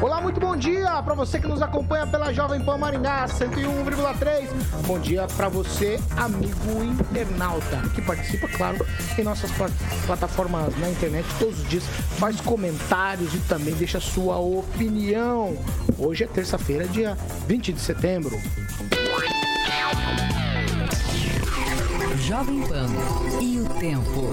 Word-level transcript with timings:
Olá, 0.00 0.20
muito 0.20 0.38
bom 0.38 0.56
dia 0.56 1.02
para 1.02 1.14
você 1.14 1.40
que 1.40 1.48
nos 1.48 1.60
acompanha 1.60 2.06
pela 2.06 2.32
Jovem 2.32 2.60
Pan 2.60 2.78
Maringá 2.78 3.26
101,3. 3.26 4.48
Bom 4.86 4.96
dia 5.00 5.26
para 5.36 5.48
você, 5.48 5.98
amigo 6.16 6.84
internauta, 6.84 7.82
que 7.92 8.00
participa, 8.02 8.46
claro, 8.46 8.86
em 9.18 9.24
nossas 9.24 9.50
plataformas 10.06 10.78
na 10.78 10.88
internet 10.88 11.26
todos 11.40 11.58
os 11.58 11.68
dias, 11.68 11.82
faz 12.16 12.40
comentários 12.40 13.34
e 13.34 13.38
também 13.40 13.74
deixa 13.74 13.98
sua 13.98 14.38
opinião. 14.38 15.56
Hoje 15.98 16.22
é 16.22 16.26
terça-feira, 16.28 16.86
dia 16.86 17.18
20 17.48 17.72
de 17.72 17.80
setembro. 17.80 18.40
Jovem 22.20 22.62
Pan 22.68 22.86
e 23.40 23.58
o 23.58 23.64
tempo. 23.80 24.28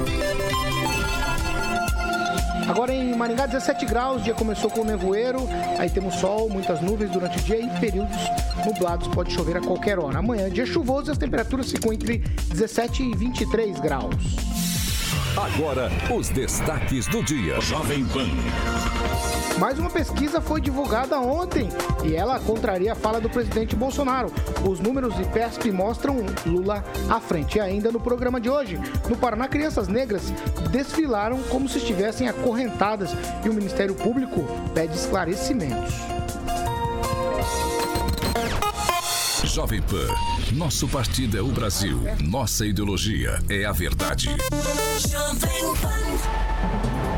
Agora 2.68 2.94
em 2.94 3.16
Maringá, 3.16 3.46
17 3.46 3.86
graus, 3.86 4.24
dia 4.24 4.34
começou 4.34 4.70
com 4.72 4.84
nevoeiro, 4.84 5.40
aí 5.78 5.90
temos 5.90 6.16
sol, 6.16 6.50
muitas 6.50 6.82
nuvens 6.82 7.12
durante 7.12 7.38
o 7.38 7.42
dia 7.44 7.60
e 7.62 7.70
períodos 7.80 8.18
nublados, 8.66 9.08
pode 9.10 9.32
chover 9.32 9.58
a 9.58 9.62
qualquer 9.62 10.00
hora. 10.00 10.18
Amanhã, 10.18 10.50
dia 10.50 10.66
chuvoso, 10.66 11.12
as 11.12 11.18
temperaturas 11.18 11.72
ficam 11.72 11.94
entre 11.94 12.18
17 12.50 13.04
e 13.04 13.16
23 13.16 13.80
graus. 13.80 14.55
Agora, 15.38 15.92
os 16.16 16.30
destaques 16.30 17.08
do 17.08 17.22
dia. 17.22 17.60
Jovem 17.60 18.06
Pan. 18.06 18.26
Mais 19.60 19.78
uma 19.78 19.90
pesquisa 19.90 20.40
foi 20.40 20.62
divulgada 20.62 21.20
ontem 21.20 21.68
e 22.06 22.16
ela 22.16 22.40
contraria 22.40 22.94
a 22.94 22.96
fala 22.96 23.20
do 23.20 23.30
presidente 23.30 23.76
Bolsonaro. 23.76 24.32
Os 24.66 24.80
números 24.80 25.14
do 25.14 25.22
IPESP 25.24 25.72
mostram 25.74 26.26
Lula 26.46 26.86
à 27.10 27.20
frente. 27.20 27.58
E 27.58 27.62
ainda 27.62 27.92
no 27.92 28.00
programa 28.00 28.40
de 28.40 28.50
hoje, 28.50 28.80
no 29.10 29.18
Paraná, 29.18 29.50
crianças 29.50 29.90
negras 29.90 30.32
desfilaram 30.72 31.44
como 31.44 31.68
se 31.68 31.80
estivessem 31.80 32.30
acorrentadas 32.30 33.12
e 33.44 33.50
o 33.50 33.54
Ministério 33.54 33.94
Público 33.94 34.46
pede 34.74 34.96
esclarecimentos. 34.96 35.96
Jovem 39.56 39.82
Pan. 39.82 40.06
Nosso 40.52 40.86
partido 40.86 41.38
é 41.38 41.42
o 41.42 41.48
Brasil. 41.48 42.02
Nossa 42.22 42.66
ideologia 42.66 43.42
é 43.48 43.64
a 43.64 43.72
verdade. 43.72 44.28
Jovem 45.00 45.76
Pan. 45.82 46.45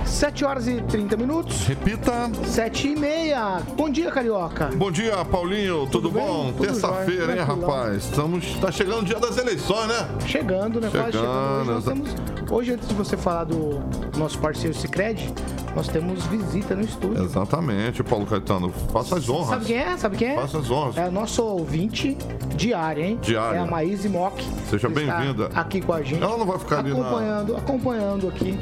7 0.08 0.46
horas 0.46 0.68
e 0.68 0.82
30 0.82 1.18
minutos. 1.18 1.68
Repita. 1.68 2.32
7 2.46 2.88
e 2.88 2.96
meia. 2.96 3.62
Bom 3.76 3.90
dia, 3.90 4.10
Carioca. 4.10 4.70
Bom 4.76 4.92
dia, 4.92 5.24
Paulinho. 5.26 5.86
Tudo, 5.88 6.10
Tudo 6.10 6.12
bom? 6.12 6.54
Terça-feira, 6.54 7.36
hein, 7.36 7.44
rapaz? 7.44 8.06
Estamos, 8.06 8.56
tá 8.56 8.72
chegando 8.72 9.02
o 9.02 9.06
dia 9.06 9.20
das 9.20 9.38
eleições, 9.38 9.88
né? 9.88 10.08
Chegando, 10.26 10.82
né? 10.82 10.90
Chegando, 10.90 11.12
chegando. 11.12 11.72
Hoje, 11.72 11.86
temos, 11.86 12.16
hoje, 12.50 12.74
antes 12.74 12.88
de 12.88 12.94
você 12.96 13.18
falar 13.18 13.44
do 13.44 13.80
nosso 14.18 14.40
parceiro 14.40 14.76
Cicred, 14.76 15.32
nós 15.76 15.88
temos 15.88 16.26
visita 16.26 16.74
no 16.76 16.82
estúdio. 16.82 17.24
Exatamente, 17.24 18.04
Paulo 18.04 18.26
Caetano. 18.26 18.72
Faça 18.92 19.18
as 19.18 19.30
honras. 19.30 19.50
Sabe 19.50 19.66
quem 19.66 19.78
é? 19.78 19.98
Sabe 19.98 20.18
quem 20.18 20.30
é? 20.30 20.36
Faça 20.36 20.58
as 20.58 20.72
honras. 20.72 20.98
É 20.98 21.10
nosso 21.12 21.44
ouvinte 21.44 22.18
diário, 22.56 23.04
hein? 23.04 23.20
Diário. 23.22 23.60
É 23.60 23.62
a 23.62 23.66
Maíse 23.66 24.10
Mock. 24.10 24.44
Seja 24.70 24.90
bem-vinda. 24.90 25.52
Aqui 25.54 25.82
com 25.82 25.94
a 25.94 26.02
gente. 26.02 26.24
Ela 26.24 26.38
não 26.38 26.46
vai 26.46 26.58
ficar 26.58 26.80
ali 26.80 26.92
acompanhando, 26.92 27.54
na... 27.54 27.60
acompanhando 27.60 28.28
aqui 28.28 28.58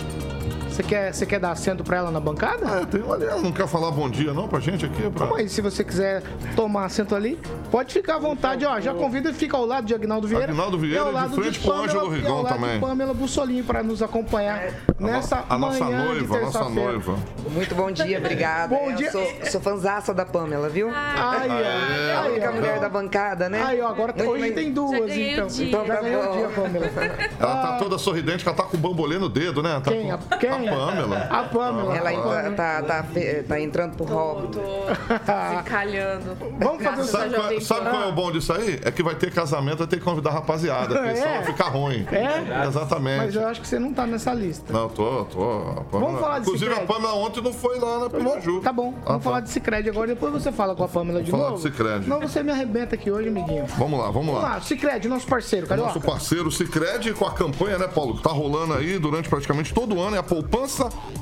você 0.75 0.83
quer, 0.83 1.13
você 1.13 1.25
quer 1.25 1.39
dar 1.39 1.51
assento 1.51 1.83
pra 1.83 1.97
ela 1.97 2.11
na 2.11 2.19
bancada? 2.19 2.81
É, 2.81 2.85
tem 2.85 3.01
ali. 3.09 3.23
Ela 3.23 3.41
não 3.41 3.51
quer 3.51 3.65
falar 3.67 3.91
bom 3.91 4.09
dia 4.09 4.33
não 4.33 4.45
pra 4.47 4.59
gente 4.59 4.85
aqui? 4.85 5.09
Pra... 5.09 5.27
Mas 5.27 5.53
se 5.53 5.61
você 5.61 5.83
quiser 5.85 6.21
tomar 6.55 6.85
assento 6.85 7.15
ali, 7.15 7.39
pode 7.71 7.93
ficar 7.93 8.15
à 8.15 8.19
vontade. 8.19 8.65
Ó, 8.65 8.79
já 8.81 8.93
convida 8.93 9.29
e 9.29 9.33
fica 9.33 9.55
ao 9.55 9.65
lado 9.65 9.87
de 9.87 9.93
Agnaldo 9.93 10.27
Vieira. 10.27 10.51
Agnaldo 10.51 10.77
Vieira, 10.77 11.01
ao 11.01 11.11
lado 11.11 11.29
de 11.29 11.35
frente 11.35 11.59
com 11.61 11.69
o 11.69 11.73
Ângelo 11.73 12.09
Rigon 12.09 12.43
também. 12.43 12.79
Pamela 12.79 13.13
Bussolini 13.13 13.63
pra 13.63 13.81
nos 13.81 14.01
acompanhar 14.01 14.73
nessa 14.99 15.45
a, 15.49 15.55
a 15.55 15.57
nossa 15.57 15.85
manhã 15.85 16.03
noiva, 16.03 16.37
a 16.37 16.41
nossa 16.41 16.69
noiva. 16.69 17.15
Muito 17.51 17.73
bom 17.73 17.89
dia, 17.91 18.17
obrigada. 18.17 18.75
Bom 18.75 18.93
dia. 18.93 19.07
Eu 19.07 19.11
sou, 19.11 19.27
sou 19.51 19.61
fanzaça 19.61 20.13
da 20.13 20.25
Pamela, 20.25 20.67
viu? 20.67 20.89
Ai, 20.89 21.49
ai, 21.49 22.11
a 22.11 22.21
única 22.29 22.51
mulher 22.51 22.79
da 22.81 22.89
bancada, 22.89 23.47
né? 23.47 23.63
Aí, 23.63 23.79
ó, 23.79 23.87
agora 23.87 24.13
hoje 24.27 24.51
tem 24.51 24.73
duas, 24.73 25.15
então. 25.15 25.47
Então 25.57 25.85
tá 25.85 26.01
bom. 26.01 26.37
Dia, 26.37 26.49
Pamela. 26.49 26.91
Ela 27.39 27.61
tá 27.61 27.77
toda 27.77 27.97
sorridente, 27.97 28.43
que 28.43 28.49
ela 28.49 28.57
tá 28.57 28.63
com 28.63 28.75
o 28.75 28.79
bambolê 28.79 29.17
no 29.17 29.29
dedo, 29.29 29.63
né? 29.63 29.79
Tá 29.81 29.91
quem? 29.91 30.11
Com... 30.11 30.37
Quem? 30.37 30.64
A 30.73 30.85
Pamela. 30.85 31.17
A 31.29 31.43
Pamela. 31.43 31.97
Ela 31.97 32.13
entra, 32.13 32.51
tá, 32.51 32.83
tá, 32.83 33.05
tá, 33.47 33.59
entrando 33.59 33.95
pro 33.95 34.05
hall. 34.05 34.47
Tô, 34.47 34.59
tô 34.59 35.63
calhando. 35.65 36.37
Vamos 36.59 36.83
fazer 36.83 37.03
sabe, 37.03 37.35
qual, 37.35 37.61
sabe 37.61 37.89
qual 37.89 38.03
é 38.03 38.07
o 38.07 38.11
bom 38.11 38.31
disso 38.31 38.53
aí? 38.53 38.79
É 38.83 38.91
que 38.91 39.03
vai 39.03 39.15
ter 39.15 39.31
casamento, 39.31 39.79
vai 39.79 39.87
ter 39.87 39.97
que 39.97 40.03
convidar 40.03 40.31
a 40.31 40.33
rapaziada, 40.33 40.95
porque 40.95 41.09
é. 41.09 41.15
senão 41.15 41.33
vai 41.33 41.43
ficar 41.43 41.69
ruim. 41.69 42.05
É? 42.11 42.67
Exatamente. 42.67 43.17
Mas 43.17 43.35
eu 43.35 43.47
acho 43.47 43.61
que 43.61 43.67
você 43.67 43.79
não 43.79 43.93
tá 43.93 44.05
nessa 44.05 44.33
lista. 44.33 44.71
Não, 44.71 44.89
tô, 44.89 45.25
tô. 45.25 45.83
Pamela... 45.91 46.05
Vamos 46.05 46.19
falar 46.19 46.39
de 46.39 46.47
Inclusive, 46.47 46.71
Cicred. 46.71 46.91
a 46.91 46.93
Pamela 46.93 47.15
ontem 47.15 47.41
não 47.41 47.53
foi 47.53 47.79
lá 47.79 47.99
na 47.99 48.09
Piraju. 48.09 48.61
Tá 48.61 48.73
bom, 48.73 48.93
ah, 49.01 49.03
vamos 49.05 49.23
tá. 49.23 49.29
falar 49.29 49.39
de 49.41 49.49
Cicred 49.49 49.89
agora, 49.89 50.07
depois 50.07 50.33
você 50.33 50.51
fala 50.51 50.75
com 50.75 50.83
a 50.83 50.87
Pamela 50.87 51.21
de 51.21 51.31
falar 51.31 51.51
novo. 51.51 51.55
de 51.57 51.61
Cicred. 51.63 52.07
Não, 52.07 52.19
você 52.19 52.43
me 52.43 52.51
arrebenta 52.51 52.95
aqui 52.95 53.11
hoje, 53.11 53.29
amiguinho. 53.29 53.65
Vamos 53.77 53.99
lá, 53.99 54.11
vamos 54.11 54.33
lá. 54.33 54.41
Vamos 54.41 54.55
lá, 54.55 54.61
Cicred, 54.61 55.07
nosso 55.07 55.27
parceiro, 55.27 55.67
Carioca. 55.67 55.89
Nosso 55.89 56.01
parceiro 56.01 56.51
Cicred 56.51 57.13
com 57.13 57.25
a 57.25 57.31
campanha, 57.31 57.77
né, 57.77 57.87
Paulo? 57.87 58.15
Que 58.15 58.23
tá 58.23 58.31
rolando 58.31 58.73
aí 58.73 58.97
durante 58.97 59.29
praticamente 59.29 59.73
todo 59.73 59.95
o 59.95 60.01
ano, 60.01 60.15
é 60.15 60.19
a 60.19 60.23
poupança 60.23 60.54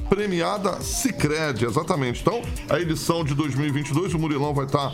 premiada 0.10 0.80
Cicred, 0.82 1.66
exatamente. 1.66 2.22
Então, 2.22 2.42
a 2.70 2.80
edição 2.80 3.24
de 3.24 3.34
2022, 3.34 4.14
o 4.14 4.20
Murilão 4.20 4.54
vai 4.54 4.66
estar 4.66 4.92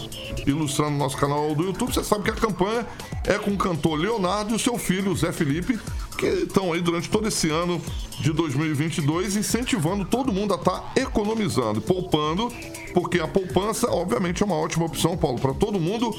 ilustrando 0.48 0.92
no 0.92 0.98
nosso 0.98 1.18
canal 1.18 1.54
do 1.54 1.66
YouTube. 1.66 1.94
Você 1.94 2.04
sabe 2.04 2.24
que 2.24 2.32
a 2.32 2.36
campanha 2.36 2.88
é 3.26 3.38
com 3.38 3.52
o 3.52 3.58
cantor 3.58 4.00
Leonardo 4.00 4.52
e 4.52 4.56
o 4.56 4.60
seu 4.60 4.78
filho, 4.78 5.14
Zé 5.16 5.34
Felipe, 5.34 5.78
que 6.18 6.26
estão 6.26 6.72
aí 6.72 6.82
durante 6.82 7.10
todo 7.10 7.28
esse 7.28 7.50
ano 7.50 7.82
de 8.20 8.32
2022 8.32 9.36
incentivando 9.36 10.06
todo 10.06 10.32
mundo 10.32 10.54
a 10.54 10.58
estar 10.58 10.94
economizando, 10.96 11.82
poupando, 11.82 12.50
porque 12.94 13.20
a 13.20 13.28
poupança, 13.28 13.90
obviamente, 13.92 14.42
é 14.42 14.46
uma 14.46 14.56
ótima 14.56 14.86
opção, 14.86 15.18
Paulo, 15.18 15.40
para 15.40 15.54
todo 15.54 15.80
mundo 15.80 16.16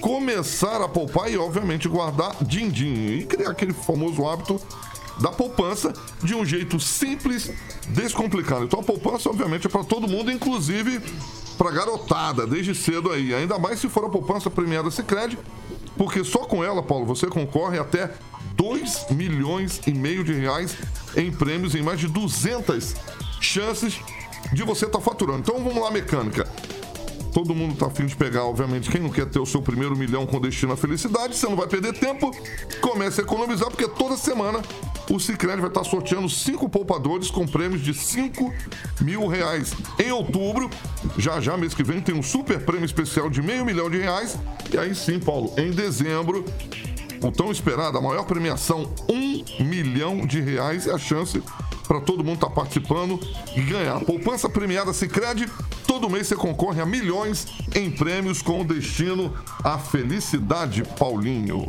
começar 0.00 0.82
a 0.82 0.88
poupar 0.88 1.30
e, 1.30 1.38
obviamente, 1.38 1.88
guardar 1.88 2.36
din-din 2.42 3.06
e 3.06 3.24
criar 3.24 3.50
aquele 3.50 3.72
famoso 3.72 4.26
hábito 4.26 4.60
da 5.20 5.30
poupança 5.30 5.92
de 6.22 6.34
um 6.34 6.44
jeito 6.44 6.78
simples, 6.80 7.50
descomplicado. 7.88 8.64
Então 8.64 8.80
a 8.80 8.82
poupança, 8.82 9.28
obviamente, 9.28 9.66
é 9.66 9.70
para 9.70 9.84
todo 9.84 10.08
mundo, 10.08 10.30
inclusive 10.30 11.00
para 11.56 11.70
garotada, 11.70 12.46
desde 12.46 12.74
cedo 12.74 13.10
aí. 13.10 13.34
Ainda 13.34 13.58
mais 13.58 13.78
se 13.78 13.88
for 13.88 14.04
a 14.04 14.08
poupança 14.08 14.50
premiada 14.50 14.90
Sicredi, 14.90 15.38
porque 15.96 16.24
só 16.24 16.40
com 16.40 16.64
ela, 16.64 16.82
Paulo, 16.82 17.06
você 17.06 17.26
concorre 17.26 17.78
até 17.78 18.10
2 18.56 19.06
milhões 19.10 19.80
e 19.86 19.92
meio 19.92 20.24
de 20.24 20.32
reais 20.32 20.76
em 21.16 21.30
prêmios 21.30 21.74
em 21.74 21.82
mais 21.82 22.00
de 22.00 22.08
200 22.08 22.94
chances 23.40 24.00
de 24.52 24.62
você 24.62 24.86
estar 24.86 24.98
tá 24.98 25.04
faturando. 25.04 25.40
Então 25.40 25.62
vamos 25.62 25.82
lá, 25.82 25.90
mecânica. 25.90 26.48
Todo 27.32 27.54
mundo 27.54 27.74
tá 27.74 27.86
afim 27.86 28.04
de 28.04 28.14
pegar, 28.14 28.44
obviamente. 28.44 28.90
Quem 28.90 29.00
não 29.00 29.08
quer 29.08 29.26
ter 29.26 29.38
o 29.38 29.46
seu 29.46 29.62
primeiro 29.62 29.96
milhão 29.96 30.26
com 30.26 30.40
destino 30.40 30.72
à 30.72 30.76
felicidade, 30.76 31.34
você 31.34 31.46
não 31.46 31.56
vai 31.56 31.66
perder 31.66 31.94
tempo. 31.94 32.30
Comece 32.80 33.20
a 33.20 33.24
economizar, 33.24 33.70
porque 33.70 33.88
toda 33.88 34.16
semana 34.16 34.60
o 35.10 35.18
Cicred 35.18 35.60
vai 35.60 35.68
estar 35.68 35.84
sorteando 35.84 36.28
cinco 36.28 36.68
poupadores 36.68 37.30
com 37.30 37.46
prêmios 37.46 37.82
de 37.82 37.94
5 37.94 38.52
mil 39.00 39.26
reais. 39.26 39.74
Em 39.98 40.12
outubro, 40.12 40.70
já 41.16 41.40
já, 41.40 41.56
mês 41.56 41.74
que 41.74 41.82
vem, 41.82 42.00
tem 42.00 42.14
um 42.14 42.22
super 42.22 42.64
prêmio 42.64 42.84
especial 42.84 43.30
de 43.30 43.40
meio 43.40 43.64
milhão 43.64 43.90
de 43.90 43.98
reais. 43.98 44.38
E 44.72 44.78
aí 44.78 44.94
sim, 44.94 45.18
Paulo, 45.18 45.52
em 45.56 45.70
dezembro, 45.70 46.44
o 47.22 47.32
tão 47.32 47.50
esperado, 47.50 47.96
a 47.96 48.00
maior 48.00 48.24
premiação, 48.24 48.92
um 49.08 49.64
milhão 49.64 50.26
de 50.26 50.40
reais 50.40 50.86
e 50.86 50.90
a 50.90 50.98
chance 50.98 51.42
para 51.92 52.00
todo 52.00 52.24
mundo 52.24 52.36
estar 52.36 52.48
tá 52.48 52.54
participando 52.54 53.20
e 53.54 53.60
ganhar. 53.60 54.00
Poupança 54.00 54.48
premiada 54.48 54.94
Sicredi 54.94 55.46
todo 55.86 56.08
mês 56.08 56.26
você 56.26 56.34
concorre 56.34 56.80
a 56.80 56.86
milhões 56.86 57.46
em 57.74 57.90
prêmios 57.90 58.40
com 58.40 58.64
destino 58.64 59.34
à 59.62 59.78
felicidade, 59.78 60.82
Paulinho. 60.98 61.68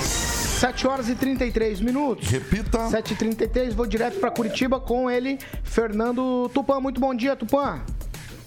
7 0.00 0.86
horas 0.86 1.10
e 1.10 1.14
33 1.14 1.82
minutos. 1.82 2.26
Repita. 2.28 2.88
7 2.88 3.12
e 3.12 3.16
33 3.16 3.74
vou 3.74 3.86
direto 3.86 4.18
para 4.18 4.30
Curitiba 4.30 4.80
com 4.80 5.10
ele, 5.10 5.38
Fernando 5.62 6.50
Tupan. 6.54 6.80
Muito 6.80 6.98
bom 6.98 7.14
dia, 7.14 7.36
Tupan. 7.36 7.82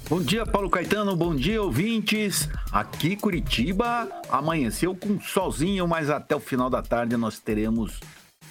Bom 0.09 0.21
dia, 0.21 0.43
Paulo 0.43 0.71
Caetano. 0.71 1.15
Bom 1.15 1.35
dia, 1.35 1.61
ouvintes. 1.61 2.49
Aqui, 2.71 3.15
Curitiba, 3.15 4.09
amanheceu 4.27 4.95
com 4.95 5.21
solzinho, 5.21 5.87
mas 5.87 6.09
até 6.09 6.35
o 6.35 6.39
final 6.39 6.67
da 6.67 6.81
tarde 6.81 7.15
nós 7.15 7.37
teremos 7.37 7.99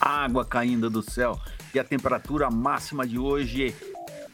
água 0.01 0.45
caindo 0.45 0.89
do 0.89 1.03
céu. 1.03 1.37
E 1.75 1.79
a 1.79 1.85
temperatura 1.85 2.51
máxima 2.51 3.07
de 3.07 3.19
hoje 3.19 3.75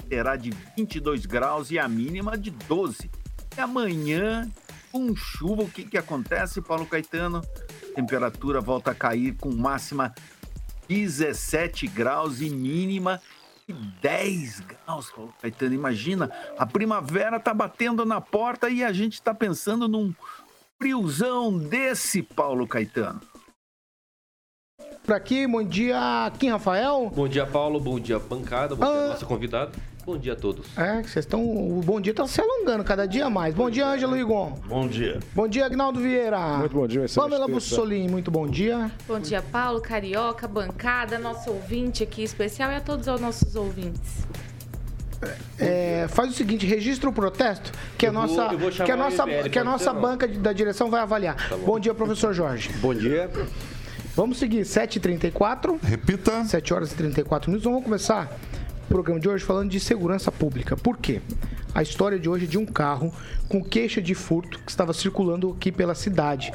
será 0.09 0.37
de 0.37 0.51
22 0.77 1.27
graus 1.27 1.71
e 1.71 1.79
a 1.79 1.89
mínima 1.89 2.37
de 2.37 2.51
12. 2.51 3.11
E 3.57 3.61
amanhã, 3.61 4.51
com 4.91 5.15
chuva, 5.15 5.63
o 5.63 5.71
que, 5.71 5.85
que 5.85 5.99
acontece, 5.99 6.63
Paulo 6.63 6.87
Caetano? 6.87 7.43
Temperatura 7.95 8.61
volta 8.61 8.91
a 8.91 8.95
cair 8.95 9.37
com 9.37 9.51
máxima 9.51 10.15
17 10.89 11.87
graus 11.89 12.41
e 12.41 12.49
mínima 12.49 13.21
10 14.01 14.61
graus, 14.61 15.11
Paulo 15.11 15.35
Caetano. 15.41 15.75
Imagina, 15.75 16.31
a 16.57 16.65
primavera 16.65 17.41
tá 17.41 17.53
batendo 17.53 18.05
na 18.05 18.21
porta 18.21 18.71
e 18.71 18.85
a 18.85 18.93
gente 18.93 19.21
tá 19.21 19.35
pensando 19.35 19.89
num 19.89 20.15
friozão 20.79 21.57
desse, 21.59 22.23
Paulo 22.23 22.67
Caetano. 22.67 23.21
Por 25.07 25.15
aqui, 25.15 25.47
bom 25.47 25.63
dia, 25.63 26.33
Kim 26.37 26.51
Rafael. 26.51 27.13
Bom 27.15 27.29
dia, 27.29 27.47
Paulo. 27.47 27.79
Bom 27.79 28.01
dia, 28.01 28.19
bancada. 28.19 28.75
Bom 28.75 28.85
dia, 28.85 29.09
nossa 29.09 29.25
convidada. 29.25 29.71
Bom 30.05 30.19
dia 30.19 30.33
a 30.33 30.37
todos. 30.37 30.67
É, 30.77 30.97
vocês 31.03 31.25
estão. 31.25 31.45
O 31.45 31.81
bom 31.85 32.01
dia 32.01 32.13
tá 32.13 32.27
se 32.27 32.41
alongando 32.41 32.83
cada 32.83 33.07
dia 33.07 33.31
mais. 33.31 33.55
Bom 33.55 33.71
dia, 33.71 33.87
Ângelo 33.87 34.15
Rigon. 34.15 34.59
Bom 34.67 34.89
dia. 34.89 35.21
Bom 35.33 35.47
dia, 35.47 35.65
Agnaldo 35.67 36.01
Vieira. 36.01 36.59
Muito 36.59 36.75
bom 36.75 36.89
dia, 36.89 37.05
excelente 37.05 37.31
Pamela. 37.31 37.47
Bussolini, 37.49 38.09
muito 38.09 38.33
bom 38.33 38.49
dia. 38.49 38.91
Bom 39.07 39.21
dia, 39.21 39.41
Paulo, 39.43 39.81
Carioca, 39.81 40.49
bancada, 40.49 41.19
nosso 41.21 41.51
ouvinte 41.51 42.03
aqui 42.03 42.25
especial 42.25 42.73
e 42.73 42.75
a 42.75 42.81
todos 42.81 43.07
os 43.07 43.21
nossos 43.21 43.55
ouvintes. 43.55 44.27
É, 45.59 46.07
faz 46.09 46.31
o 46.31 46.35
seguinte, 46.35 46.67
registra 46.67 47.09
o 47.09 47.13
protesto 47.13 47.73
que 47.97 48.07
a 48.07 48.09
Eu 48.09 48.13
nossa, 48.13 48.49
vou 48.57 48.71
que 48.71 48.91
a 48.93 48.97
nossa, 48.97 49.25
que 49.51 49.59
a 49.59 49.65
nossa 49.65 49.93
banca 49.95 50.27
de- 50.29 50.39
da 50.39 50.53
direção 50.53 50.91
vai 50.91 51.01
avaliar. 51.01 51.37
Bom 51.65 51.79
dia, 51.81 51.95
professor 51.95 52.33
Jorge. 52.35 52.71
Bom 52.81 52.93
dia. 52.93 53.31
Vamos 54.17 54.39
seguir, 54.39 54.63
7h34. 54.63 55.79
Repita. 55.83 56.43
7 56.43 56.73
horas 56.73 56.91
e 56.91 56.97
34 56.97 57.51
minutos. 57.51 57.71
Vamos 57.71 57.85
começar 57.85 58.35
o 58.85 58.89
programa 58.89 59.21
de 59.21 59.29
hoje 59.29 59.45
falando 59.45 59.69
de 59.69 59.79
segurança 59.79 60.33
pública. 60.33 60.75
Por 60.75 60.97
quê? 60.97 61.21
A 61.75 61.83
história 61.83 62.19
de 62.19 62.27
hoje 62.27 62.47
é 62.47 62.49
de 62.49 62.57
um 62.57 62.65
carro 62.65 63.13
com 63.47 63.63
queixa 63.63 64.01
de 64.01 64.15
furto 64.15 64.59
que 64.61 64.71
estava 64.71 64.95
circulando 64.95 65.51
aqui 65.51 65.71
pela 65.71 65.95
cidade. 65.95 66.51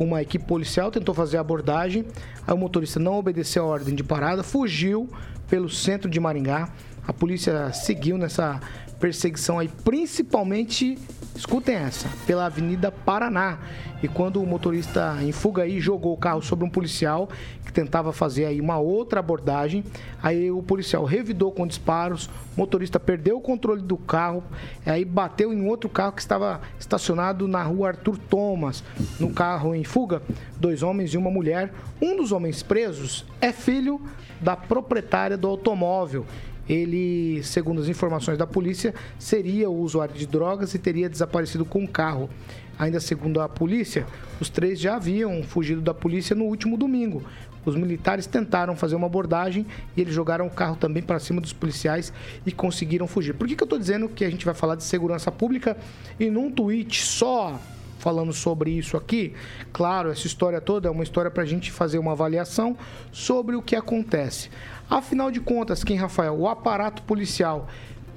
Uma 0.00 0.22
equipe 0.22 0.46
policial 0.46 0.90
tentou 0.90 1.14
fazer 1.14 1.36
a 1.36 1.42
abordagem, 1.42 2.06
aí 2.46 2.54
o 2.54 2.56
motorista 2.56 2.98
não 2.98 3.18
obedeceu 3.18 3.64
a 3.64 3.66
ordem 3.66 3.94
de 3.94 4.02
parada, 4.02 4.42
fugiu 4.42 5.06
pelo 5.50 5.68
centro 5.68 6.08
de 6.08 6.18
Maringá. 6.18 6.70
A 7.06 7.12
polícia 7.12 7.74
seguiu 7.74 8.16
nessa 8.16 8.58
perseguição 8.98 9.58
aí, 9.58 9.68
principalmente, 9.84 10.96
escutem 11.34 11.74
essa, 11.74 12.08
pela 12.26 12.46
Avenida 12.46 12.90
Paraná. 12.90 13.58
E 14.02 14.08
quando 14.08 14.42
o 14.42 14.46
motorista 14.46 15.16
em 15.22 15.32
fuga 15.32 15.62
aí 15.62 15.80
jogou 15.80 16.12
o 16.12 16.16
carro 16.16 16.42
sobre 16.42 16.64
um 16.64 16.70
policial 16.70 17.28
que 17.64 17.72
tentava 17.72 18.12
fazer 18.12 18.46
aí 18.46 18.60
uma 18.60 18.78
outra 18.78 19.20
abordagem, 19.20 19.84
aí 20.22 20.50
o 20.50 20.62
policial 20.62 21.04
revidou 21.04 21.52
com 21.52 21.66
disparos, 21.66 22.26
o 22.26 22.30
motorista 22.58 22.98
perdeu 22.98 23.38
o 23.38 23.40
controle 23.40 23.80
do 23.80 23.96
carro, 23.96 24.42
aí 24.84 25.04
bateu 25.04 25.52
em 25.52 25.66
outro 25.68 25.88
carro 25.88 26.12
que 26.12 26.20
estava 26.20 26.60
estacionado 26.78 27.46
na 27.46 27.62
rua 27.62 27.88
Arthur 27.88 28.18
Thomas. 28.18 28.82
No 29.20 29.32
carro 29.32 29.74
em 29.74 29.84
fuga, 29.84 30.20
dois 30.58 30.82
homens 30.82 31.14
e 31.14 31.16
uma 31.16 31.30
mulher. 31.30 31.72
Um 32.00 32.16
dos 32.16 32.32
homens 32.32 32.62
presos 32.62 33.24
é 33.40 33.52
filho 33.52 34.00
da 34.40 34.56
proprietária 34.56 35.36
do 35.36 35.46
automóvel. 35.46 36.26
Ele, 36.68 37.42
segundo 37.42 37.80
as 37.80 37.88
informações 37.88 38.38
da 38.38 38.46
polícia, 38.46 38.94
seria 39.18 39.68
o 39.68 39.80
usuário 39.80 40.14
de 40.14 40.26
drogas 40.26 40.74
e 40.74 40.78
teria 40.78 41.08
desaparecido 41.08 41.64
com 41.64 41.84
o 41.84 41.88
carro. 41.88 42.30
Ainda 42.78 43.00
segundo 43.00 43.40
a 43.40 43.48
polícia, 43.48 44.06
os 44.40 44.48
três 44.48 44.80
já 44.80 44.96
haviam 44.96 45.42
fugido 45.42 45.80
da 45.80 45.92
polícia 45.92 46.34
no 46.34 46.44
último 46.44 46.76
domingo. 46.76 47.22
Os 47.64 47.76
militares 47.76 48.26
tentaram 48.26 48.74
fazer 48.74 48.96
uma 48.96 49.06
abordagem 49.06 49.66
e 49.96 50.00
eles 50.00 50.12
jogaram 50.12 50.46
o 50.46 50.50
carro 50.50 50.76
também 50.76 51.02
para 51.02 51.18
cima 51.20 51.40
dos 51.40 51.52
policiais 51.52 52.12
e 52.44 52.50
conseguiram 52.50 53.06
fugir. 53.06 53.34
Por 53.34 53.46
que, 53.46 53.54
que 53.54 53.62
eu 53.62 53.66
estou 53.66 53.78
dizendo 53.78 54.08
que 54.08 54.24
a 54.24 54.30
gente 54.30 54.44
vai 54.44 54.54
falar 54.54 54.74
de 54.74 54.82
segurança 54.82 55.30
pública 55.30 55.76
e 56.18 56.28
num 56.28 56.50
tweet 56.50 57.02
só 57.02 57.60
falando 58.02 58.32
sobre 58.32 58.72
isso 58.72 58.96
aqui. 58.96 59.32
Claro, 59.72 60.10
essa 60.10 60.26
história 60.26 60.60
toda 60.60 60.88
é 60.88 60.90
uma 60.90 61.04
história 61.04 61.30
para 61.30 61.44
a 61.44 61.46
gente 61.46 61.70
fazer 61.70 61.98
uma 61.98 62.12
avaliação 62.12 62.76
sobre 63.12 63.54
o 63.54 63.62
que 63.62 63.76
acontece. 63.76 64.50
Afinal 64.92 65.30
de 65.30 65.40
contas, 65.40 65.82
quem, 65.82 65.96
Rafael, 65.96 66.38
o 66.38 66.46
aparato 66.46 67.02
policial 67.04 67.66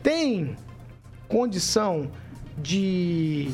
tem 0.03 0.57
condição 1.25 2.11
de 2.57 3.49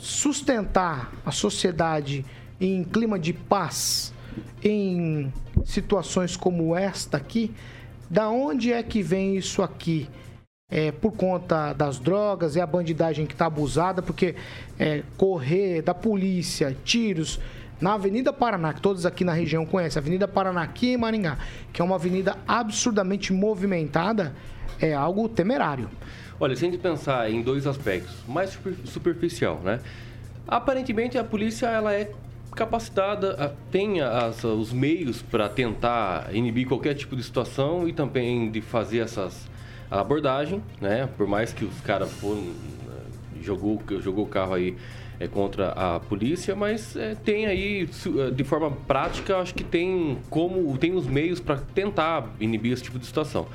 sustentar 0.00 1.12
a 1.26 1.30
sociedade 1.30 2.24
em 2.58 2.82
clima 2.82 3.18
de 3.18 3.34
paz 3.34 4.14
em 4.62 5.30
situações 5.66 6.38
como 6.38 6.74
esta 6.74 7.18
aqui? 7.18 7.54
Da 8.08 8.30
onde 8.30 8.72
é 8.72 8.82
que 8.82 9.02
vem 9.02 9.36
isso 9.36 9.62
aqui? 9.62 10.08
é, 10.74 10.90
por 10.90 11.12
conta 11.12 11.72
das 11.72 12.00
drogas 12.00 12.56
e 12.56 12.60
a 12.60 12.66
bandidagem 12.66 13.26
que 13.26 13.32
está 13.32 13.46
abusada, 13.46 14.02
porque 14.02 14.34
é, 14.76 15.04
correr 15.16 15.82
da 15.82 15.94
polícia, 15.94 16.76
tiros 16.84 17.38
na 17.84 17.92
Avenida 17.92 18.32
Paraná, 18.32 18.72
que 18.72 18.80
todos 18.80 19.04
aqui 19.04 19.24
na 19.24 19.34
região 19.34 19.66
conhecem, 19.66 20.00
Avenida 20.00 20.26
Paraná 20.26 20.62
aqui 20.62 20.94
em 20.94 20.96
Maringá, 20.96 21.36
que 21.70 21.82
é 21.82 21.84
uma 21.84 21.96
avenida 21.96 22.34
absurdamente 22.48 23.30
movimentada, 23.30 24.34
é 24.80 24.94
algo 24.94 25.28
temerário. 25.28 25.90
Olha, 26.40 26.56
se 26.56 26.64
a 26.64 26.70
gente 26.70 26.80
pensar 26.80 27.30
em 27.30 27.42
dois 27.42 27.66
aspectos, 27.66 28.14
mais 28.26 28.48
super- 28.48 28.74
superficial, 28.86 29.60
né? 29.62 29.80
Aparentemente 30.48 31.18
a 31.18 31.22
polícia 31.24 31.66
ela 31.66 31.92
é 31.92 32.10
capacitada, 32.56 33.54
tem 33.70 34.00
as- 34.00 34.42
os 34.44 34.72
meios 34.72 35.20
para 35.20 35.46
tentar 35.50 36.34
inibir 36.34 36.66
qualquer 36.66 36.94
tipo 36.94 37.14
de 37.14 37.22
situação 37.22 37.86
e 37.86 37.92
também 37.92 38.50
de 38.50 38.62
fazer 38.62 39.00
essas 39.00 39.46
abordagem, 39.90 40.62
né? 40.80 41.06
Por 41.18 41.26
mais 41.26 41.52
que 41.52 41.66
os 41.66 41.80
caras 41.82 42.10
foram 42.12 42.40
eh, 42.40 43.42
jogou 43.42 43.82
jogou 44.00 44.24
o 44.24 44.28
carro 44.28 44.54
aí 44.54 44.74
é, 45.18 45.28
contra 45.28 45.68
a 45.70 46.00
polícia, 46.00 46.54
mas 46.54 46.96
é, 46.96 47.14
tem 47.14 47.46
aí 47.46 47.88
eh, 48.18 48.30
de 48.30 48.44
forma 48.44 48.70
prática, 48.70 49.36
acho 49.38 49.54
que 49.54 49.64
tem 49.64 50.18
como 50.28 50.76
tem 50.78 50.94
os 50.94 51.06
meios 51.06 51.40
para 51.40 51.56
tentar 51.56 52.28
inibir 52.40 52.72
esse 52.72 52.82
tipo 52.82 52.98
de 52.98 53.06
situação. 53.06 53.46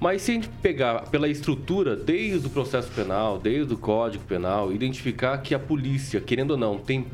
Mas 0.00 0.22
se 0.22 0.30
a 0.30 0.34
gente 0.34 0.48
pegar 0.62 1.10
pela 1.10 1.28
estrutura, 1.28 1.96
desde 1.96 2.46
o 2.46 2.50
processo 2.50 2.90
penal, 2.92 3.38
desde 3.38 3.74
o 3.74 3.76
código 3.76 4.22
penal, 4.24 4.72
identificar 4.72 5.38
que 5.38 5.54
a 5.54 5.58
polícia, 5.58 6.20
querendo 6.20 6.52
ou 6.52 6.56
não, 6.56 6.78
tem 6.78 7.04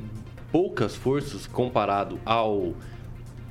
poucas 0.53 0.95
forças 0.95 1.47
comparado 1.47 2.19
ao 2.27 2.75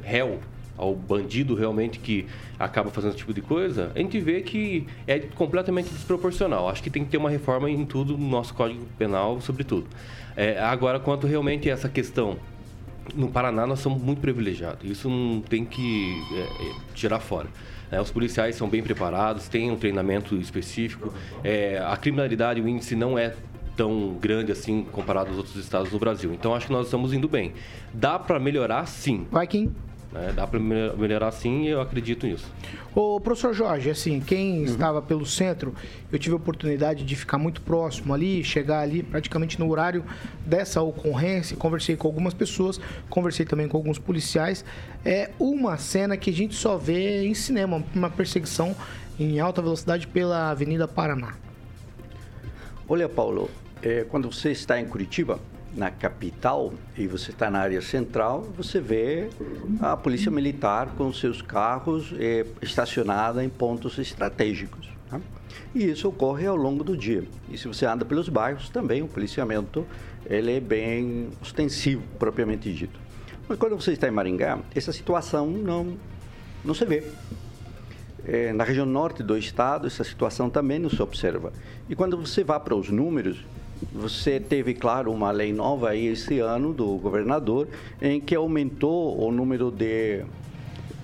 réu, 0.03 0.39
ao 0.77 0.95
bandido 0.95 1.55
realmente 1.55 1.99
que 1.99 2.27
acaba 2.59 2.89
fazendo 2.91 3.11
esse 3.11 3.19
tipo 3.19 3.33
de 3.33 3.41
coisa, 3.41 3.91
a 3.95 3.99
gente 3.99 4.19
vê 4.19 4.41
que 4.41 4.87
é 5.07 5.19
completamente 5.19 5.89
desproporcional. 5.89 6.69
Acho 6.69 6.83
que 6.83 6.89
tem 6.89 7.03
que 7.03 7.11
ter 7.11 7.17
uma 7.17 7.29
reforma 7.29 7.69
em 7.69 7.85
tudo 7.85 8.17
no 8.17 8.27
nosso 8.29 8.53
Código 8.53 8.85
Penal, 8.97 9.41
sobretudo. 9.41 9.87
É, 10.35 10.59
agora, 10.59 10.99
quanto 10.99 11.27
realmente 11.27 11.69
a 11.69 11.73
essa 11.73 11.89
questão 11.89 12.37
no 13.13 13.27
Paraná 13.27 13.67
nós 13.67 13.79
somos 13.79 14.01
muito 14.01 14.21
privilegiados. 14.21 14.89
Isso 14.89 15.09
não 15.09 15.41
tem 15.41 15.65
que 15.65 16.13
é, 16.33 16.41
é, 16.41 16.75
tirar 16.93 17.19
fora. 17.19 17.47
né? 17.91 17.99
os 17.99 18.11
policiais 18.11 18.55
são 18.55 18.69
bem 18.69 18.81
preparados, 18.81 19.47
têm 19.47 19.71
um 19.71 19.75
treinamento 19.75 20.35
específico. 20.35 21.13
É, 21.43 21.83
a 21.85 21.97
criminalidade, 21.97 22.61
o 22.61 22.67
índice 22.67 22.95
não 22.95 23.17
é 23.17 23.33
tão 23.75 24.17
grande 24.21 24.51
assim 24.51 24.83
comparado 24.91 25.29
aos 25.29 25.37
outros 25.37 25.55
estados 25.55 25.91
do 25.91 25.99
Brasil. 25.99 26.33
Então 26.33 26.53
acho 26.53 26.67
que 26.67 26.73
nós 26.73 26.85
estamos 26.85 27.13
indo 27.13 27.27
bem. 27.27 27.53
Dá 27.93 28.17
para 28.17 28.39
melhorar, 28.39 28.85
sim. 28.87 29.27
Vai, 29.31 29.47
Kim. 29.47 29.73
Né? 30.13 30.31
Dá 30.33 30.45
para 30.45 30.59
melhorar, 30.59 31.31
sim. 31.31 31.63
E 31.63 31.69
eu 31.69 31.81
acredito 31.81 32.27
nisso. 32.27 32.45
Ô, 32.95 33.19
professor 33.19 33.53
Jorge, 33.53 33.89
assim, 33.89 34.19
quem 34.19 34.63
estava 34.63 35.01
pelo 35.01 35.25
centro, 35.25 35.73
eu 36.11 36.19
tive 36.19 36.33
a 36.33 36.37
oportunidade 36.37 37.03
de 37.03 37.15
ficar 37.15 37.39
muito 37.39 37.59
próximo 37.61 38.13
ali, 38.13 38.43
chegar 38.43 38.81
ali 38.81 39.01
praticamente 39.01 39.59
no 39.59 39.69
horário 39.69 40.05
dessa 40.45 40.81
ocorrência, 40.81 41.57
conversei 41.57 41.95
com 41.95 42.07
algumas 42.07 42.33
pessoas, 42.33 42.79
conversei 43.09 43.45
também 43.45 43.67
com 43.67 43.75
alguns 43.75 43.97
policiais. 43.97 44.63
É 45.03 45.31
uma 45.39 45.77
cena 45.77 46.15
que 46.15 46.29
a 46.29 46.33
gente 46.33 46.55
só 46.55 46.77
vê 46.77 47.25
em 47.25 47.33
cinema, 47.33 47.83
uma 47.95 48.09
perseguição 48.09 48.75
em 49.19 49.39
alta 49.39 49.61
velocidade 49.61 50.05
pela 50.05 50.51
Avenida 50.51 50.87
Paraná. 50.87 51.33
Olha, 52.87 53.09
Paulo, 53.09 53.49
é, 53.81 54.05
quando 54.09 54.31
você 54.31 54.51
está 54.51 54.79
em 54.79 54.85
Curitiba, 54.85 55.39
na 55.75 55.89
capital, 55.89 56.73
e 56.97 57.07
você 57.07 57.31
está 57.31 57.49
na 57.49 57.59
área 57.59 57.81
central, 57.81 58.41
você 58.55 58.79
vê 58.79 59.29
a 59.79 59.97
polícia 59.97 60.31
militar 60.31 60.93
com 60.97 61.11
seus 61.11 61.41
carros 61.41 62.13
é, 62.19 62.45
estacionada 62.61 63.43
em 63.43 63.49
pontos 63.49 63.97
estratégicos. 63.97 64.89
né? 65.11 65.21
E 65.73 65.85
isso 65.85 66.07
ocorre 66.07 66.45
ao 66.45 66.55
longo 66.55 66.83
do 66.83 66.95
dia. 66.95 67.23
E 67.49 67.57
se 67.57 67.67
você 67.67 67.85
anda 67.85 68.05
pelos 68.05 68.29
bairros, 68.29 68.69
também 68.69 69.01
o 69.01 69.07
policiamento 69.07 69.85
ele 70.25 70.57
é 70.57 70.59
bem 70.59 71.29
ostensivo, 71.41 72.03
propriamente 72.17 72.71
dito. 72.71 72.99
Mas 73.47 73.57
quando 73.57 73.75
você 73.75 73.91
está 73.91 74.07
em 74.07 74.11
Maringá, 74.11 74.59
essa 74.73 74.93
situação 74.93 75.47
não, 75.47 75.97
não 76.63 76.73
se 76.73 76.85
vê. 76.85 77.03
É, 78.25 78.53
na 78.53 78.63
região 78.63 78.85
norte 78.85 79.21
do 79.21 79.37
estado, 79.37 79.85
essa 79.85 80.03
situação 80.03 80.49
também 80.49 80.79
não 80.79 80.89
se 80.89 81.01
observa. 81.01 81.51
E 81.89 81.95
quando 81.95 82.15
você 82.15 82.41
vai 82.43 82.59
para 82.59 82.73
os 82.73 82.89
números, 82.89 83.43
você 83.91 84.39
teve, 84.39 84.73
claro, 84.73 85.11
uma 85.11 85.31
lei 85.31 85.51
nova 85.51 85.89
aí 85.89 86.07
esse 86.07 86.39
ano 86.39 86.73
do 86.73 86.97
governador, 86.97 87.67
em 88.01 88.19
que 88.19 88.35
aumentou 88.35 89.19
o 89.19 89.31
número 89.31 89.71
de, 89.71 90.23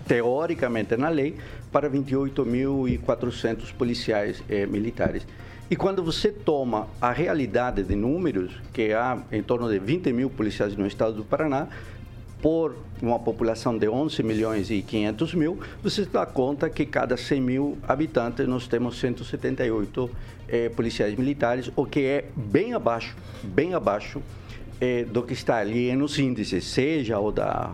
teoricamente 0.07 0.95
na 0.95 1.09
lei, 1.09 1.35
para 1.71 1.89
28.400 1.89 3.73
policiais 3.73 4.43
eh, 4.49 4.65
militares. 4.65 5.25
E 5.69 5.75
quando 5.75 6.03
você 6.03 6.31
toma 6.31 6.87
a 6.99 7.11
realidade 7.11 7.83
de 7.83 7.95
números, 7.95 8.51
que 8.73 8.91
há 8.91 9.19
em 9.31 9.43
torno 9.43 9.69
de 9.69 9.77
20 9.77 10.11
mil 10.11 10.29
policiais 10.29 10.75
no 10.75 10.87
estado 10.87 11.13
do 11.13 11.23
Paraná, 11.23 11.67
por 12.41 12.75
uma 13.01 13.19
população 13.19 13.77
de 13.77 13.87
11 13.87 14.23
milhões 14.23 14.71
e 14.71 14.81
500 14.81 15.33
mil, 15.33 15.59
você 15.83 16.05
dá 16.05 16.25
conta 16.25 16.69
que 16.69 16.85
cada 16.85 17.17
100 17.17 17.41
mil 17.41 17.77
habitantes 17.87 18.47
nós 18.47 18.67
temos 18.67 18.97
178 18.99 20.09
eh, 20.47 20.69
policiais 20.69 21.17
militares, 21.17 21.71
o 21.75 21.85
que 21.85 22.01
é 22.01 22.25
bem 22.35 22.73
abaixo, 22.73 23.15
bem 23.43 23.73
abaixo 23.73 24.21
eh, 24.79 25.03
do 25.03 25.23
que 25.23 25.33
está 25.33 25.57
ali 25.57 25.93
nos 25.95 26.17
índices, 26.17 26.63
seja 26.65 27.19
o 27.19 27.31
da, 27.31 27.73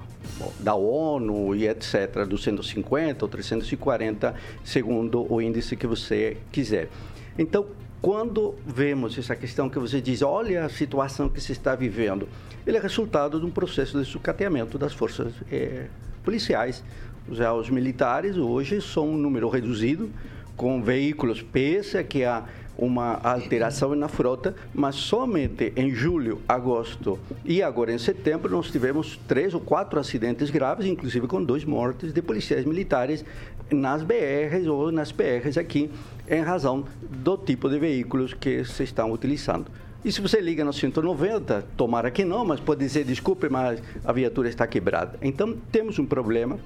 da 0.60 0.74
ONU 0.74 1.56
e 1.56 1.68
etc., 1.68 2.26
250 2.28 3.24
ou 3.24 3.30
340, 3.30 4.36
segundo 4.64 5.32
o 5.32 5.42
índice 5.42 5.76
que 5.76 5.86
você 5.86 6.38
quiser. 6.52 6.90
Então, 7.38 7.68
quando 8.02 8.56
vemos 8.66 9.18
essa 9.18 9.36
questão 9.36 9.70
que 9.70 9.80
você 9.80 10.00
diz, 10.00 10.22
olha 10.22 10.66
a 10.66 10.70
situação 10.70 11.28
que 11.30 11.42
se 11.42 11.52
está 11.52 11.76
vivendo, 11.76 12.28
ele 12.66 12.78
é 12.78 12.80
resultado 12.80 13.40
de 13.40 13.46
um 13.46 13.52
processo 13.52 14.00
de 14.00 14.06
sucateamento 14.06 14.78
das 14.78 14.94
forças 14.94 15.34
eh, 15.52 15.86
policiais. 16.24 16.84
Já 17.32 17.54
os 17.54 17.70
militares 17.70 18.38
hoje 18.38 18.82
são 18.82 19.10
um 19.10 19.18
número 19.18 19.50
reduzido, 19.50 20.10
com 20.56 20.82
veículos, 20.82 21.42
pese 21.42 21.98
a 21.98 22.04
que 22.04 22.24
há 22.24 22.44
uma 22.78 23.20
alteração 23.24 23.96
na 23.96 24.08
frota, 24.08 24.56
mas 24.74 24.96
somente 24.96 25.72
em 25.76 25.94
julho, 25.94 26.42
agosto 26.48 27.20
e 27.44 27.62
agora 27.62 27.94
em 27.94 27.98
setembro 27.98 28.52
nós 28.52 28.70
tivemos 28.70 29.18
três 29.28 29.54
ou 29.54 29.62
quatro 29.62 30.00
acidentes 30.00 30.50
graves, 30.50 30.86
inclusive 30.86 31.28
com 31.28 31.44
dois 31.44 31.64
mortes 31.64 32.12
de 32.12 32.22
policiais 32.22 32.66
militares 32.66 33.24
nas 33.72 34.04
BRs 34.04 34.68
ou 34.68 34.92
nas 34.92 35.12
PRs 35.12 35.58
aqui, 35.58 35.90
em 36.28 36.42
razão 36.42 36.86
do 37.02 37.38
tipo 37.38 37.70
de 37.70 37.80
veículos 37.80 38.34
que 38.34 38.64
se 38.66 38.84
estão 38.84 39.12
utilizando. 39.12 39.68
E 40.06 40.12
se 40.12 40.22
você 40.22 40.40
liga 40.40 40.64
no 40.64 40.72
190, 40.72 41.66
tomara 41.76 42.12
que 42.12 42.24
não, 42.24 42.46
mas 42.46 42.60
pode 42.60 42.80
dizer, 42.80 43.04
desculpe, 43.04 43.50
mas 43.50 43.82
a 44.04 44.14
viatura 44.14 44.48
está 44.48 44.68
quebrada. 44.68 45.18
Então, 45.20 45.58
temos 45.72 45.98
um 45.98 46.06
problema 46.06 46.60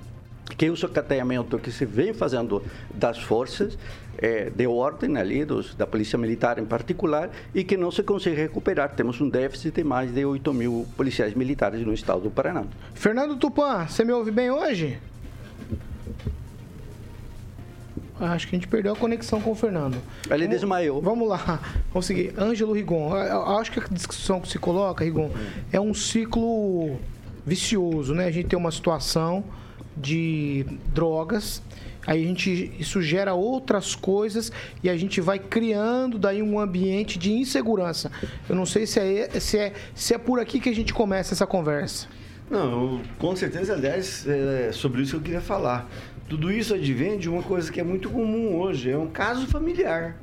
que 0.57 0.65
é 0.65 0.69
o 0.69 0.75
socateamento 0.75 1.57
que 1.57 1.71
se 1.71 1.85
vem 1.85 2.13
fazendo 2.13 2.61
das 2.93 3.17
forças 3.17 3.77
é, 4.17 4.49
de 4.49 4.67
ordem 4.67 5.15
ali, 5.15 5.45
dos, 5.45 5.73
da 5.73 5.87
Polícia 5.87 6.17
Militar 6.17 6.59
em 6.59 6.65
particular, 6.65 7.29
e 7.55 7.63
que 7.63 7.77
não 7.77 7.91
se 7.91 8.03
consegue 8.03 8.35
recuperar. 8.35 8.93
Temos 8.93 9.21
um 9.21 9.29
déficit 9.29 9.73
de 9.73 9.85
mais 9.85 10.13
de 10.13 10.25
8 10.25 10.53
mil 10.53 10.85
policiais 10.97 11.33
militares 11.33 11.85
no 11.85 11.93
estado 11.93 12.19
do 12.19 12.29
Paraná. 12.29 12.65
Fernando 12.93 13.37
Tupan, 13.37 13.87
você 13.87 14.03
me 14.03 14.11
ouve 14.11 14.31
bem 14.31 14.51
hoje? 14.51 14.99
Acho 18.19 18.47
que 18.47 18.55
a 18.55 18.59
gente 18.59 18.67
perdeu 18.67 18.93
a 18.93 18.95
conexão 18.95 19.39
com 19.39 19.51
o 19.51 19.55
Fernando. 19.55 19.97
Ele 20.25 20.39
vamos, 20.39 20.49
desmaiou. 20.49 21.01
Vamos 21.01 21.29
lá. 21.29 21.59
Vamos 21.93 22.05
seguir. 22.05 22.33
Ângelo 22.37 22.73
Rigon. 22.73 23.13
Acho 23.13 23.71
que 23.71 23.79
a 23.79 23.83
discussão 23.89 24.41
que 24.41 24.47
se 24.49 24.59
coloca, 24.59 25.03
Rigon, 25.03 25.31
é 25.71 25.79
um 25.79 25.93
ciclo 25.93 26.99
vicioso, 27.45 28.13
né? 28.13 28.25
A 28.25 28.31
gente 28.31 28.47
tem 28.49 28.59
uma 28.59 28.71
situação 28.71 29.43
de 29.95 30.65
drogas, 30.93 31.61
aí 32.05 32.23
a 32.23 32.27
gente 32.27 32.71
isso 32.79 33.01
gera 33.01 33.33
outras 33.33 33.95
coisas 33.95 34.51
e 34.83 34.89
a 34.89 34.95
gente 34.95 35.19
vai 35.19 35.39
criando 35.39 36.17
daí 36.17 36.41
um 36.41 36.59
ambiente 36.59 37.17
de 37.17 37.31
insegurança. 37.33 38.11
Eu 38.47 38.55
não 38.55 38.65
sei 38.65 38.85
se 38.85 38.99
é, 38.99 39.39
se 39.39 39.57
é, 39.57 39.73
se 39.93 40.13
é 40.13 40.17
por 40.17 40.39
aqui 40.39 40.59
que 40.59 40.69
a 40.69 40.75
gente 40.75 40.93
começa 40.93 41.33
essa 41.33 41.47
conversa. 41.47 42.07
Não, 42.49 43.01
com 43.19 43.35
certeza, 43.35 43.73
aliás, 43.73 44.25
é 44.27 44.71
sobre 44.71 45.03
isso 45.03 45.11
que 45.11 45.17
eu 45.17 45.21
queria 45.21 45.41
falar. 45.41 45.87
Tudo 46.29 46.51
isso 46.51 46.73
advém 46.73 47.17
de 47.17 47.27
uma 47.27 47.43
coisa 47.43 47.71
que 47.71 47.79
é 47.79 47.83
muito 47.83 48.09
comum 48.09 48.55
hoje, 48.55 48.91
é 48.91 48.97
um 48.97 49.07
caso 49.07 49.47
familiar 49.47 50.15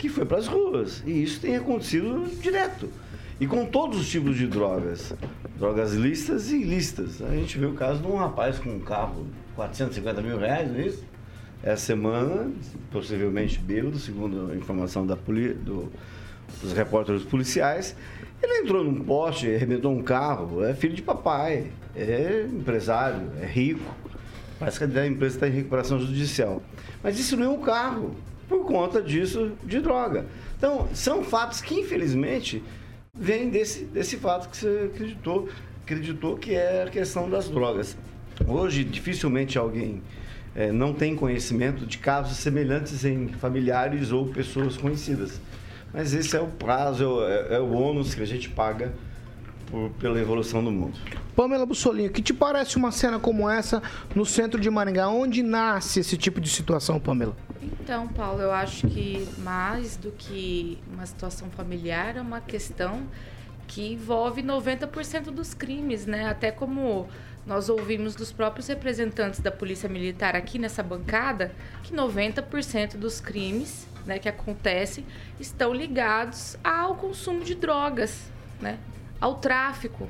que 0.00 0.08
foi 0.08 0.24
para 0.24 0.38
as 0.38 0.46
ruas. 0.46 1.02
E 1.06 1.22
isso 1.22 1.40
tem 1.40 1.56
acontecido 1.56 2.26
direto. 2.40 2.88
E 3.38 3.46
com 3.46 3.66
todos 3.66 4.00
os 4.00 4.08
tipos 4.08 4.36
de 4.36 4.46
drogas. 4.46 5.14
Drogas 5.58 5.92
listas 5.92 6.50
e 6.50 6.56
ilícitas. 6.56 7.20
A 7.20 7.34
gente 7.34 7.58
viu 7.58 7.70
o 7.70 7.74
caso 7.74 8.00
de 8.00 8.06
um 8.06 8.16
rapaz 8.16 8.58
com 8.58 8.70
um 8.70 8.80
carro 8.80 9.26
450 9.54 10.22
mil 10.22 10.38
reais, 10.38 10.70
não 10.70 10.78
é 10.78 10.86
isso? 10.86 11.04
Essa 11.62 11.84
semana, 11.84 12.50
possivelmente 12.90 13.58
bêbado, 13.58 13.98
segundo 13.98 14.50
a 14.50 14.56
informação 14.56 15.06
da 15.06 15.16
poli 15.16 15.52
do, 15.52 15.92
dos 16.62 16.72
repórteres 16.72 17.22
policiais. 17.22 17.94
Ele 18.42 18.60
entrou 18.60 18.82
num 18.82 19.04
poste, 19.04 19.54
arrebentou 19.54 19.92
um 19.92 20.02
carro, 20.02 20.64
é 20.64 20.72
filho 20.72 20.94
de 20.94 21.02
papai, 21.02 21.66
é 21.94 22.46
empresário, 22.50 23.30
é 23.38 23.44
rico. 23.44 23.94
Parece 24.60 24.78
que 24.78 24.98
a 24.98 25.06
empresa 25.06 25.36
está 25.36 25.48
em 25.48 25.52
recuperação 25.52 25.98
judicial. 25.98 26.62
Mas 27.02 27.18
isso 27.18 27.34
não 27.34 27.46
é 27.46 27.48
um 27.48 27.60
carro, 27.62 28.14
por 28.46 28.66
conta 28.66 29.00
disso 29.00 29.52
de 29.64 29.80
droga. 29.80 30.26
Então, 30.58 30.86
são 30.92 31.24
fatos 31.24 31.62
que, 31.62 31.74
infelizmente, 31.74 32.62
vêm 33.14 33.48
desse, 33.48 33.84
desse 33.86 34.18
fato 34.18 34.50
que 34.50 34.58
você 34.58 34.90
acreditou, 34.92 35.48
acreditou 35.82 36.36
que 36.36 36.54
é 36.54 36.82
a 36.82 36.90
questão 36.90 37.30
das 37.30 37.48
drogas. 37.48 37.96
Hoje, 38.46 38.84
dificilmente 38.84 39.56
alguém 39.56 40.02
é, 40.54 40.70
não 40.70 40.92
tem 40.92 41.16
conhecimento 41.16 41.86
de 41.86 41.96
casos 41.96 42.36
semelhantes 42.36 43.02
em 43.02 43.28
familiares 43.28 44.12
ou 44.12 44.26
pessoas 44.26 44.76
conhecidas. 44.76 45.40
Mas 45.90 46.12
esse 46.12 46.36
é 46.36 46.40
o 46.40 46.48
prazo, 46.48 47.22
é, 47.22 47.54
é 47.54 47.60
o 47.60 47.72
ônus 47.72 48.14
que 48.14 48.22
a 48.22 48.26
gente 48.26 48.50
paga 48.50 48.92
por, 49.70 49.90
pela 49.98 50.20
evolução 50.20 50.62
do 50.62 50.70
mundo. 50.70 50.98
Pamela 51.36 51.64
Bussolinho, 51.64 52.10
que 52.10 52.20
te 52.20 52.34
parece 52.34 52.76
uma 52.76 52.90
cena 52.90 53.18
como 53.18 53.48
essa 53.48 53.82
no 54.14 54.26
centro 54.26 54.60
de 54.60 54.68
Maringá? 54.68 55.08
Onde 55.08 55.42
nasce 55.42 56.00
esse 56.00 56.16
tipo 56.16 56.40
de 56.40 56.50
situação, 56.50 56.98
Pamela? 56.98 57.36
Então, 57.62 58.08
Paulo, 58.08 58.40
eu 58.40 58.52
acho 58.52 58.86
que 58.88 59.26
mais 59.38 59.96
do 59.96 60.10
que 60.10 60.78
uma 60.92 61.06
situação 61.06 61.48
familiar, 61.50 62.16
é 62.16 62.20
uma 62.20 62.40
questão 62.40 63.02
que 63.66 63.92
envolve 63.92 64.42
90% 64.42 65.30
dos 65.30 65.54
crimes, 65.54 66.04
né? 66.04 66.28
Até 66.28 66.50
como 66.50 67.08
nós 67.46 67.68
ouvimos 67.68 68.14
dos 68.14 68.32
próprios 68.32 68.66
representantes 68.66 69.40
da 69.40 69.50
Polícia 69.50 69.88
Militar 69.88 70.34
aqui 70.34 70.58
nessa 70.58 70.82
bancada, 70.82 71.52
que 71.82 71.94
90% 71.94 72.96
dos 72.96 73.20
crimes 73.20 73.86
né, 74.04 74.18
que 74.18 74.28
acontecem 74.28 75.04
estão 75.38 75.72
ligados 75.72 76.56
ao 76.64 76.96
consumo 76.96 77.44
de 77.44 77.54
drogas, 77.54 78.30
né? 78.60 78.78
Ao 79.20 79.34
tráfico. 79.36 80.08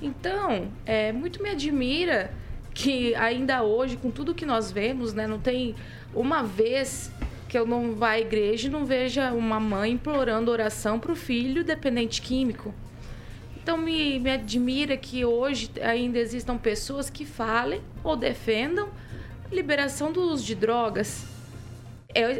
Então, 0.00 0.68
é, 0.84 1.12
muito 1.12 1.42
me 1.42 1.50
admira 1.50 2.30
que 2.74 3.14
ainda 3.14 3.62
hoje, 3.62 3.96
com 3.96 4.10
tudo 4.10 4.34
que 4.34 4.44
nós 4.44 4.70
vemos, 4.70 5.14
né, 5.14 5.26
não 5.26 5.38
tem 5.38 5.74
uma 6.14 6.42
vez 6.42 7.10
que 7.48 7.58
eu 7.58 7.66
não 7.66 7.94
vá 7.94 8.10
à 8.10 8.20
igreja 8.20 8.68
e 8.68 8.70
não 8.70 8.84
veja 8.84 9.32
uma 9.32 9.58
mãe 9.58 9.92
implorando 9.92 10.50
oração 10.50 10.98
para 10.98 11.12
o 11.12 11.16
filho 11.16 11.64
dependente 11.64 12.20
químico. 12.20 12.74
Então 13.62 13.76
me, 13.76 14.18
me 14.18 14.30
admira 14.30 14.96
que 14.96 15.24
hoje 15.24 15.70
ainda 15.82 16.18
existam 16.18 16.56
pessoas 16.56 17.10
que 17.10 17.24
falem 17.24 17.80
ou 18.04 18.14
defendam 18.14 18.88
a 19.50 19.54
liberação 19.54 20.12
do 20.12 20.20
uso 20.20 20.44
de 20.44 20.54
drogas. 20.54 21.24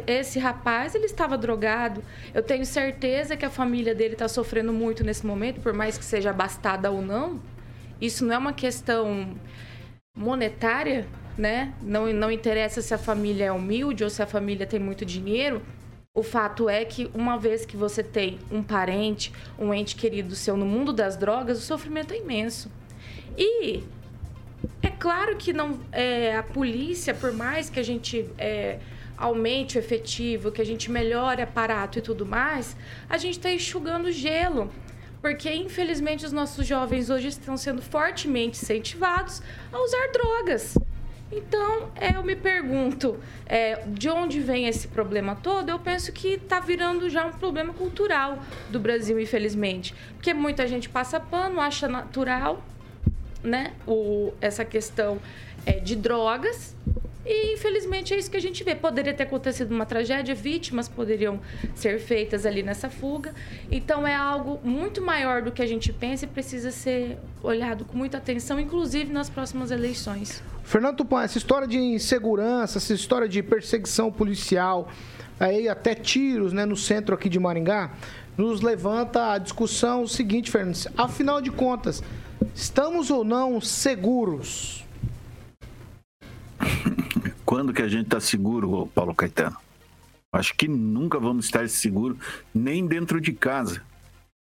Esse 0.07 0.39
rapaz, 0.39 0.95
ele 0.95 1.05
estava 1.05 1.37
drogado. 1.37 2.03
Eu 2.33 2.41
tenho 2.41 2.65
certeza 2.65 3.37
que 3.37 3.45
a 3.45 3.49
família 3.49 3.93
dele 3.93 4.13
está 4.13 4.27
sofrendo 4.27 4.73
muito 4.73 5.03
nesse 5.03 5.25
momento, 5.25 5.61
por 5.61 5.73
mais 5.73 5.97
que 5.97 6.03
seja 6.03 6.31
abastada 6.31 6.89
ou 6.89 7.01
não. 7.01 7.39
Isso 8.01 8.25
não 8.25 8.33
é 8.33 8.37
uma 8.37 8.53
questão 8.53 9.35
monetária, 10.15 11.05
né? 11.37 11.73
Não, 11.81 12.11
não 12.11 12.31
interessa 12.31 12.81
se 12.81 12.93
a 12.93 12.97
família 12.97 13.45
é 13.45 13.51
humilde 13.51 14.03
ou 14.03 14.09
se 14.09 14.21
a 14.21 14.25
família 14.25 14.65
tem 14.65 14.79
muito 14.79 15.05
dinheiro. 15.05 15.61
O 16.13 16.23
fato 16.23 16.67
é 16.67 16.83
que 16.83 17.11
uma 17.13 17.37
vez 17.37 17.63
que 17.63 17.77
você 17.77 18.01
tem 18.01 18.39
um 18.51 18.63
parente, 18.63 19.31
um 19.59 19.71
ente 19.71 19.95
querido 19.95 20.33
seu 20.35 20.57
no 20.57 20.65
mundo 20.65 20.91
das 20.91 21.15
drogas, 21.15 21.59
o 21.59 21.61
sofrimento 21.61 22.11
é 22.11 22.17
imenso. 22.17 22.71
E 23.37 23.83
é 24.81 24.89
claro 24.89 25.35
que 25.37 25.53
não 25.53 25.79
é, 25.91 26.35
a 26.35 26.41
polícia, 26.41 27.13
por 27.13 27.31
mais 27.31 27.69
que 27.69 27.79
a 27.79 27.83
gente 27.83 28.27
é, 28.39 28.79
aumente 29.17 29.77
o 29.77 29.79
efetivo, 29.79 30.51
que 30.51 30.61
a 30.61 30.65
gente 30.65 30.91
melhore 30.91 31.41
aparato 31.41 31.99
e 31.99 32.01
tudo 32.01 32.25
mais, 32.25 32.75
a 33.09 33.17
gente 33.17 33.37
está 33.37 33.51
enxugando 33.51 34.11
gelo. 34.11 34.71
Porque, 35.21 35.51
infelizmente, 35.51 36.25
os 36.25 36.31
nossos 36.31 36.65
jovens 36.65 37.09
hoje 37.09 37.29
estão 37.29 37.57
sendo 37.57 37.81
fortemente 37.81 38.61
incentivados 38.61 39.41
a 39.73 39.79
usar 39.81 40.11
drogas. 40.13 40.77
Então, 41.31 41.89
é, 41.95 42.15
eu 42.15 42.23
me 42.23 42.35
pergunto, 42.35 43.19
é, 43.45 43.83
de 43.87 44.09
onde 44.09 44.39
vem 44.39 44.67
esse 44.67 44.87
problema 44.87 45.35
todo? 45.35 45.69
Eu 45.69 45.79
penso 45.79 46.11
que 46.13 46.35
está 46.35 46.59
virando 46.59 47.09
já 47.09 47.25
um 47.25 47.33
problema 47.33 47.73
cultural 47.73 48.39
do 48.69 48.79
Brasil, 48.79 49.19
infelizmente. 49.19 49.93
Porque 50.13 50.33
muita 50.33 50.65
gente 50.67 50.87
passa 50.87 51.19
pano, 51.19 51.59
acha 51.59 51.87
natural 51.87 52.63
né, 53.43 53.73
o, 53.85 54.33
essa 54.39 54.63
questão 54.63 55.19
é, 55.65 55.73
de 55.73 55.95
drogas, 55.95 56.75
e 57.27 57.53
infelizmente 57.53 58.13
é 58.13 58.17
isso 58.17 58.31
que 58.31 58.37
a 58.37 58.41
gente 58.41 58.63
vê. 58.63 58.73
Poderia 58.73 59.13
ter 59.13 59.23
acontecido 59.23 59.71
uma 59.71 59.85
tragédia, 59.85 60.33
vítimas 60.33 60.87
poderiam 60.87 61.39
ser 61.75 61.99
feitas 61.99 62.45
ali 62.45 62.63
nessa 62.63 62.89
fuga. 62.89 63.33
Então 63.69 64.07
é 64.07 64.15
algo 64.15 64.59
muito 64.63 65.01
maior 65.01 65.41
do 65.41 65.51
que 65.51 65.61
a 65.61 65.65
gente 65.65 65.91
pensa 65.91 66.25
e 66.25 66.27
precisa 66.27 66.71
ser 66.71 67.17
olhado 67.43 67.85
com 67.85 67.97
muita 67.97 68.17
atenção, 68.17 68.59
inclusive 68.59 69.11
nas 69.11 69.29
próximas 69.29 69.71
eleições. 69.71 70.41
Fernando 70.63 70.97
Tupan, 70.97 71.23
essa 71.23 71.37
história 71.37 71.67
de 71.67 71.77
insegurança, 71.77 72.77
essa 72.77 72.93
história 72.93 73.27
de 73.27 73.41
perseguição 73.43 74.11
policial, 74.11 74.89
aí 75.39 75.67
até 75.67 75.95
tiros, 75.95 76.51
né, 76.53 76.65
no 76.65 76.75
centro 76.75 77.15
aqui 77.15 77.29
de 77.29 77.39
Maringá, 77.39 77.93
nos 78.37 78.61
levanta 78.61 79.33
a 79.33 79.37
discussão 79.37 80.05
seguinte, 80.07 80.51
Fernandes. 80.51 80.87
Afinal 80.97 81.41
de 81.41 81.51
contas, 81.51 82.03
estamos 82.53 83.09
ou 83.09 83.23
não 83.23 83.59
seguros? 83.59 84.85
Quando 87.47 87.73
que 87.73 87.81
a 87.81 87.87
gente 87.87 88.07
está 88.07 88.19
seguro, 88.19 88.87
Paulo 88.87 89.15
Caetano? 89.15 89.55
Acho 90.33 90.53
que 90.53 90.67
nunca 90.67 91.17
vamos 91.17 91.45
estar 91.45 91.69
seguros, 91.69 92.17
nem 92.53 92.85
dentro 92.85 93.21
de 93.21 93.31
casa. 93.31 93.81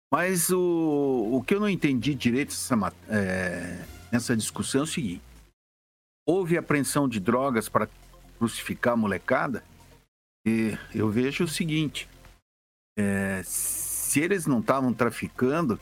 Mas 0.09 0.51
o, 0.51 1.31
o 1.33 1.43
que 1.43 1.53
eu 1.53 1.59
não 1.59 1.69
entendi 1.69 2.15
direito 2.15 2.51
nessa, 2.51 2.93
é, 3.09 3.85
nessa 4.13 4.37
discussão 4.37 4.83
é 4.83 4.85
o 4.85 4.87
seguinte: 4.87 5.21
houve 6.25 6.57
apreensão 6.57 7.09
de 7.09 7.19
drogas 7.19 7.69
para 7.69 7.89
crucificar 8.39 8.93
a 8.95 8.97
molecada? 8.97 9.65
E 10.47 10.79
eu 10.95 11.11
vejo 11.11 11.43
o 11.43 11.49
seguinte: 11.49 12.09
é, 12.97 13.43
se 13.45 14.21
eles 14.21 14.47
não 14.47 14.61
estavam 14.61 14.95
traficando, 14.95 15.81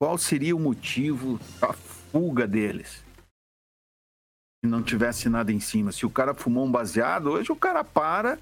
qual 0.00 0.16
seria 0.16 0.56
o 0.56 0.60
motivo 0.60 1.38
da 1.60 1.74
fuga 1.74 2.48
deles? 2.48 3.04
Não 4.62 4.82
tivesse 4.82 5.28
nada 5.28 5.52
em 5.52 5.60
cima. 5.60 5.92
Se 5.92 6.04
o 6.04 6.10
cara 6.10 6.34
fumou 6.34 6.66
um 6.66 6.70
baseado, 6.70 7.30
hoje 7.30 7.50
o 7.50 7.56
cara 7.56 7.82
para, 7.82 8.38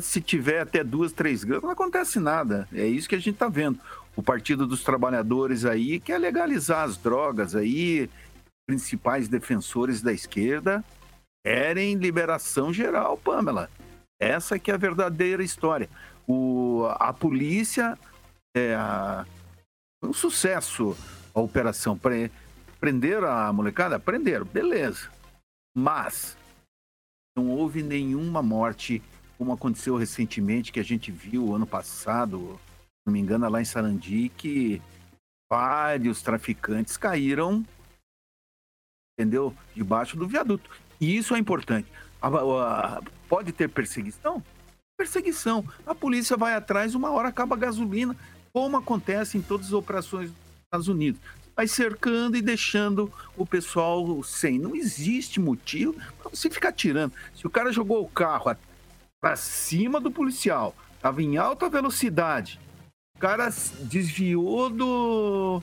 se 0.00 0.20
tiver 0.20 0.60
até 0.60 0.84
duas, 0.84 1.12
três 1.12 1.42
gramas, 1.42 1.64
não 1.64 1.70
acontece 1.70 2.20
nada. 2.20 2.68
É 2.72 2.86
isso 2.86 3.08
que 3.08 3.14
a 3.14 3.18
gente 3.18 3.34
está 3.34 3.48
vendo. 3.48 3.80
O 4.14 4.22
Partido 4.22 4.66
dos 4.66 4.82
Trabalhadores 4.82 5.64
aí 5.64 5.98
quer 6.00 6.18
legalizar 6.18 6.84
as 6.84 6.96
drogas 6.96 7.54
aí, 7.54 8.08
principais 8.66 9.28
defensores 9.28 10.00
da 10.00 10.12
esquerda 10.12 10.84
querem 11.46 11.94
liberação 11.94 12.72
geral, 12.72 13.16
Pamela. 13.16 13.70
Essa 14.20 14.58
que 14.58 14.68
é 14.68 14.74
a 14.74 14.78
verdadeira 14.78 15.44
história. 15.44 15.88
O, 16.26 16.88
a 16.98 17.12
polícia 17.12 17.96
é 18.56 18.76
um 20.02 20.12
sucesso 20.12 20.96
a 21.32 21.40
operação. 21.40 21.96
Pre, 21.96 22.32
prenderam 22.80 23.28
a 23.28 23.52
molecada? 23.52 23.96
Prenderam, 24.00 24.44
beleza. 24.44 25.08
Mas 25.76 26.38
não 27.36 27.50
houve 27.50 27.82
nenhuma 27.82 28.42
morte 28.42 29.02
como 29.36 29.52
aconteceu 29.52 29.94
recentemente, 29.96 30.72
que 30.72 30.80
a 30.80 30.82
gente 30.82 31.10
viu 31.10 31.54
ano 31.54 31.66
passado, 31.66 32.58
não 33.04 33.12
me 33.12 33.20
engano, 33.20 33.46
lá 33.50 33.60
em 33.60 33.64
Sarandi, 33.66 34.30
que 34.30 34.80
vários 35.52 36.22
traficantes 36.22 36.96
caíram, 36.96 37.62
entendeu? 39.12 39.54
Debaixo 39.74 40.16
do 40.16 40.26
viaduto. 40.26 40.70
E 40.98 41.14
isso 41.14 41.34
é 41.34 41.38
importante. 41.38 41.86
A, 42.22 42.28
a, 42.28 43.02
pode 43.28 43.52
ter 43.52 43.68
perseguição? 43.68 44.42
Perseguição. 44.96 45.62
A 45.84 45.94
polícia 45.94 46.38
vai 46.38 46.54
atrás, 46.54 46.94
uma 46.94 47.10
hora 47.10 47.28
acaba 47.28 47.54
a 47.54 47.58
gasolina, 47.58 48.16
como 48.50 48.78
acontece 48.78 49.36
em 49.36 49.42
todas 49.42 49.66
as 49.66 49.72
operações 49.74 50.30
dos 50.30 50.40
Estados 50.64 50.88
Unidos. 50.88 51.20
Vai 51.56 51.66
cercando 51.66 52.36
e 52.36 52.42
deixando 52.42 53.10
o 53.34 53.46
pessoal 53.46 54.22
sem. 54.22 54.58
Não 54.58 54.76
existe 54.76 55.40
motivo 55.40 55.94
para 56.18 56.30
você 56.30 56.50
ficar 56.50 56.70
tirando. 56.72 57.14
Se 57.34 57.46
o 57.46 57.50
cara 57.50 57.72
jogou 57.72 58.02
o 58.02 58.08
carro 58.08 58.54
para 59.20 59.36
cima 59.36 59.98
do 59.98 60.10
policial, 60.10 60.76
estava 60.94 61.22
em 61.22 61.38
alta 61.38 61.70
velocidade, 61.70 62.60
o 63.16 63.18
cara 63.18 63.48
desviou 63.80 64.68
do 64.68 65.62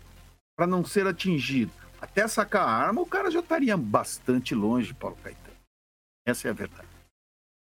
para 0.55 0.65
não 0.65 0.83
ser 0.83 1.05
atingido. 1.05 1.71
Até 2.01 2.27
sacar 2.27 2.67
a 2.67 2.71
arma, 2.71 3.01
o 3.01 3.05
cara 3.05 3.31
já 3.31 3.39
estaria 3.39 3.77
bastante 3.77 4.53
longe, 4.53 4.93
Paulo 4.93 5.17
Caetano. 5.23 5.55
Essa 6.27 6.47
é 6.47 6.51
a 6.51 6.53
verdade. 6.53 6.88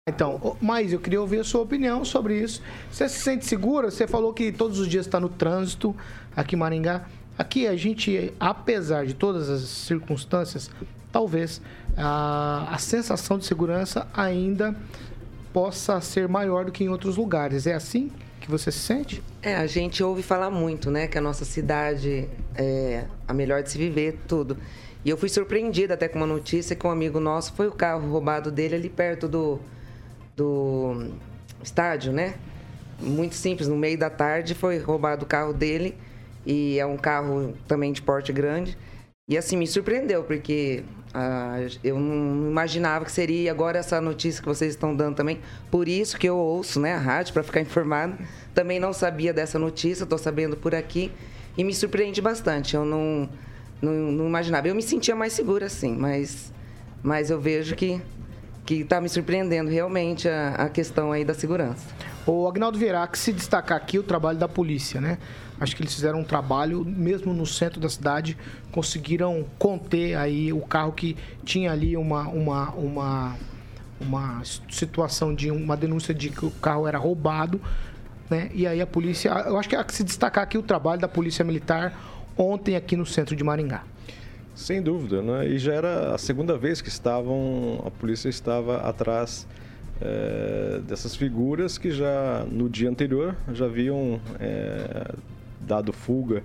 Então, 0.08 0.58
mas 0.60 0.92
eu 0.92 1.00
queria 1.00 1.22
ouvir 1.22 1.40
a 1.40 1.44
sua 1.44 1.62
opinião 1.62 2.04
sobre 2.04 2.42
isso. 2.42 2.62
Você 2.92 3.08
se 3.08 3.20
sente 3.20 3.46
segura? 3.46 3.92
Você 3.92 4.08
falou 4.08 4.34
que 4.34 4.52
todos 4.52 4.80
os 4.80 4.88
dias 4.88 5.06
está 5.06 5.20
no 5.20 5.30
trânsito 5.30 5.96
aqui 6.36 6.56
em 6.56 6.58
Maringá. 6.58 7.08
Aqui 7.42 7.66
a 7.66 7.76
gente, 7.76 8.32
apesar 8.40 9.04
de 9.04 9.16
todas 9.16 9.50
as 9.50 9.62
circunstâncias, 9.62 10.70
talvez 11.12 11.60
a, 11.98 12.68
a 12.72 12.78
sensação 12.78 13.40
de 13.40 13.46
segurança 13.46 14.08
ainda 14.14 14.76
possa 15.52 16.00
ser 16.02 16.28
maior 16.28 16.66
do 16.66 16.72
que 16.72 16.84
em 16.84 16.90
outros 16.90 17.18
lugares. 17.18 17.66
É 17.66 17.74
assim 17.74 18.12
que 18.40 18.48
você 18.48 18.72
se 18.72 18.78
sente? 18.78 19.24
É, 19.42 19.56
a 19.56 19.66
gente 19.66 20.04
ouve 20.04 20.22
falar 20.22 20.52
muito, 20.52 20.92
né, 20.92 21.08
que 21.08 21.18
a 21.18 21.22
nossa 21.22 21.44
cidade 21.44 22.30
é 22.56 23.06
a 23.28 23.34
melhor 23.34 23.64
de 23.64 23.72
se 23.72 23.78
viver, 23.80 24.20
tudo. 24.28 24.56
E 25.04 25.10
eu 25.10 25.18
fui 25.18 25.28
surpreendida 25.28 25.96
até 25.96 26.08
com 26.08 26.20
uma 26.20 26.28
notícia 26.28 26.76
que 26.76 26.86
um 26.86 26.92
amigo 26.92 27.20
nosso 27.20 27.54
foi 27.54 27.68
o 27.68 27.72
carro 27.72 28.08
roubado 28.08 28.52
dele 28.52 28.76
ali 28.76 28.88
perto 28.88 29.28
do, 29.28 29.60
do 30.38 31.08
estádio, 31.64 32.14
né? 32.14 32.36
Muito 33.00 33.34
simples, 33.34 33.68
no 33.68 33.76
meio 33.76 33.98
da 33.98 34.12
tarde 34.12 34.54
foi 34.54 34.78
roubado 34.78 35.26
o 35.26 35.28
carro 35.28 35.54
dele 35.54 35.98
e 36.46 36.80
é 36.80 36.86
um 36.86 36.98
carro 36.98 37.54
também 37.68 37.92
de 37.92 38.02
porte 38.02 38.32
grande. 38.32 38.78
E 39.28 39.38
assim, 39.38 39.56
me 39.56 39.68
surpreendeu, 39.68 40.24
porque 40.24 40.84
ah, 41.14 41.58
eu 41.84 42.00
não 42.00 42.50
imaginava 42.50 43.06
que 43.06 43.12
seria 43.12 43.52
agora 43.52 43.80
essa 43.80 44.02
notícia 44.02 44.42
que 44.42 44.48
vocês 44.48 44.72
estão 44.72 44.96
dando 44.96 45.16
também. 45.16 45.40
Por 45.70 45.88
isso 45.88 46.18
que 46.18 46.28
eu 46.28 46.38
ouço 46.38 46.80
né, 46.80 46.94
a 46.94 46.98
rádio 46.98 47.34
para 47.34 47.44
ficar 47.44 47.62
informado. 47.62 48.18
Também 48.54 48.80
não 48.80 48.94
sabia 48.94 49.34
dessa 49.34 49.60
notícia, 49.60 50.04
estou 50.04 50.18
sabendo 50.18 50.58
por 50.58 50.76
aqui. 50.76 51.12
E 51.58 51.64
me 51.64 51.74
surpreende 51.74 52.22
bastante. 52.22 52.76
Eu 52.76 52.86
não, 52.86 53.30
não, 53.82 53.94
não, 53.94 54.28
imaginava. 54.28 54.68
Eu 54.68 54.76
me 54.76 54.82
sentia 54.82 55.16
mais 55.16 55.34
segura, 55.34 55.70
sim, 55.70 55.96
mas, 55.96 56.52
mas 57.04 57.30
eu 57.30 57.40
vejo 57.40 57.76
que 57.76 58.02
que 58.64 58.76
está 58.76 59.02
me 59.02 59.10
surpreendendo 59.10 59.70
realmente 59.70 60.30
a, 60.30 60.56
a, 60.56 60.70
questão 60.70 61.12
aí 61.12 61.26
da 61.26 61.34
segurança. 61.34 61.84
O 62.26 62.48
Agnaldo 62.48 62.78
Vieira, 62.78 63.06
que 63.08 63.18
se 63.18 63.34
destacar 63.34 63.76
aqui 63.76 63.98
o 63.98 64.04
trabalho 64.04 64.38
da 64.38 64.48
polícia, 64.48 65.02
né? 65.02 65.18
Acho 65.62 65.76
que 65.76 65.84
eles 65.84 65.94
fizeram 65.94 66.22
um 66.22 66.24
trabalho, 66.24 66.84
mesmo 66.84 67.36
no 67.36 67.46
centro 67.46 67.80
da 67.80 67.88
cidade, 67.88 68.36
conseguiram 68.72 69.46
conter 69.60 70.16
aí 70.16 70.52
o 70.52 70.62
carro 70.62 70.92
que 70.92 71.16
tinha 71.46 71.72
ali 71.72 71.96
uma, 71.96 72.24
uma, 72.30 72.72
uma, 72.72 73.38
uma 74.00 74.42
situação 74.44 75.36
de 75.36 75.52
uma 75.52 75.78
denúncia 75.78 76.16
de 76.16 76.32
que 76.32 76.44
o 76.44 76.50
carro 76.50 76.88
era 76.88 76.98
roubado, 76.98 77.62
né? 78.28 78.50
E 78.56 78.66
aí 78.66 78.82
a 78.82 78.88
polícia, 78.88 79.30
eu 79.30 79.56
acho 79.56 79.70
que 79.70 79.76
há 79.76 79.84
que 79.84 79.94
se 79.94 80.04
destacar 80.04 80.44
aqui 80.44 80.58
o 80.58 80.64
trabalho 80.64 81.00
da 81.00 81.08
polícia 81.08 81.46
militar 81.46 81.94
ontem 82.36 82.76
aqui 82.76 82.98
no 82.98 83.06
centro 83.06 83.36
de 83.36 83.44
Maringá. 83.44 83.84
Sem 84.56 84.82
dúvida, 84.82 85.22
né? 85.22 85.48
E 85.48 85.60
já 85.60 85.74
era 85.74 86.16
a 86.16 86.18
segunda 86.18 86.58
vez 86.58 86.82
que 86.82 86.90
estavam, 86.90 87.84
a 87.86 87.92
polícia 87.92 88.30
estava 88.30 88.78
atrás 88.78 89.46
é, 90.02 90.82
dessas 90.88 91.16
figuras 91.16 91.78
que 91.78 91.92
já 91.92 92.48
no 92.50 92.68
dia 92.68 92.90
anterior 92.90 93.36
já 93.54 93.66
haviam 93.66 94.20
é, 94.40 95.14
dado 95.72 95.94
fuga 95.94 96.44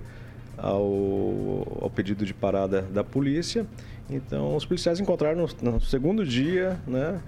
ao, 0.56 1.80
ao 1.82 1.90
pedido 1.90 2.24
de 2.24 2.32
parada 2.32 2.82
da 2.82 3.02
polícia. 3.02 3.66
Então, 4.08 4.54
os 4.54 4.64
policiais 4.64 5.00
encontraram 5.00 5.48
no, 5.62 5.72
no, 5.72 5.80
segundo 5.80 6.24
dia, 6.24 6.78
né, 6.86 7.20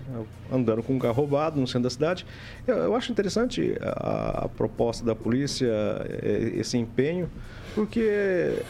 andando 0.53 0.81
com 0.81 0.95
um 0.95 0.99
carro 0.99 1.15
roubado 1.15 1.61
no 1.61 1.67
centro 1.67 1.83
da 1.83 1.91
cidade. 1.91 2.25
Eu, 2.65 2.77
eu 2.77 2.95
acho 2.95 3.11
interessante 3.11 3.77
a, 3.81 4.45
a, 4.45 4.49
proposta 4.49 5.05
da 5.05 5.15
polícia, 5.15 5.67
é, 6.23 6.53
esse 6.55 6.79
empenho, 6.79 7.29
porque 7.75 8.63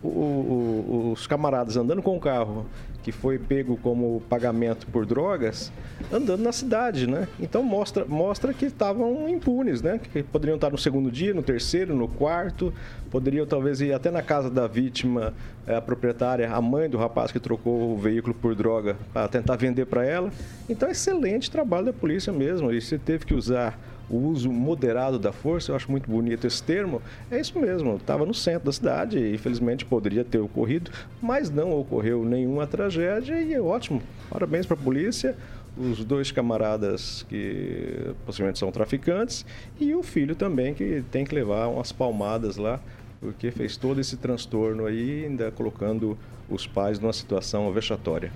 o, 0.00 0.08
o, 0.08 1.12
os 1.12 1.26
camaradas 1.26 1.76
andando 1.76 2.02
com 2.02 2.16
o 2.16 2.20
carro 2.20 2.66
que 3.06 3.12
foi 3.12 3.38
pego 3.38 3.76
como 3.76 4.20
pagamento 4.28 4.84
por 4.88 5.06
drogas, 5.06 5.70
andando 6.12 6.42
na 6.42 6.50
cidade, 6.50 7.06
né? 7.06 7.28
Então 7.38 7.62
mostra, 7.62 8.04
mostra 8.04 8.52
que 8.52 8.66
estavam 8.66 9.28
impunes, 9.28 9.80
né? 9.80 10.00
Que 10.12 10.24
poderiam 10.24 10.56
estar 10.56 10.70
no 10.70 10.76
segundo 10.76 11.08
dia, 11.08 11.32
no 11.32 11.40
terceiro, 11.40 11.94
no 11.94 12.08
quarto, 12.08 12.74
poderiam 13.08 13.46
talvez 13.46 13.80
ir 13.80 13.92
até 13.92 14.10
na 14.10 14.22
casa 14.22 14.50
da 14.50 14.66
vítima, 14.66 15.32
é, 15.68 15.76
a 15.76 15.80
proprietária, 15.80 16.52
a 16.52 16.60
mãe 16.60 16.90
do 16.90 16.98
rapaz 16.98 17.30
que 17.30 17.38
trocou 17.38 17.92
o 17.92 17.96
veículo 17.96 18.34
por 18.34 18.56
droga, 18.56 18.96
para 19.12 19.28
tentar 19.28 19.54
vender 19.54 19.86
para 19.86 20.04
ela. 20.04 20.32
Então, 20.68 20.90
excelente 20.90 21.48
trabalho 21.48 21.86
da 21.86 21.92
polícia 21.92 22.32
mesmo. 22.32 22.72
E 22.72 22.80
você 22.80 22.98
teve 22.98 23.24
que 23.24 23.34
usar 23.34 23.78
o 24.08 24.16
uso 24.16 24.50
moderado 24.50 25.18
da 25.18 25.32
força, 25.32 25.72
eu 25.72 25.76
acho 25.76 25.90
muito 25.90 26.10
bonito 26.10 26.46
esse 26.46 26.62
termo, 26.62 27.02
é 27.30 27.40
isso 27.40 27.58
mesmo, 27.58 27.96
estava 27.96 28.24
no 28.24 28.34
centro 28.34 28.66
da 28.66 28.72
cidade 28.72 29.18
e 29.18 29.34
infelizmente 29.34 29.84
poderia 29.84 30.24
ter 30.24 30.38
ocorrido, 30.38 30.90
mas 31.20 31.50
não 31.50 31.78
ocorreu 31.78 32.24
nenhuma 32.24 32.66
tragédia 32.66 33.40
e 33.40 33.52
é 33.52 33.60
ótimo. 33.60 34.02
Parabéns 34.30 34.66
para 34.66 34.74
a 34.74 34.80
polícia, 34.80 35.36
os 35.76 36.04
dois 36.04 36.30
camaradas 36.30 37.24
que 37.28 38.14
possivelmente 38.24 38.58
são 38.58 38.70
traficantes 38.72 39.44
e 39.78 39.94
o 39.94 40.02
filho 40.02 40.34
também 40.34 40.72
que 40.72 41.04
tem 41.10 41.24
que 41.24 41.34
levar 41.34 41.66
umas 41.68 41.92
palmadas 41.92 42.56
lá, 42.56 42.80
porque 43.20 43.50
fez 43.50 43.76
todo 43.76 44.00
esse 44.00 44.16
transtorno 44.16 44.86
aí, 44.86 45.24
ainda 45.24 45.50
colocando 45.50 46.16
os 46.48 46.66
pais 46.66 46.98
numa 46.98 47.12
situação 47.12 47.70
vexatória. 47.72 48.30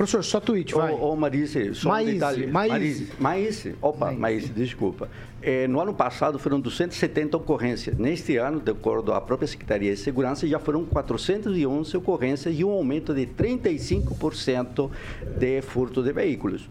Professor, 0.00 0.24
só 0.24 0.40
tweet, 0.40 0.74
vai. 0.74 0.94
Ô, 0.94 1.12
ô 1.12 1.14
Marice, 1.14 1.74
só 1.74 1.90
Maíse, 1.90 2.10
um 2.10 2.14
detalhe. 2.14 2.46
Maíse. 2.46 3.08
Maíse. 3.18 3.74
Opa, 3.82 4.10
Maíse, 4.10 4.48
desculpa. 4.48 5.10
É, 5.42 5.68
no 5.68 5.78
ano 5.78 5.92
passado 5.92 6.38
foram 6.38 6.58
270 6.58 7.36
ocorrências. 7.36 7.98
Neste 7.98 8.38
ano, 8.38 8.60
de 8.60 8.70
acordo 8.70 9.12
com 9.12 9.18
a 9.18 9.20
própria 9.20 9.46
Secretaria 9.46 9.92
de 9.92 10.00
Segurança, 10.00 10.46
já 10.46 10.58
foram 10.58 10.86
411 10.86 11.94
ocorrências 11.98 12.58
e 12.58 12.64
um 12.64 12.70
aumento 12.70 13.12
de 13.12 13.26
35% 13.26 14.90
de 15.38 15.60
furto 15.60 16.02
de 16.02 16.14
veículos. 16.14 16.66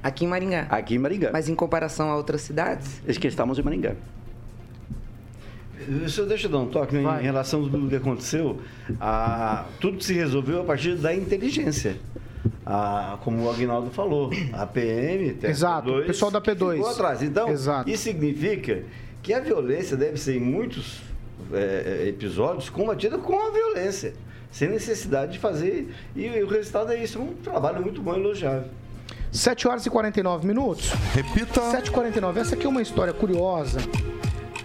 Aqui 0.00 0.24
em 0.24 0.28
Maringá. 0.28 0.68
Aqui 0.70 0.94
em 0.94 0.98
Maringá. 0.98 1.30
Mas 1.32 1.48
em 1.48 1.56
comparação 1.56 2.08
a 2.12 2.16
outras 2.16 2.42
cidades? 2.42 3.02
É 3.04 3.12
que 3.12 3.26
estamos 3.26 3.58
em 3.58 3.62
Maringá. 3.62 3.96
Só 6.06 6.24
deixa 6.24 6.46
eu 6.46 6.52
dar 6.52 6.58
um 6.58 6.68
toque 6.68 6.94
né, 6.94 7.18
em 7.22 7.24
relação 7.24 7.66
a 7.66 7.68
tudo 7.68 7.88
que 7.88 7.96
aconteceu. 7.96 8.60
A, 9.00 9.64
tudo 9.80 10.00
se 10.00 10.14
resolveu 10.14 10.60
a 10.60 10.64
partir 10.64 10.94
da 10.94 11.12
inteligência. 11.12 11.96
A, 12.64 13.18
como 13.22 13.44
o 13.44 13.50
Agnaldo 13.50 13.90
falou, 13.90 14.30
a 14.52 14.66
PM, 14.66 15.34
tem 15.34 15.48
a 15.48 15.50
Exato, 15.50 15.90
P2, 15.90 16.02
o 16.02 16.06
pessoal 16.06 16.30
da 16.30 16.40
P2. 16.40 16.74
ficou 16.74 16.90
atrás. 16.90 17.22
Então, 17.22 17.48
Exato. 17.48 17.88
isso 17.90 18.04
significa 18.04 18.82
que 19.22 19.32
a 19.32 19.40
violência 19.40 19.96
deve 19.96 20.16
ser 20.18 20.36
em 20.36 20.40
muitos 20.40 21.00
é, 21.52 22.02
é, 22.04 22.08
episódios 22.08 22.68
combatida 22.68 23.18
com 23.18 23.38
a 23.40 23.50
violência, 23.50 24.14
sem 24.50 24.68
necessidade 24.68 25.32
de 25.32 25.38
fazer. 25.38 25.94
E, 26.14 26.28
o 26.42 26.48
resultado 26.48 26.92
é 26.92 27.02
isso, 27.02 27.20
um 27.20 27.34
trabalho 27.34 27.82
muito 27.82 28.02
bom 28.02 28.14
e 28.14 28.20
elogiável. 28.20 28.68
7 29.30 29.68
horas 29.68 29.84
e 29.84 29.90
49 29.90 30.46
minutos. 30.46 30.90
Repita. 31.14 31.60
7 31.70 31.88
e 31.88 31.90
49 31.90 32.40
Essa 32.40 32.54
aqui 32.54 32.64
é 32.66 32.68
uma 32.68 32.80
história 32.80 33.12
curiosa 33.12 33.78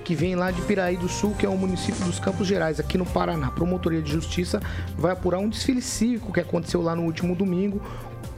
que 0.03 0.15
vem 0.15 0.35
lá 0.35 0.51
de 0.51 0.61
Piraí 0.63 0.97
do 0.97 1.07
Sul, 1.07 1.33
que 1.33 1.45
é 1.45 1.49
um 1.49 1.57
município 1.57 2.03
dos 2.05 2.19
Campos 2.19 2.45
Gerais, 2.45 2.79
aqui 2.79 2.97
no 2.97 3.05
Paraná. 3.05 3.47
A 3.47 3.51
Promotoria 3.51 4.01
de 4.01 4.11
Justiça 4.11 4.61
vai 4.97 5.13
apurar 5.13 5.39
um 5.39 5.47
desfile 5.47 5.81
cívico 5.81 6.33
que 6.33 6.41
aconteceu 6.41 6.81
lá 6.81 6.95
no 6.95 7.03
último 7.03 7.35
domingo. 7.35 7.81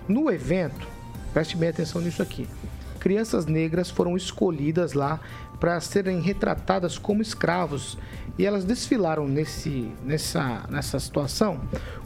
No 0.07 0.31
evento, 0.31 0.87
preste 1.33 1.57
bem 1.57 1.69
atenção 1.69 2.01
nisso 2.01 2.21
aqui. 2.21 2.47
Crianças 2.99 3.45
negras 3.45 3.89
foram 3.89 4.15
escolhidas 4.15 4.93
lá 4.93 5.19
para 5.59 5.79
serem 5.79 6.19
retratadas 6.19 6.97
como 6.97 7.21
escravos 7.21 7.97
e 8.37 8.45
elas 8.45 8.65
desfilaram 8.65 9.27
nesse, 9.27 9.91
nessa, 10.03 10.65
nessa 10.69 10.99
situação 10.99 11.61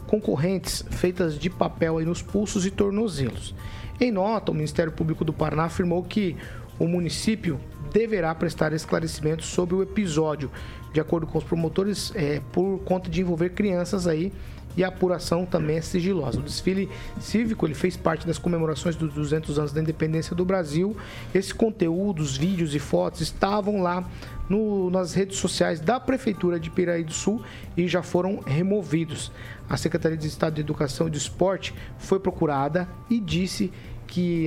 com 0.06 0.20
correntes 0.20 0.84
feitas 0.90 1.38
de 1.38 1.50
papel 1.50 1.98
aí 1.98 2.04
nos 2.04 2.22
pulsos 2.22 2.64
e 2.64 2.70
tornozelos. 2.70 3.54
Em 4.00 4.10
nota, 4.10 4.50
o 4.50 4.54
Ministério 4.54 4.92
Público 4.92 5.24
do 5.24 5.32
Paraná 5.32 5.64
afirmou 5.64 6.02
que 6.02 6.36
o 6.78 6.86
município 6.86 7.60
deverá 7.92 8.34
prestar 8.34 8.72
esclarecimentos 8.72 9.46
sobre 9.46 9.74
o 9.74 9.82
episódio, 9.82 10.50
de 10.92 11.00
acordo 11.00 11.26
com 11.26 11.38
os 11.38 11.44
promotores, 11.44 12.12
é, 12.14 12.40
por 12.52 12.78
conta 12.80 13.08
de 13.10 13.20
envolver 13.20 13.50
crianças 13.50 14.06
aí 14.06 14.32
e 14.76 14.84
a 14.84 14.88
apuração 14.88 15.44
também 15.44 15.76
é 15.76 15.80
sigilosa. 15.80 16.38
O 16.38 16.42
desfile 16.42 16.88
cívico 17.20 17.66
ele 17.66 17.74
fez 17.74 17.96
parte 17.96 18.26
das 18.26 18.38
comemorações 18.38 18.96
dos 18.96 19.12
200 19.12 19.58
anos 19.58 19.72
da 19.72 19.80
independência 19.80 20.34
do 20.34 20.44
Brasil. 20.44 20.96
Esse 21.34 21.52
conteúdo, 21.52 22.22
os 22.22 22.36
vídeos 22.36 22.74
e 22.74 22.78
fotos 22.78 23.20
estavam 23.20 23.82
lá 23.82 24.08
no, 24.48 24.90
nas 24.90 25.14
redes 25.14 25.38
sociais 25.38 25.80
da 25.80 25.98
Prefeitura 26.00 26.58
de 26.58 26.70
Piraí 26.70 27.04
do 27.04 27.12
Sul 27.12 27.42
e 27.76 27.86
já 27.86 28.02
foram 28.02 28.40
removidos. 28.44 29.30
A 29.68 29.76
Secretaria 29.76 30.16
de 30.16 30.26
Estado 30.26 30.54
de 30.54 30.60
Educação 30.60 31.06
e 31.06 31.10
de 31.10 31.18
Esporte 31.18 31.74
foi 31.98 32.18
procurada 32.18 32.88
e 33.08 33.20
disse 33.20 33.68
que 33.68 33.72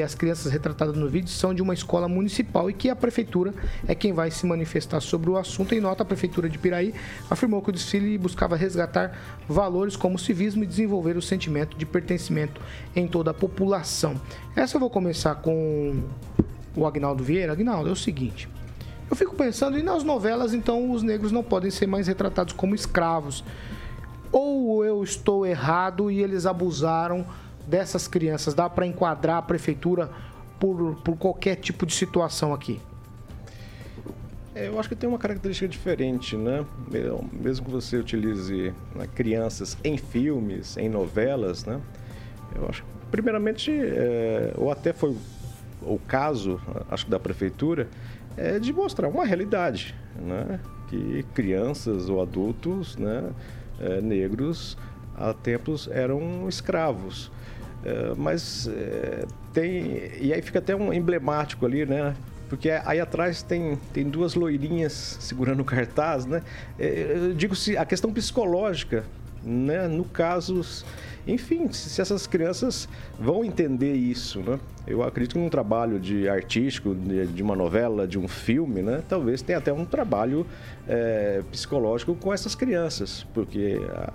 as 0.04 0.14
crianças 0.14 0.52
retratadas 0.52 0.96
no 0.98 1.08
vídeo 1.08 1.30
são 1.30 1.54
de 1.54 1.62
uma 1.62 1.74
escola 1.74 2.08
municipal 2.08 2.70
e 2.70 2.74
que 2.74 2.90
a 2.90 2.96
prefeitura 2.96 3.54
é 3.88 3.96
quem 3.96 4.12
vai 4.12 4.30
se 4.30 4.46
manifestar 4.46 5.00
sobre 5.00 5.30
o 5.30 5.38
assunto. 5.38 5.74
Em 5.74 5.80
nota, 5.80 6.04
a 6.04 6.06
prefeitura 6.06 6.50
de 6.50 6.58
Piraí 6.58 6.94
afirmou 7.30 7.62
que 7.62 7.70
o 7.70 7.74
desfile 7.74 8.18
buscava 8.18 8.56
resgatar 8.58 9.18
valores 9.48 9.96
como 9.96 10.20
civismo 10.20 10.64
e 10.64 10.68
desenvolver 10.68 11.16
o 11.16 11.22
sentimento 11.22 11.78
de 11.78 11.86
pertencimento 11.86 12.60
em 12.94 13.08
toda 13.08 13.32
a 13.32 13.34
população. 13.34 14.20
Essa 14.56 14.76
eu 14.76 14.80
vou 14.80 14.90
começar 14.90 15.36
com 15.36 16.04
o 16.76 16.86
Agnaldo 16.86 17.24
Vieira. 17.24 17.54
Agnaldo, 17.54 17.90
é 17.90 17.92
o 17.92 17.96
seguinte. 17.96 18.50
Eu 19.10 19.16
fico 19.16 19.36
pensando, 19.36 19.78
e 19.78 19.84
nas 19.84 20.04
novelas, 20.04 20.54
então, 20.54 20.92
os 20.92 21.04
negros 21.04 21.32
não 21.32 21.44
podem 21.44 21.70
ser 21.70 21.88
mais 21.88 22.08
retratados 22.08 22.54
como 22.54 22.74
escravos. 22.74 23.44
Ou 24.32 24.84
eu 24.84 25.04
estou 25.04 25.46
errado 25.46 26.10
e 26.10 26.22
eles 26.22 26.46
abusaram 26.46 27.26
dessas 27.68 28.08
crianças? 28.08 28.54
Dá 28.54 28.70
para 28.70 28.86
enquadrar 28.86 29.38
a 29.38 29.42
prefeitura 29.42 30.10
por, 30.60 30.96
por 31.04 31.18
qualquer 31.18 31.56
tipo 31.56 31.86
de 31.86 31.94
situação 31.94 32.54
aqui? 32.54 32.80
É, 34.56 34.68
eu 34.68 34.80
acho 34.80 34.88
que 34.88 34.96
tem 34.96 35.10
uma 35.10 35.18
característica 35.18 35.68
diferente, 35.68 36.38
né? 36.38 36.64
Mesmo 37.32 37.66
que 37.66 37.72
você 37.72 37.98
utilize 37.98 38.74
né, 38.94 39.08
crianças 39.16 39.76
em 39.84 39.98
filmes, 39.98 40.78
em 40.78 40.88
novelas, 40.88 41.66
né? 41.66 41.82
Eu 42.56 42.68
acho 42.70 42.84
que, 42.84 42.90
primeiramente, 43.10 43.72
é, 43.72 44.54
ou 44.56 44.72
até 44.72 44.94
foi 44.94 45.18
o 45.82 45.98
caso, 45.98 46.62
acho 46.90 47.06
que 47.06 47.12
da 47.12 47.20
prefeitura, 47.20 47.88
é 48.38 48.60
de 48.60 48.72
mostrar 48.72 49.08
uma 49.08 49.26
realidade, 49.26 49.96
né? 50.16 50.60
Que 50.88 51.24
crianças 51.34 52.08
ou 52.08 52.22
adultos, 52.22 52.96
né, 52.96 53.32
é, 53.80 54.02
negros, 54.02 54.78
há 55.16 55.34
tempos 55.34 55.90
eram 55.92 56.48
escravos. 56.48 57.32
É, 57.86 58.14
mas 58.16 58.68
é, 58.68 59.26
tem. 59.52 60.12
E 60.20 60.34
aí 60.34 60.42
fica 60.42 60.60
até 60.60 60.76
um 60.76 60.94
emblemático 60.94 61.66
ali, 61.66 61.86
né? 61.86 62.16
Porque 62.50 62.70
aí 62.70 63.00
atrás 63.00 63.42
tem, 63.42 63.78
tem 63.92 64.08
duas 64.08 64.36
loirinhas 64.36 65.18
segurando 65.20 65.62
o 65.62 65.66
cartaz, 65.66 66.26
né? 66.26 66.42
É, 66.80 67.14
eu 67.16 67.34
digo 67.34 67.56
se 67.56 67.76
a 67.76 67.86
questão 67.86 68.14
psicológica, 68.14 69.04
né? 69.44 69.88
No 69.88 70.06
caso, 70.06 70.62
enfim, 71.28 71.72
se 71.72 72.00
essas 72.00 72.28
crianças 72.28 72.88
vão 73.20 73.44
entender 73.44 73.94
isso, 73.94 74.40
né? 74.40 74.60
Eu 74.86 75.02
acredito 75.02 75.34
que 75.34 75.40
num 75.40 75.50
trabalho 75.50 76.00
de 76.00 76.30
artístico, 76.30 76.94
de, 76.94 77.26
de 77.28 77.42
uma 77.42 77.56
novela, 77.56 78.08
de 78.08 78.20
um 78.20 78.28
filme, 78.28 78.82
né? 78.82 79.02
Talvez 79.10 79.42
tenha 79.42 79.58
até 79.58 79.74
um 79.74 79.86
trabalho 79.86 80.46
é, 80.88 81.42
psicológico 81.52 82.16
com 82.16 82.34
essas 82.34 82.54
crianças, 82.56 83.26
porque 83.34 83.82
a, 83.90 84.14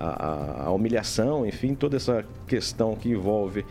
a, 0.00 0.64
a 0.66 0.70
humilhação, 0.70 1.46
enfim, 1.46 1.74
toda 1.74 1.96
essa 1.96 2.24
questão 2.46 2.96
que 2.96 3.10
envolve 3.10 3.64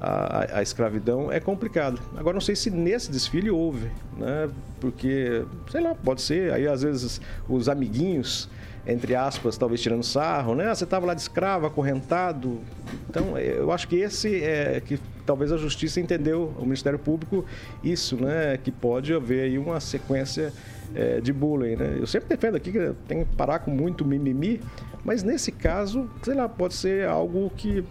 a, 0.00 0.58
a, 0.58 0.62
escravidão 0.62 1.30
é 1.30 1.40
complicado. 1.40 2.00
Agora, 2.16 2.34
não 2.34 2.40
sei 2.40 2.56
se 2.56 2.70
nesse 2.70 3.10
desfile 3.10 3.50
houve, 3.50 3.90
né? 4.16 4.48
Porque, 4.80 5.44
sei 5.70 5.80
lá, 5.82 5.94
pode 5.94 6.22
ser. 6.22 6.52
Aí, 6.52 6.66
às 6.66 6.82
vezes, 6.82 7.20
os 7.48 7.68
amiguinhos, 7.68 8.48
entre 8.86 9.14
aspas, 9.14 9.58
talvez 9.58 9.80
tirando 9.80 10.02
sarro, 10.02 10.54
né? 10.54 10.68
Ah, 10.68 10.74
você 10.74 10.84
estava 10.84 11.04
lá 11.04 11.12
de 11.12 11.20
escravo, 11.20 11.66
acorrentado. 11.66 12.60
Então, 13.08 13.36
eu 13.38 13.70
acho 13.72 13.86
que 13.88 13.96
esse 13.96 14.42
é 14.42 14.80
que 14.80 14.98
talvez 15.26 15.52
a 15.52 15.58
justiça 15.58 16.00
entendeu, 16.00 16.54
o 16.58 16.62
Ministério 16.62 16.98
Público, 16.98 17.44
isso, 17.84 18.16
né? 18.16 18.58
Que 18.62 18.70
pode 18.70 19.12
haver 19.12 19.42
aí 19.42 19.58
uma 19.58 19.80
sequência 19.80 20.50
é, 20.94 21.20
de 21.20 21.32
bullying, 21.32 21.76
né? 21.76 21.96
Eu 21.98 22.06
sempre 22.06 22.28
defendo 22.28 22.56
aqui 22.56 22.72
que 22.72 22.92
tem 23.06 23.24
que 23.24 23.36
parar 23.36 23.60
com 23.60 23.70
muito 23.70 24.04
mimimi, 24.04 24.60
mas 25.04 25.22
nesse 25.22 25.52
caso, 25.52 26.08
sei 26.22 26.34
lá, 26.34 26.48
pode 26.48 26.74
ser 26.74 27.06
algo 27.06 27.50
que 27.56 27.84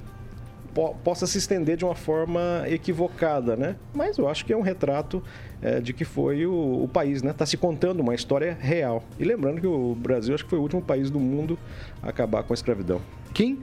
po 0.73 0.95
possa 1.03 1.25
se 1.25 1.37
estender 1.37 1.77
de 1.77 1.85
uma 1.85 1.95
forma 1.95 2.63
equivocada, 2.67 3.55
né? 3.55 3.75
Mas 3.93 4.17
eu 4.17 4.27
acho 4.27 4.45
que 4.45 4.53
é 4.53 4.57
um 4.57 4.61
retrato 4.61 5.21
é, 5.61 5.79
de 5.79 5.93
que 5.93 6.05
foi 6.05 6.45
o, 6.45 6.83
o 6.83 6.87
país, 6.87 7.21
né? 7.23 7.31
Está 7.31 7.45
se 7.45 7.57
contando 7.57 7.99
uma 7.99 8.15
história 8.15 8.57
real. 8.59 9.03
E 9.19 9.23
lembrando 9.23 9.59
que 9.59 9.67
o 9.67 9.95
Brasil 9.95 10.33
acho 10.35 10.43
que 10.43 10.49
foi 10.49 10.59
o 10.59 10.61
último 10.61 10.81
país 10.81 11.09
do 11.09 11.19
mundo 11.19 11.57
a 12.01 12.09
acabar 12.09 12.43
com 12.43 12.53
a 12.53 12.55
escravidão. 12.55 13.01
Quem? 13.33 13.59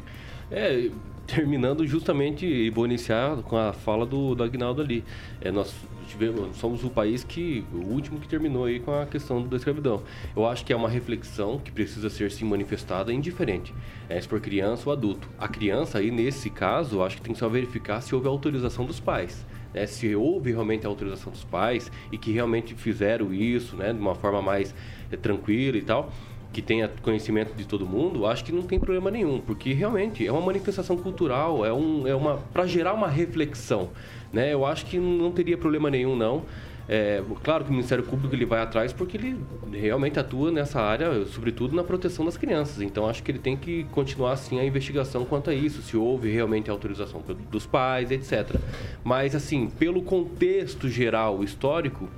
É, 0.51 0.91
terminando 1.27 1.87
justamente, 1.87 2.47
e 2.47 2.71
vou 2.71 2.85
iniciar 2.85 3.37
com 3.43 3.57
a 3.57 3.73
fala 3.73 4.07
do, 4.07 4.35
do 4.35 4.43
Agnaldo 4.43 4.83
ali. 4.83 5.05
É, 5.41 5.51
nós 5.51 5.75
tivemos, 6.07 6.57
somos 6.57 6.85
o 6.85 6.91
país 6.91 7.23
que, 7.25 7.65
o 7.73 7.79
último 7.93 8.19
que 8.19 8.29
terminou 8.29 8.65
aí 8.65 8.81
com 8.81 8.93
a 8.93 9.07
questão 9.07 9.43
da 9.43 9.57
escravidão. 9.57 10.03
Eu 10.35 10.47
acho 10.47 10.65
que 10.65 10.73
é 10.73 10.77
uma 10.77 10.89
reflexão 10.89 11.59
que 11.59 11.71
precisa 11.71 12.09
ser 12.09 12.31
sim 12.31 12.45
manifestada 12.45 13.13
indiferente, 13.13 13.75
é, 14.09 14.21
se 14.21 14.29
for 14.29 14.41
criança 14.41 14.89
ou 14.89 14.93
adulto. 14.93 15.29
A 15.39 15.49
criança 15.49 15.99
aí, 15.99 16.11
nesse 16.11 16.51
caso, 16.51 17.03
acho 17.03 17.17
que 17.17 17.23
tem 17.23 17.33
que 17.33 17.39
só 17.39 17.49
verificar 17.49 18.01
se 18.01 18.15
houve 18.15 18.29
autorização 18.29 18.85
dos 18.85 19.01
pais. 19.01 19.45
Né, 19.75 19.87
se 19.87 20.15
houve 20.15 20.53
realmente 20.53 20.87
a 20.87 20.89
autorização 20.89 21.31
dos 21.31 21.45
pais 21.45 21.91
e 22.11 22.17
que 22.17 22.33
realmente 22.33 22.75
fizeram 22.75 23.35
isso 23.35 23.77
né, 23.77 23.93
de 23.93 23.99
uma 23.99 24.15
forma 24.15 24.41
mais 24.41 24.75
é, 25.11 25.17
tranquila 25.17 25.77
e 25.77 25.83
tal, 25.83 26.11
que 26.57 26.63
tenha 26.63 26.89
conhecimento 27.03 27.55
de 27.55 27.67
todo 27.67 27.85
mundo, 27.85 28.25
acho 28.25 28.43
que 28.43 28.51
não 28.51 28.63
tem 28.63 28.79
problema 28.81 29.11
nenhum, 29.11 29.39
porque 29.39 29.75
realmente 29.75 30.27
é 30.27 30.33
uma 30.33 30.41
manifestação 30.41 30.97
cultural, 30.97 31.67
é, 31.67 31.71
um, 31.71 32.07
é 32.07 32.15
uma 32.15 32.39
para 32.53 32.67
gerar 32.67 32.95
uma 32.95 33.09
reflexão. 33.09 33.91
Né? 34.33 34.53
Eu 34.53 34.65
acho 34.65 34.87
que 34.87 34.99
não 34.99 35.31
teria 35.31 35.57
problema 35.57 35.91
nenhum, 35.91 36.17
não. 36.17 36.45
É, 36.89 37.21
claro 37.43 37.65
que 37.65 37.71
o 37.71 37.73
Ministério 37.73 38.05
Público 38.05 38.33
ele 38.33 38.45
vai 38.45 38.61
atrás 38.61 38.93
porque 38.93 39.17
ele 39.17 39.37
realmente 39.73 40.21
atua 40.21 40.53
nessa 40.53 40.81
área, 40.81 41.25
sobretudo 41.27 41.75
na 41.75 41.83
proteção 41.83 42.25
das 42.25 42.37
crianças. 42.37 42.81
Então 42.81 43.09
acho 43.09 43.23
que 43.23 43.31
ele 43.31 43.41
tem 43.41 43.57
que 43.57 43.85
continuar 43.91 44.33
assim 44.33 44.61
a 44.61 44.65
investigação 44.65 45.25
quanto 45.25 45.51
a 45.51 45.55
isso, 45.55 45.83
se 45.83 45.97
houve 45.97 46.31
realmente 46.31 46.71
autorização 46.71 47.23
dos 47.51 47.67
pais, 47.67 48.11
etc. 48.13 48.57
Mas 49.03 49.35
assim, 49.35 49.69
pelo 49.69 50.01
contexto 50.03 50.89
geral 50.89 51.43
histórico, 51.43 52.09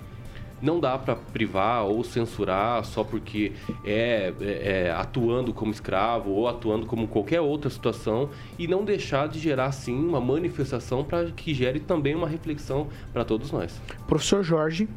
não 0.61 0.81
dá 0.81 0.99
para 0.99 1.17
privar 1.17 1.85
ou 1.85 2.03
censurar 2.05 2.85
só 2.85 3.05
porque 3.05 3.53
é, 3.85 4.33
é, 4.41 4.87
é, 4.87 4.91
atuando 4.91 5.53
como 5.53 5.71
escravo 5.71 6.31
ou 6.31 6.49
atuando 6.49 6.87
como 6.87 7.07
qualquer 7.09 7.41
outra 7.41 7.71
situação 7.71 8.31
e 8.59 8.67
não 8.67 8.85
deixar 8.85 9.29
de 9.29 9.39
gerar 9.39 9.73
sim 9.73 9.95
uma 9.95 10.21
manifestação 10.21 11.05
para 11.05 11.31
que 11.31 11.55
gere 11.55 11.81
também 11.81 12.15
uma 12.15 12.29
reflexão 12.29 12.89
para 13.13 13.25
todos 13.25 13.51
nós. 13.53 13.81
Professor 14.07 14.43
Jorge. 14.43 14.89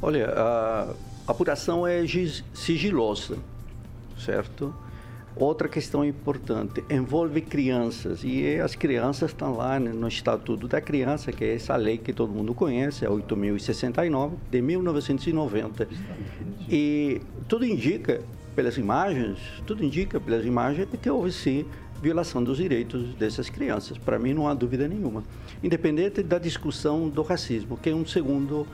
Olha, 0.00 0.30
a 0.30 0.94
apuração 1.28 1.86
é 1.86 2.04
sigilosa, 2.52 3.38
certo? 4.18 4.74
Outra 5.34 5.66
questão 5.66 6.04
importante, 6.04 6.84
envolve 6.90 7.40
crianças 7.40 8.22
e 8.22 8.60
as 8.60 8.74
crianças 8.74 9.30
estão 9.30 9.56
lá 9.56 9.80
né, 9.80 9.90
no 9.90 10.06
Estatuto 10.06 10.68
da 10.68 10.80
Criança, 10.80 11.32
que 11.32 11.42
é 11.42 11.54
essa 11.54 11.74
lei 11.74 11.96
que 11.96 12.12
todo 12.12 12.32
mundo 12.32 12.52
conhece, 12.52 13.04
é 13.04 13.08
8.069, 13.08 14.32
de 14.50 14.60
1990. 14.60 15.88
E 16.68 17.22
tudo 17.48 17.64
indica, 17.64 18.20
pelas 18.54 18.76
imagens, 18.76 19.38
tudo 19.66 19.82
indica 19.82 20.20
pelas 20.20 20.44
imagens 20.44 20.86
que 21.00 21.08
houve 21.08 21.32
sim 21.32 21.64
violação 22.02 22.42
dos 22.42 22.58
direitos 22.58 23.14
dessas 23.14 23.48
crianças. 23.48 23.96
Para 23.96 24.18
mim 24.18 24.34
não 24.34 24.48
há 24.48 24.54
dúvida 24.54 24.88
nenhuma. 24.88 25.22
Independente 25.62 26.22
da 26.22 26.36
discussão 26.36 27.08
do 27.08 27.22
racismo, 27.22 27.78
que 27.78 27.88
é 27.88 27.94
um 27.94 28.04
segundo, 28.04 28.66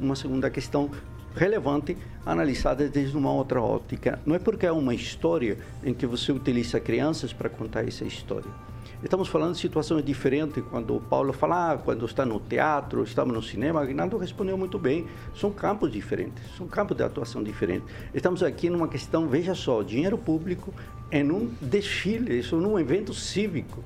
uma 0.00 0.16
segunda 0.16 0.50
questão 0.50 0.90
relevante 1.34 1.96
analisada 2.24 2.88
desde 2.88 3.16
uma 3.16 3.32
outra 3.32 3.60
ótica. 3.60 4.20
Não 4.24 4.34
é 4.34 4.38
porque 4.38 4.66
é 4.66 4.72
uma 4.72 4.94
história 4.94 5.58
em 5.82 5.92
que 5.92 6.06
você 6.06 6.32
utiliza 6.32 6.78
crianças 6.78 7.32
para 7.32 7.48
contar 7.48 7.86
essa 7.86 8.04
história. 8.04 8.50
Estamos 9.02 9.26
falando 9.26 9.54
de 9.54 9.60
situações 9.60 10.04
diferentes. 10.04 10.62
Quando 10.70 10.94
o 10.94 11.00
Paulo 11.00 11.32
fala, 11.32 11.72
ah, 11.72 11.78
quando 11.78 12.06
está 12.06 12.24
no 12.24 12.38
teatro, 12.38 13.02
estamos 13.02 13.34
no 13.34 13.42
cinema, 13.42 13.80
Aguinaldo 13.80 14.16
respondeu 14.16 14.56
muito 14.56 14.78
bem. 14.78 15.06
São 15.34 15.50
campos 15.50 15.90
diferentes, 15.90 16.42
são 16.56 16.68
campos 16.68 16.96
de 16.96 17.02
atuação 17.02 17.42
diferentes. 17.42 17.88
Estamos 18.14 18.44
aqui 18.44 18.70
numa 18.70 18.86
questão, 18.86 19.26
veja 19.26 19.56
só, 19.56 19.82
dinheiro 19.82 20.16
público 20.16 20.72
em 21.10 21.28
um 21.30 21.52
desfile, 21.60 22.38
isso 22.38 22.56
num 22.56 22.78
evento 22.78 23.12
cívico. 23.12 23.82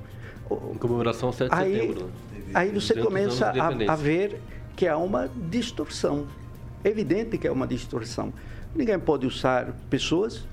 Em 0.49 0.77
comemoração 0.77 1.29
ao 1.29 1.33
7 1.33 1.49
de 1.49 1.61
aí, 1.61 1.73
setembro. 1.73 2.05
né? 2.05 2.11
Aí 2.53 2.69
você 2.69 2.93
200 2.93 3.03
começa 3.03 3.47
a, 3.49 3.93
a 3.93 3.95
ver 3.95 4.39
que 4.75 4.87
há 4.87 4.97
uma 4.97 5.27
distorção. 5.49 6.27
É 6.87 6.89
evidente 6.89 7.37
que 7.37 7.45
é 7.45 7.51
uma 7.51 7.67
distorção. 7.67 8.33
Ninguém 8.73 8.97
pode 8.97 9.27
usar 9.27 9.75
pessoas 9.89 10.47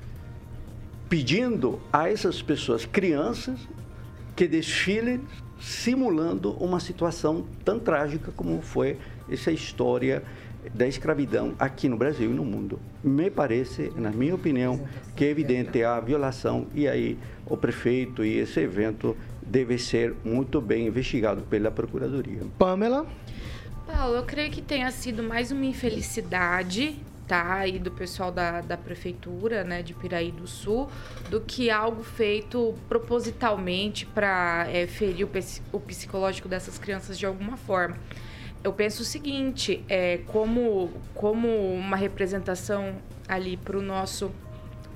pedindo 1.09 1.81
a 1.93 2.11
essas 2.11 2.43
pessoas, 2.43 2.85
crianças, 2.85 3.61
que 4.35 4.49
desfilem 4.49 5.21
simulando 5.61 6.51
uma 6.55 6.81
situação 6.81 7.47
tão 7.65 7.79
trágica 7.79 8.33
como 8.33 8.61
foi 8.61 8.99
essa 9.31 9.53
história 9.53 10.25
da 10.75 10.89
escravidão 10.89 11.55
aqui 11.57 11.89
no 11.89 11.97
Brasil 11.97 12.29
e 12.33 12.35
no 12.35 12.45
mundo. 12.45 12.81
Me 13.05 13.31
parece, 13.31 13.93
na 13.95 14.11
minha 14.11 14.35
opinião, 14.35 14.85
que 15.15 15.25
é 15.25 15.29
evidente 15.29 15.85
a 15.85 16.01
violação 16.01 16.67
e 16.75 16.89
aí 16.89 17.17
o 17.47 17.57
prefeito 17.57 18.25
e 18.25 18.39
esse 18.39 18.59
evento 18.59 19.17
deve 19.41 19.79
ser 19.79 20.17
muito 20.25 20.61
bem 20.61 20.89
investigado 20.89 21.43
pela 21.43 21.71
Procuradoria. 21.71 22.41
Pamela? 22.59 23.07
Paulo, 23.97 24.17
eu 24.17 24.25
creio 24.25 24.51
que 24.51 24.61
tenha 24.61 24.91
sido 24.91 25.23
mais 25.23 25.53
uma 25.53 25.65
infelicidade, 25.65 26.99
tá? 27.29 27.55
Aí 27.55 27.79
do 27.79 27.93
pessoal 27.93 28.33
da, 28.33 28.61
da 28.61 28.77
prefeitura, 28.77 29.63
né, 29.63 29.85
de 29.85 29.95
Piraí 29.95 30.33
do 30.33 30.49
Sul, 30.49 30.91
do 31.31 31.41
que 31.41 31.71
algo 31.71 32.03
feito 32.03 32.75
propositalmente 32.89 34.05
para 34.05 34.67
ferir 34.89 35.25
o, 35.25 35.31
o 35.73 35.79
psicológico 35.79 36.49
dessas 36.49 36.77
crianças 36.77 37.17
de 37.17 37.25
alguma 37.25 37.57
forma. 37.57 37.97
Eu 38.65 38.73
penso 38.73 39.03
o 39.03 39.05
seguinte, 39.05 39.85
é, 39.89 40.19
como, 40.27 40.93
como 41.15 41.49
uma 41.73 41.97
representação 41.97 42.97
ali 43.29 43.57
para 43.57 43.79
o 43.79 43.83
nosso 43.83 44.33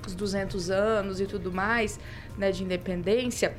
os 0.05 0.13
200 0.13 0.69
anos 0.69 1.21
e 1.21 1.25
tudo 1.25 1.53
mais, 1.53 1.97
né, 2.37 2.51
de 2.51 2.63
independência, 2.65 3.55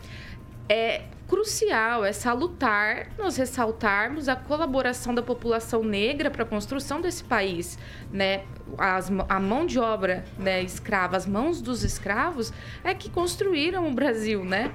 é 0.69 1.05
crucial, 1.31 2.05
é 2.05 2.13
salutar 2.13 3.07
nós 3.17 3.37
ressaltarmos 3.37 4.29
a 4.29 4.35
colaboração 4.35 5.15
da 5.15 5.23
população 5.23 5.85
negra 5.85 6.29
para 6.29 6.43
a 6.43 6.47
construção 6.47 7.01
desse 7.01 7.23
país, 7.23 7.79
né? 8.13 8.43
As, 8.77 9.11
a 9.29 9.41
mão 9.41 9.65
de 9.67 9.79
obra 9.81 10.25
né, 10.39 10.63
escrava, 10.63 11.17
as 11.17 11.27
mãos 11.27 11.61
dos 11.61 11.83
escravos 11.83 12.53
é 12.85 12.95
que 12.95 13.11
construíram 13.11 13.89
o 13.89 13.93
Brasil, 13.93 14.45
né? 14.45 14.73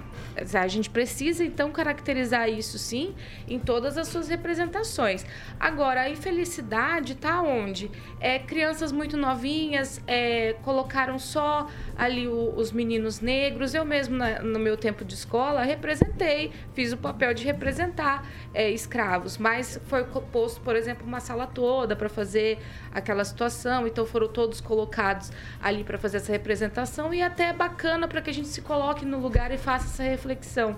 A 0.54 0.68
gente 0.68 0.90
precisa 0.90 1.46
então 1.46 1.72
caracterizar 1.72 2.50
isso 2.50 2.78
sim 2.78 3.16
em 3.48 3.58
todas 3.58 3.98
as 3.98 4.10
suas 4.10 4.28
representações. 4.28 5.26
Agora, 5.58 6.02
a 6.02 6.10
infelicidade 6.10 7.14
está 7.14 7.42
onde? 7.42 7.90
É, 8.20 8.38
crianças 8.40 8.92
muito 8.92 9.16
novinhas 9.16 10.02
é, 10.08 10.54
colocaram 10.62 11.18
só 11.18 11.68
ali 11.98 12.28
o- 12.28 12.54
os 12.58 12.74
meninos 12.74 13.22
negros. 13.22 13.74
Eu 13.74 13.86
mesmo, 13.86 14.18
na- 14.18 14.40
no 14.42 14.60
meu 14.60 14.76
tempo 14.76 15.06
de 15.06 15.14
escola, 15.14 15.64
representei, 15.64 16.45
fiz 16.74 16.92
o 16.92 16.98
papel 16.98 17.34
de 17.34 17.44
representar 17.44 18.28
é, 18.54 18.70
escravos, 18.70 19.38
mas 19.38 19.80
foi 19.86 20.04
posto, 20.04 20.62
por 20.62 20.76
exemplo, 20.76 21.06
uma 21.06 21.20
sala 21.20 21.48
toda 21.48 21.96
para 21.96 22.10
fazer 22.10 22.60
aquela 22.94 23.24
situação, 23.24 23.88
então 23.88 24.06
foram 24.06 24.28
todos 24.28 24.62
colocados 24.62 25.32
ali 25.62 25.84
para 25.84 25.98
fazer 25.98 26.18
essa 26.18 26.32
representação. 26.32 27.14
E 27.14 27.22
até 27.22 27.50
é 27.50 27.54
bacana 27.54 28.08
para 28.08 28.22
que 28.22 28.30
a 28.30 28.34
gente 28.34 28.48
se 28.48 28.62
coloque 28.62 29.06
no 29.06 29.20
lugar 29.20 29.52
e 29.52 29.58
faça 29.58 29.86
essa 29.86 30.04
reflexão. 30.04 30.76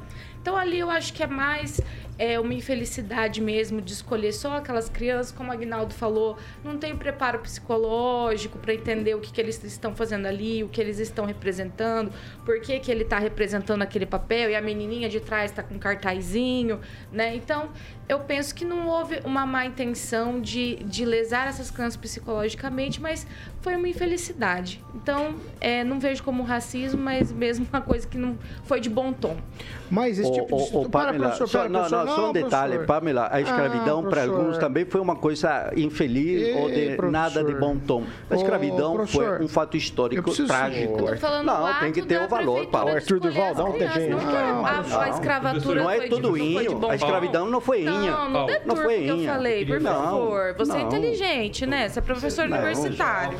Então 0.47 0.55
ali 0.55 0.79
eu 0.79 0.89
acho 0.89 1.11
que 1.11 1.21
é 1.21 1.27
mais 1.27 1.81
é, 2.17 2.39
uma 2.39 2.53
infelicidade 2.53 3.41
mesmo 3.41 3.81
de 3.81 3.91
escolher 3.91 4.31
só 4.31 4.55
aquelas 4.55 4.87
crianças, 4.87 5.29
como 5.29 5.49
o 5.49 5.51
Agnaldo 5.51 5.93
falou, 5.93 6.37
não 6.63 6.77
tem 6.77 6.95
preparo 6.95 7.39
psicológico 7.39 8.57
para 8.57 8.73
entender 8.73 9.13
o 9.13 9.19
que, 9.19 9.29
que 9.29 9.41
eles 9.41 9.61
estão 9.61 9.93
fazendo 9.93 10.25
ali, 10.25 10.63
o 10.63 10.69
que 10.69 10.79
eles 10.79 10.99
estão 10.99 11.25
representando, 11.25 12.13
por 12.45 12.61
que, 12.61 12.79
que 12.79 12.89
ele 12.89 13.03
está 13.03 13.19
representando 13.19 13.81
aquele 13.81 14.05
papel 14.05 14.49
e 14.49 14.55
a 14.55 14.61
menininha 14.61 15.09
de 15.09 15.19
trás 15.19 15.51
está 15.51 15.61
com 15.61 15.75
um 15.75 15.79
cartazinho, 15.79 16.79
né? 17.11 17.35
Então, 17.35 17.69
eu 18.09 18.19
penso 18.19 18.55
que 18.55 18.63
não 18.63 18.87
houve 18.87 19.19
uma 19.25 19.45
má 19.45 19.65
intenção 19.65 20.39
de, 20.39 20.75
de 20.83 21.03
lesar 21.05 21.47
essas 21.47 21.69
crianças 21.69 21.97
psicologicamente, 21.97 23.01
mas 23.01 23.27
foi 23.61 23.75
uma 23.75 23.87
infelicidade. 23.89 24.81
Então, 24.95 25.35
é, 25.59 25.83
não 25.83 25.99
vejo 25.99 26.23
como 26.23 26.43
racismo, 26.43 27.01
mas 27.01 27.31
mesmo 27.31 27.67
uma 27.71 27.81
coisa 27.81 28.07
que 28.07 28.17
não 28.17 28.37
foi 28.63 28.79
de 28.79 28.89
bom 28.89 29.11
tom. 29.11 29.35
Mas 29.89 30.19
esse 30.19 30.31
tipo 30.31 30.47
de... 30.47 30.75
ô, 30.75 30.81
ô, 30.81 30.89
para, 30.89 31.07
Pamela, 31.07 31.25
professor, 31.29 31.47
só, 31.47 31.59
para, 31.59 31.69
não, 31.69 31.79
professor. 31.81 32.05
não, 32.05 32.15
só 32.15 32.29
um 32.29 32.33
detalhe, 32.33 32.73
professor. 32.75 32.87
Pamela, 32.99 33.29
a 33.31 33.41
escravidão 33.41 34.03
Ah, 34.05 34.09
para 34.09 34.21
alguns 34.23 34.35
professor. 34.37 34.59
também 34.59 34.85
foi 34.85 35.01
uma 35.01 35.15
coisa 35.15 35.71
infeliz 35.75 36.55
ou 36.57 36.69
de 36.69 36.97
nada 37.11 37.39
de 37.43 37.51
professor. 37.53 37.59
bom 37.59 37.77
tom. 37.77 38.03
A 38.29 38.35
escravidão 38.35 38.93
professor, 38.95 39.37
foi 39.37 39.45
um 39.45 39.47
fato 39.47 39.77
histórico 39.77 40.23
preciso- 40.23 40.47
trágico. 40.47 40.97
Não, 41.43 41.65
o 41.65 41.73
tem 41.79 41.91
que 41.91 42.01
ter 42.01 42.21
o 42.21 42.27
valor, 42.27 42.67
Paulo. 42.67 42.91
Arthur 42.91 43.19
Duval, 43.19 43.51
um 43.53 43.55
não 43.55 43.71
foi- 43.73 44.07
Não, 44.09 44.65
a, 44.65 44.73
professor. 44.73 45.07
escravatura 45.07 45.83
Não 45.83 45.91
é 45.91 45.97
foi, 45.97 46.09
tudo 46.09 46.31
bom 46.79 46.89
a 46.89 46.95
escravidão 46.95 47.49
não 47.49 47.61
foi 47.61 47.85
inha. 48.01 48.11
Não, 48.11 48.25
não 48.25 48.31
Paulo, 48.33 48.47
deturpa 48.47 48.67
não 48.67 48.75
o 48.75 48.83
foi 48.85 48.97
que 49.03 49.07
eu 49.07 49.23
falei, 49.25 49.65
por 49.65 49.79
Não, 49.81 49.93
favor. 50.03 50.55
Você 50.57 50.71
é 50.71 50.75
não. 50.75 50.81
inteligente, 50.87 51.65
né? 51.65 51.89
Você 51.89 51.99
é 51.99 52.01
professor 52.01 52.47
Não, 52.47 52.57
universitário. 52.57 53.37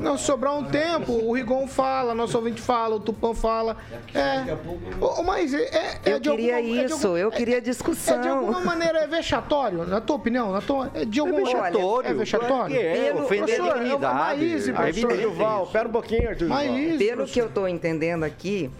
Não, 0.00 0.16
sobrar 0.18 0.54
um 0.56 0.64
tempo, 0.64 1.12
o 1.12 1.32
Rigon 1.32 1.66
fala, 1.66 2.14
nosso 2.14 2.36
ouvinte 2.38 2.60
fala, 2.60 2.96
o 2.96 3.00
Tupã 3.00 3.34
fala. 3.34 3.76
É. 4.14 4.56
Ô, 5.00 5.22
Mas 5.22 5.52
é, 5.52 5.62
é, 5.62 5.98
é 6.06 6.12
Eu 6.14 6.20
de 6.20 6.30
queria 6.30 6.56
alguma, 6.56 6.74
é 6.80 6.84
de 6.86 6.92
isso, 6.92 7.06
algum- 7.06 7.18
eu 7.18 7.30
queria 7.30 7.56
É 7.58 7.60
de 7.60 7.66
discussão. 7.66 8.38
alguma 8.38 8.60
maneira 8.60 9.00
é 9.00 9.06
vexatório, 9.06 9.84
na 9.86 10.00
tua 10.00 10.16
opinião? 10.16 10.50
Na 10.52 10.60
tua, 10.60 10.90
é 10.94 11.04
de 11.04 11.18
É 11.18 11.22
alguma 11.22 11.40
vexatório. 11.44 12.08
É 12.10 12.14
vexatório? 12.14 12.54
claro 12.54 12.72
que 12.72 12.78
É, 12.78 13.04
Pelo- 13.12 13.24
ofender 13.24 13.60
a 13.60 13.74
dignidade. 13.74 14.14
Maíse, 14.38 14.70
É 14.72 15.16
Duval, 15.22 15.66
pera 15.66 15.88
um 15.88 15.92
pouquinho, 15.92 16.28
Arthur 16.28 16.48
isso, 16.78 16.98
Pelo 16.98 17.26
que 17.26 17.40
eu 17.40 17.46
estou 17.46 17.68
entendendo 17.68 18.24
aqui, 18.24 18.70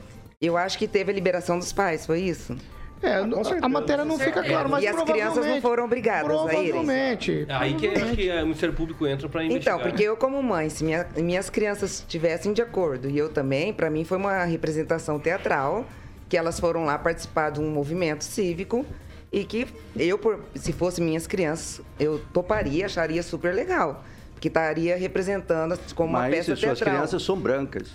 eu 0.41 0.57
acho 0.57 0.79
que 0.79 0.87
teve 0.89 1.11
a 1.11 1.15
liberação 1.15 1.59
dos 1.59 1.73
pais, 1.73 2.07
foi 2.07 2.21
isso? 2.21 2.57
É, 3.03 3.23
certeza. 3.45 3.59
a 3.63 3.69
matéria 3.69 4.05
não 4.05 4.19
fica 4.19 4.43
clara, 4.43 4.69
mas 4.69 4.83
E 4.83 4.89
as 4.89 5.03
crianças 5.03 5.47
não 5.47 5.61
foram 5.61 5.85
obrigadas 5.85 6.31
a 6.31 6.53
irem. 6.55 6.71
Provavelmente. 6.73 7.47
É 7.49 7.55
Aí 7.55 7.75
que 7.75 7.87
acho 7.89 8.17
que 8.17 8.29
é, 8.29 8.41
o 8.43 8.47
Ministério 8.47 8.75
Público 8.75 9.07
entra 9.07 9.29
para 9.29 9.45
investigar. 9.45 9.77
Então, 9.79 9.89
porque 9.89 10.03
eu 10.03 10.17
como 10.17 10.43
mãe, 10.43 10.69
se 10.69 10.83
minha- 10.85 11.07
minhas 11.17 11.49
crianças 11.51 12.01
estivessem 12.01 12.53
de 12.53 12.61
acordo 12.63 13.09
e 13.09 13.17
eu 13.17 13.29
também, 13.29 13.73
para 13.73 13.89
mim 13.91 14.05
foi 14.05 14.17
uma 14.19 14.45
representação 14.45 15.19
teatral, 15.19 15.87
que 16.29 16.37
elas 16.37 16.59
foram 16.61 16.85
lá 16.85 16.99
participar 16.99 17.51
de 17.51 17.61
um 17.61 17.71
movimento 17.71 18.25
cívico 18.25 18.85
e 19.33 19.45
que 19.45 19.67
eu, 19.97 20.19
por- 20.19 20.41
se 20.55 20.73
fosse 20.73 21.01
minhas 21.01 21.27
crianças, 21.27 21.81
eu 22.01 22.21
toparia, 22.33 22.87
acharia 22.87 23.23
super 23.23 23.55
legal. 23.55 24.05
Que 24.41 24.49
estaria 24.49 24.97
representando 24.97 25.77
como 25.95 26.11
uma 26.11 26.21
Mas 26.21 26.31
peça 26.35 26.45
suas 26.57 26.61
teatral. 26.61 26.95
crianças 26.97 27.23
são 27.23 27.37
brancas. 27.37 27.89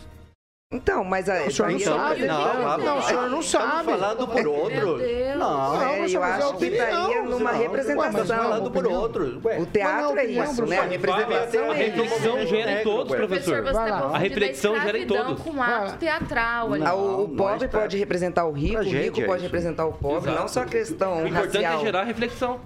Então, 0.73 1.03
mas 1.03 1.29
a, 1.29 1.43
O 1.43 1.51
senhor 1.51 1.71
não 1.71 1.79
sabe? 1.79 2.21
eu- 2.21 2.27
Não, 2.27 2.77
Não, 2.79 2.97
o 2.97 3.01
senhor 3.03 3.29
não 3.29 3.41
sabe. 3.41 3.91
Falando 3.91 4.27
por 4.27 4.47
outros. 4.47 5.01
Deus. 5.01 5.37
Não, 5.37 5.73
Não, 5.77 5.81
É, 5.83 5.95
professor, 5.97 6.17
eu 6.17 6.23
é 6.23 6.31
acho 6.31 6.57
que 6.57 6.65
estaria 6.65 7.21
numa 7.23 7.51
não. 7.51 7.59
Representação. 7.59 8.25
fala 8.25 8.43
falando 8.43 8.71
por 8.71 8.87
outros. 8.87 9.35
O 9.59 9.65
teatro 9.67 10.01
não, 10.09 10.17
é 10.17 10.25
isso, 10.25 10.65
né? 10.65 10.79
A 10.79 10.83
representação 10.83 11.71
A 11.71 11.77
é 11.77 11.87
isso. 11.87 12.01
reflexão 12.01 12.45
gera 12.47 12.71
em 12.71 12.83
todos, 12.83 13.15
Professor, 13.15 13.63
A 14.13 14.17
reflexão 14.17 14.81
gera 14.81 14.97
em 14.97 15.05
todos. 15.07 15.41
com 15.41 15.49
um 15.51 15.61
ato 15.63 15.97
teatral. 15.97 16.69
Ah, 16.85 16.93
o, 16.95 17.27
Não, 17.27 17.35
pobre 17.35 17.67
tá- 17.67 17.79
pode 17.79 17.97
representar 17.97 18.45
o 18.45 18.51
rico, 18.51 18.79
o 18.79 18.83
rico 18.83 19.21
pode 19.21 19.33
isso. 19.35 19.43
representar 19.43 19.85
o 19.85 19.93
pobre, 19.93 20.31
não 20.31 20.47
só 20.47 20.61
a 20.61 20.65
questão 20.65 21.23
O 21.23 21.27
importante 21.27 21.61
racial. 21.63 21.79
é 21.81 21.83
gerar 21.85 22.03
reflexão. 22.03 22.59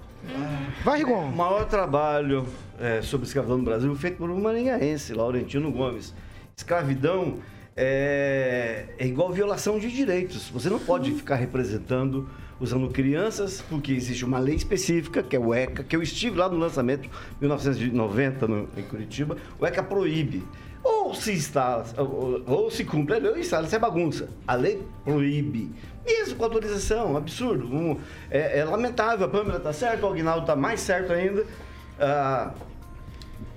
Vai, 0.84 0.98
Rigon. 0.98 1.24
O 1.24 1.36
maior 1.36 1.64
trabalho 1.66 2.46
é, 2.80 3.02
sobre 3.02 3.26
escravidão 3.26 3.58
no 3.58 3.64
Brasil 3.64 3.94
feito 3.96 4.16
por 4.16 4.30
um 4.30 4.40
maringaense, 4.40 5.12
Laurentino 5.14 5.70
Gomes. 5.70 6.14
Escravidão 6.56 7.36
é, 7.80 8.86
é 8.98 9.06
igual 9.06 9.30
violação 9.32 9.78
de 9.78 9.88
direitos. 9.88 10.48
Você 10.48 10.68
não 10.68 10.80
pode 10.80 11.12
ficar 11.12 11.36
representando 11.36 12.28
usando 12.60 12.88
crianças, 12.88 13.62
porque 13.70 13.92
existe 13.92 14.24
uma 14.24 14.40
lei 14.40 14.56
específica, 14.56 15.22
que 15.22 15.36
é 15.36 15.38
o 15.38 15.54
ECA, 15.54 15.84
que 15.84 15.94
eu 15.94 16.02
estive 16.02 16.36
lá 16.36 16.48
no 16.48 16.56
lançamento, 16.56 17.08
1990, 17.40 18.48
no, 18.48 18.68
em 18.76 18.82
Curitiba. 18.82 19.36
O 19.60 19.64
ECA 19.64 19.80
proíbe. 19.80 20.44
Ou 20.82 21.14
se 21.14 21.32
instala, 21.32 21.84
ou, 21.96 22.42
ou 22.46 22.70
se 22.70 22.84
cumpre 22.84 23.14
a 23.14 23.18
lei, 23.18 23.30
ou 23.30 23.38
instala, 23.38 23.66
isso 23.66 23.76
é 23.76 23.78
bagunça. 23.78 24.28
A 24.44 24.56
lei 24.56 24.82
proíbe. 25.04 25.70
Mesmo 26.04 26.34
com 26.34 26.44
autorização, 26.44 27.16
absurdo. 27.16 27.72
Um, 27.72 27.96
é, 28.28 28.58
é 28.58 28.64
lamentável, 28.64 29.26
a 29.26 29.28
Pâmela 29.28 29.58
está 29.58 29.72
certo, 29.72 30.02
o 30.04 30.08
Aguinaldo 30.08 30.40
está 30.40 30.56
mais 30.56 30.80
certo 30.80 31.12
ainda. 31.12 31.46
Ah, 32.00 32.52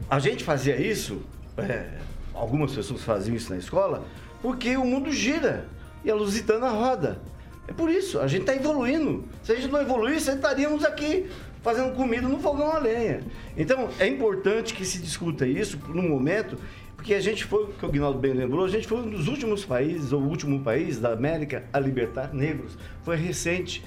a 0.07 0.19
gente 0.19 0.43
fazia 0.43 0.79
isso, 0.79 1.23
é, 1.57 1.89
algumas 2.33 2.73
pessoas 2.73 3.03
faziam 3.03 3.35
isso 3.35 3.51
na 3.51 3.57
escola, 3.57 4.05
porque 4.41 4.75
o 4.77 4.85
mundo 4.85 5.11
gira 5.11 5.67
e 6.03 6.09
a 6.09 6.15
Lusitana 6.15 6.69
roda. 6.69 7.21
É 7.67 7.73
por 7.73 7.89
isso, 7.89 8.19
a 8.19 8.27
gente 8.27 8.41
está 8.41 8.55
evoluindo. 8.55 9.23
Se 9.43 9.51
a 9.51 9.55
gente 9.55 9.67
não 9.67 9.81
evoluísse, 9.81 10.31
estaríamos 10.31 10.83
aqui 10.83 11.29
fazendo 11.61 11.95
comida 11.95 12.27
no 12.27 12.39
fogão 12.39 12.71
a 12.71 12.79
lenha. 12.79 13.21
Então, 13.55 13.89
é 13.99 14.07
importante 14.07 14.73
que 14.73 14.83
se 14.83 14.99
discuta 14.99 15.45
isso 15.45 15.77
no 15.89 16.01
momento, 16.01 16.57
porque 16.95 17.13
a 17.13 17.19
gente 17.19 17.45
foi, 17.45 17.67
que 17.73 17.85
o 17.85 17.89
Guinaldo 17.89 18.19
bem 18.19 18.33
lembrou, 18.33 18.65
a 18.65 18.69
gente 18.69 18.87
foi 18.87 18.99
um 18.99 19.09
dos 19.09 19.27
últimos 19.27 19.63
países, 19.63 20.11
ou 20.11 20.21
o 20.21 20.27
último 20.27 20.61
país 20.61 20.99
da 20.99 21.13
América 21.13 21.63
a 21.71 21.79
libertar 21.79 22.33
negros. 22.33 22.77
Foi 23.03 23.15
recente. 23.15 23.83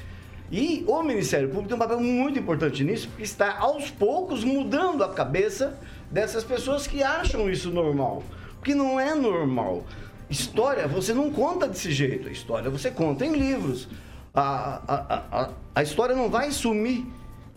E 0.51 0.85
o 0.87 1.03
Ministério 1.03 1.49
Público 1.49 1.69
tem 1.69 1.77
um 1.77 1.81
papel 1.81 2.01
muito 2.01 2.39
importante 2.39 2.85
nisso, 2.85 3.09
porque 3.09 3.25
está 3.25 3.59
aos 3.59 3.91
poucos 3.91 4.45
mudando 4.45 5.03
a 5.03 5.09
cabeça 5.13 5.79
dessas 6.11 6.45
pessoas 6.45 6.87
que 6.87 7.03
acham 7.03 7.51
isso 7.51 7.71
normal. 7.71 8.23
Porque 8.57 8.75
não 8.75 8.99
é 8.99 9.15
normal. 9.15 9.85
História 10.31 10.89
você 10.89 11.13
não 11.13 11.31
conta 11.31 11.69
desse 11.69 11.93
jeito. 11.93 12.29
História 12.29 12.71
você 12.71 12.91
conta 12.91 13.25
em 13.25 13.33
livros. 13.33 13.89
A, 14.33 14.81
a, 14.89 15.43
a, 15.43 15.51
a 15.75 15.83
história 15.83 16.15
não 16.15 16.29
vai 16.29 16.51
sumir 16.51 17.07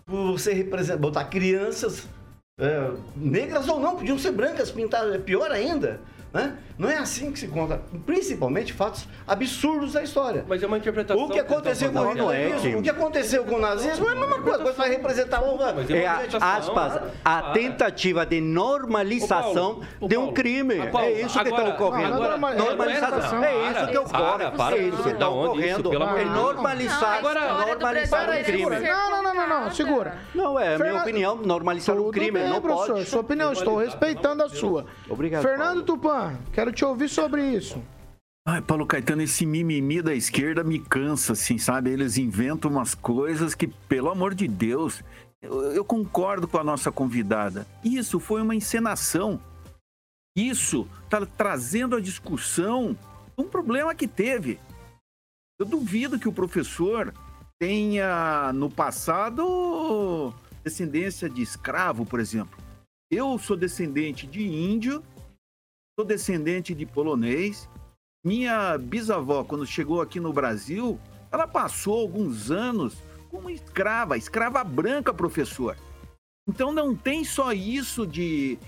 por 0.05 0.33
você 0.33 0.53
representar, 0.53 0.97
botar 0.97 1.25
crianças 1.25 2.07
é, 2.59 2.91
negras 3.15 3.67
ou 3.67 3.79
não, 3.79 3.95
podiam 3.95 4.17
ser 4.17 4.31
brancas, 4.31 4.71
pintadas, 4.71 5.13
é 5.13 5.19
pior 5.19 5.51
ainda. 5.51 5.99
Né? 6.33 6.57
Não 6.77 6.89
é 6.89 6.97
assim 6.97 7.31
que 7.31 7.39
se 7.39 7.47
conta, 7.47 7.81
principalmente 8.05 8.71
fatos 8.71 9.07
absurdos 9.25 9.93
da 9.93 10.03
história. 10.03 10.45
Mas 10.47 10.61
é 10.61 10.67
uma 10.67 10.77
interpretação. 10.77 11.23
O 11.23 11.29
que 11.29 11.39
aconteceu 11.39 11.91
com 11.91 11.99
o 11.99 12.13
nazismo, 12.13 12.79
o 12.79 12.83
que 12.83 12.89
aconteceu 12.89 13.45
com 13.45 13.55
o 13.55 13.59
nazismo 13.59 14.07
é 14.07 14.11
a 14.11 14.15
mesma 14.15 14.41
coisa, 14.41 14.63
você 14.63 14.77
vai 14.77 14.89
representar 14.89 15.41
uma. 15.41 15.73
É 15.89 16.05
a, 16.05 16.21
aspas, 16.55 17.01
a 17.25 17.41
tentativa 17.53 18.25
de 18.25 18.39
normalização 18.41 19.81
de 20.01 20.17
um 20.17 20.31
crime. 20.33 20.75
É 20.75 21.21
isso 21.21 21.41
que 21.41 21.49
está 21.49 21.63
ocorrendo. 21.63 22.19
Normalização. 22.19 23.43
É 23.43 23.71
isso 23.71 23.87
que 23.87 23.97
ocorre. 23.97 24.43
É 24.43 24.87
isso 24.87 25.03
que 25.03 25.09
está 25.09 25.29
ocorrendo. 25.29 25.93
É 25.93 26.25
normalizar, 26.25 27.21
normalizar 27.23 28.29
um 28.29 28.43
crime. 28.43 28.79
Não, 28.79 29.09
não, 29.09 29.23
não, 29.23 29.33
não, 29.33 29.47
não, 29.61 29.71
segura. 29.71 30.17
Não, 30.35 30.59
é 30.59 30.75
a 30.75 30.79
minha 30.79 30.97
opinião, 30.97 31.35
normalizar 31.37 31.95
um 31.97 32.11
crime. 32.11 32.39
Não 32.43 32.61
pode. 32.61 33.05
Sua 33.05 33.21
opinião, 33.21 33.51
estou 33.51 33.77
respeitando 33.77 34.43
a 34.43 34.49
sua. 34.49 34.85
Obrigado. 35.09 35.41
Fernando 35.41 35.83
Tupan, 35.83 36.16
quero 36.51 36.71
te 36.71 36.83
ouvir 36.85 37.09
sobre 37.09 37.43
isso. 37.55 37.81
Ai, 38.47 38.61
Paulo 38.61 38.85
Caetano, 38.85 39.21
esse 39.21 39.45
mimimi 39.45 40.01
da 40.01 40.13
esquerda 40.13 40.63
me 40.63 40.79
cansa, 40.79 41.33
assim, 41.33 41.57
sabe? 41.57 41.89
Eles 41.89 42.17
inventam 42.17 42.71
umas 42.71 42.95
coisas 42.95 43.53
que, 43.53 43.67
pelo 43.67 44.09
amor 44.09 44.33
de 44.33 44.47
Deus, 44.47 45.03
eu, 45.41 45.73
eu 45.73 45.83
concordo 45.83 46.47
com 46.47 46.57
a 46.57 46.63
nossa 46.63 46.89
convidada. 46.91 47.67
Isso 47.83 48.19
foi 48.19 48.41
uma 48.41 48.55
encenação. 48.55 49.39
Isso 50.35 50.87
está 51.03 51.25
trazendo 51.25 51.95
a 51.95 52.01
discussão 52.01 52.95
um 53.37 53.43
problema 53.43 53.93
que 53.93 54.07
teve. 54.07 54.59
Eu 55.59 55.65
duvido 55.65 56.17
que 56.19 56.29
o 56.29 56.33
professor 56.33 57.13
tenha, 57.59 58.53
no 58.53 58.69
passado, 58.69 60.33
descendência 60.63 61.29
de 61.29 61.41
escravo, 61.41 62.05
por 62.05 62.19
exemplo. 62.19 62.57
Eu 63.11 63.37
sou 63.39 63.57
descendente 63.57 64.25
de 64.27 64.47
índio 64.47 65.03
sou 65.99 66.05
descendente 66.05 66.75
de 66.75 66.85
polonês. 66.85 67.67
Minha 68.23 68.77
bisavó, 68.77 69.43
quando 69.43 69.65
chegou 69.65 69.99
aqui 69.99 70.19
no 70.19 70.31
Brasil, 70.31 70.99
ela 71.31 71.47
passou 71.47 71.99
alguns 71.99 72.51
anos 72.51 72.97
como 73.31 73.49
escrava, 73.49 74.15
escrava 74.15 74.63
branca, 74.63 75.11
professor. 75.11 75.75
Então 76.47 76.71
não 76.71 76.95
tem 76.95 77.23
só 77.23 77.51
isso 77.51 78.05
de 78.05 78.59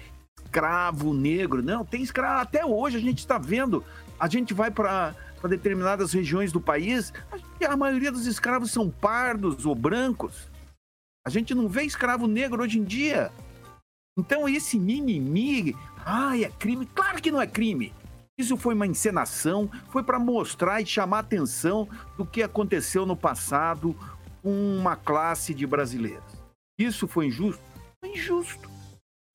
escravo 0.44 1.13
negro, 1.13 1.62
não, 1.62 1.86
tem 1.86 2.02
escravo 2.02 2.42
até 2.42 2.65
hoje, 2.65 2.98
a 2.98 3.02
gente 3.02 3.20
está 3.20 3.38
vendo. 3.38 3.84
A 4.20 4.28
gente 4.28 4.52
vai 4.52 4.72
para 4.72 5.15
determinadas 5.48 6.12
regiões 6.12 6.52
do 6.52 6.60
país, 6.60 7.13
a 7.65 7.78
maioria 7.78 8.12
dos 8.12 8.26
escravos 8.26 8.72
são 8.72 8.89
pardos 8.89 9.68
ou 9.68 9.76
brancos. 9.76 10.50
A 11.26 11.30
gente 11.30 11.54
não 11.54 11.68
vê 11.68 11.84
escravo 11.84 12.26
negro 12.26 12.63
hoje 12.63 12.80
em 12.80 12.84
dia. 12.84 13.32
Então 14.18 14.50
esse 14.50 14.78
mimimi 14.78 15.76
Ai, 16.12 16.43
é 16.43 16.50
crime? 16.50 16.88
Claro 16.88 17.22
que 17.22 17.30
não 17.30 17.39
é 17.39 17.45
crime. 17.45 17.93
Isso 18.36 18.58
foi 18.58 18.74
uma 18.74 18.88
encenação, 18.88 19.69
foi 19.89 20.02
para 20.02 20.17
mostrar 20.17 20.82
e 20.82 20.86
chamar 20.86 21.19
atenção 21.19 21.88
do 22.17 22.26
que 22.26 22.41
aconteceu 22.41 23.06
no 23.06 23.15
passado 23.15 23.95
com 24.41 24.50
uma 24.80 24.95
classe 24.95 25.54
de 25.54 25.67
brasileiros. 25.67 26.34
Isso 26.80 27.08
foi 27.08 27.28
injusto? 27.28 27.62
Foi 28.00 28.12
injusto. 28.12 28.67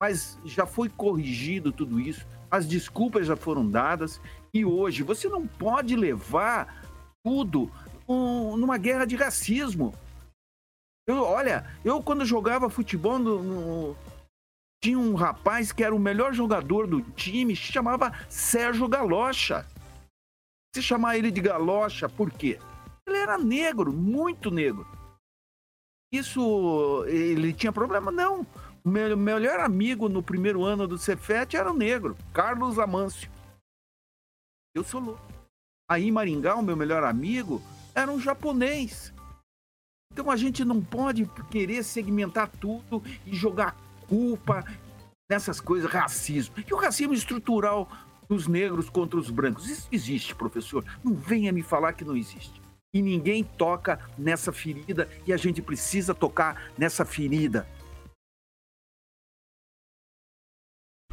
Mas 0.01 0.37
já 0.43 0.65
foi 0.65 0.89
corrigido 0.89 1.71
tudo 1.71 1.97
isso, 1.97 2.27
as 2.51 2.67
desculpas 2.67 3.25
já 3.25 3.37
foram 3.37 3.65
dadas 3.65 4.19
e 4.53 4.65
hoje 4.65 5.01
você 5.01 5.29
não 5.29 5.47
pode 5.47 5.95
levar 5.95 6.83
tudo 7.23 7.71
um, 8.05 8.57
numa 8.57 8.77
guerra 8.77 9.05
de 9.05 9.15
racismo. 9.15 9.93
Eu, 11.07 11.23
olha, 11.23 11.65
eu 11.85 12.03
quando 12.03 12.25
jogava 12.25 12.69
futebol 12.69 13.17
no, 13.17 13.41
no 13.41 13.95
tinha 14.83 14.99
um 14.99 15.15
rapaz 15.15 15.71
que 15.71 15.83
era 15.83 15.95
o 15.95 15.99
melhor 15.99 16.33
jogador 16.33 16.87
do 16.87 17.01
time, 17.01 17.55
chamava 17.55 18.11
Sérgio 18.29 18.87
Galocha. 18.87 19.65
Se 20.75 20.81
chamar 20.81 21.17
ele 21.17 21.31
de 21.31 21.41
Galocha, 21.41 22.07
por 22.07 22.31
quê? 22.31 22.59
Ele 23.07 23.17
era 23.17 23.37
negro, 23.37 23.91
muito 23.93 24.51
negro. 24.51 24.85
Isso, 26.13 27.03
ele 27.07 27.53
tinha 27.53 27.71
problema? 27.71 28.11
Não. 28.11 28.45
O 28.83 28.89
meu 28.89 29.17
melhor 29.17 29.59
amigo 29.59 30.07
no 30.07 30.21
primeiro 30.21 30.63
ano 30.63 30.87
do 30.87 30.97
Cefet 30.97 31.55
era 31.57 31.71
o 31.71 31.75
negro, 31.75 32.15
Carlos 32.33 32.77
Amâncio. 32.77 33.31
Eu 34.75 34.83
sou 34.83 35.01
louco. 35.01 35.33
Aí 35.89 36.07
em 36.07 36.11
Maringá, 36.11 36.55
o 36.55 36.63
meu 36.63 36.75
melhor 36.75 37.03
amigo 37.03 37.61
era 37.93 38.11
um 38.11 38.19
japonês. 38.19 39.13
Então 40.11 40.29
a 40.29 40.35
gente 40.35 40.63
não 40.63 40.83
pode 40.83 41.25
querer 41.49 41.83
segmentar 41.83 42.49
tudo 42.49 43.03
e 43.25 43.35
jogar 43.35 43.75
culpa 44.07 44.65
nessas 45.29 45.59
coisas, 45.59 45.89
racismo. 45.89 46.55
E 46.67 46.73
o 46.73 46.77
racismo 46.77 47.13
estrutural 47.13 47.89
dos 48.27 48.47
negros 48.47 48.89
contra 48.89 49.19
os 49.19 49.29
brancos. 49.29 49.69
Isso 49.69 49.87
existe, 49.91 50.35
professor. 50.35 50.83
Não 51.03 51.13
venha 51.13 51.51
me 51.51 51.61
falar 51.61 51.93
que 51.93 52.05
não 52.05 52.15
existe. 52.15 52.61
E 52.93 53.01
ninguém 53.01 53.43
toca 53.43 53.99
nessa 54.17 54.51
ferida 54.51 55.09
e 55.27 55.33
a 55.33 55.37
gente 55.37 55.61
precisa 55.61 56.13
tocar 56.13 56.71
nessa 56.77 57.03
ferida. 57.03 57.67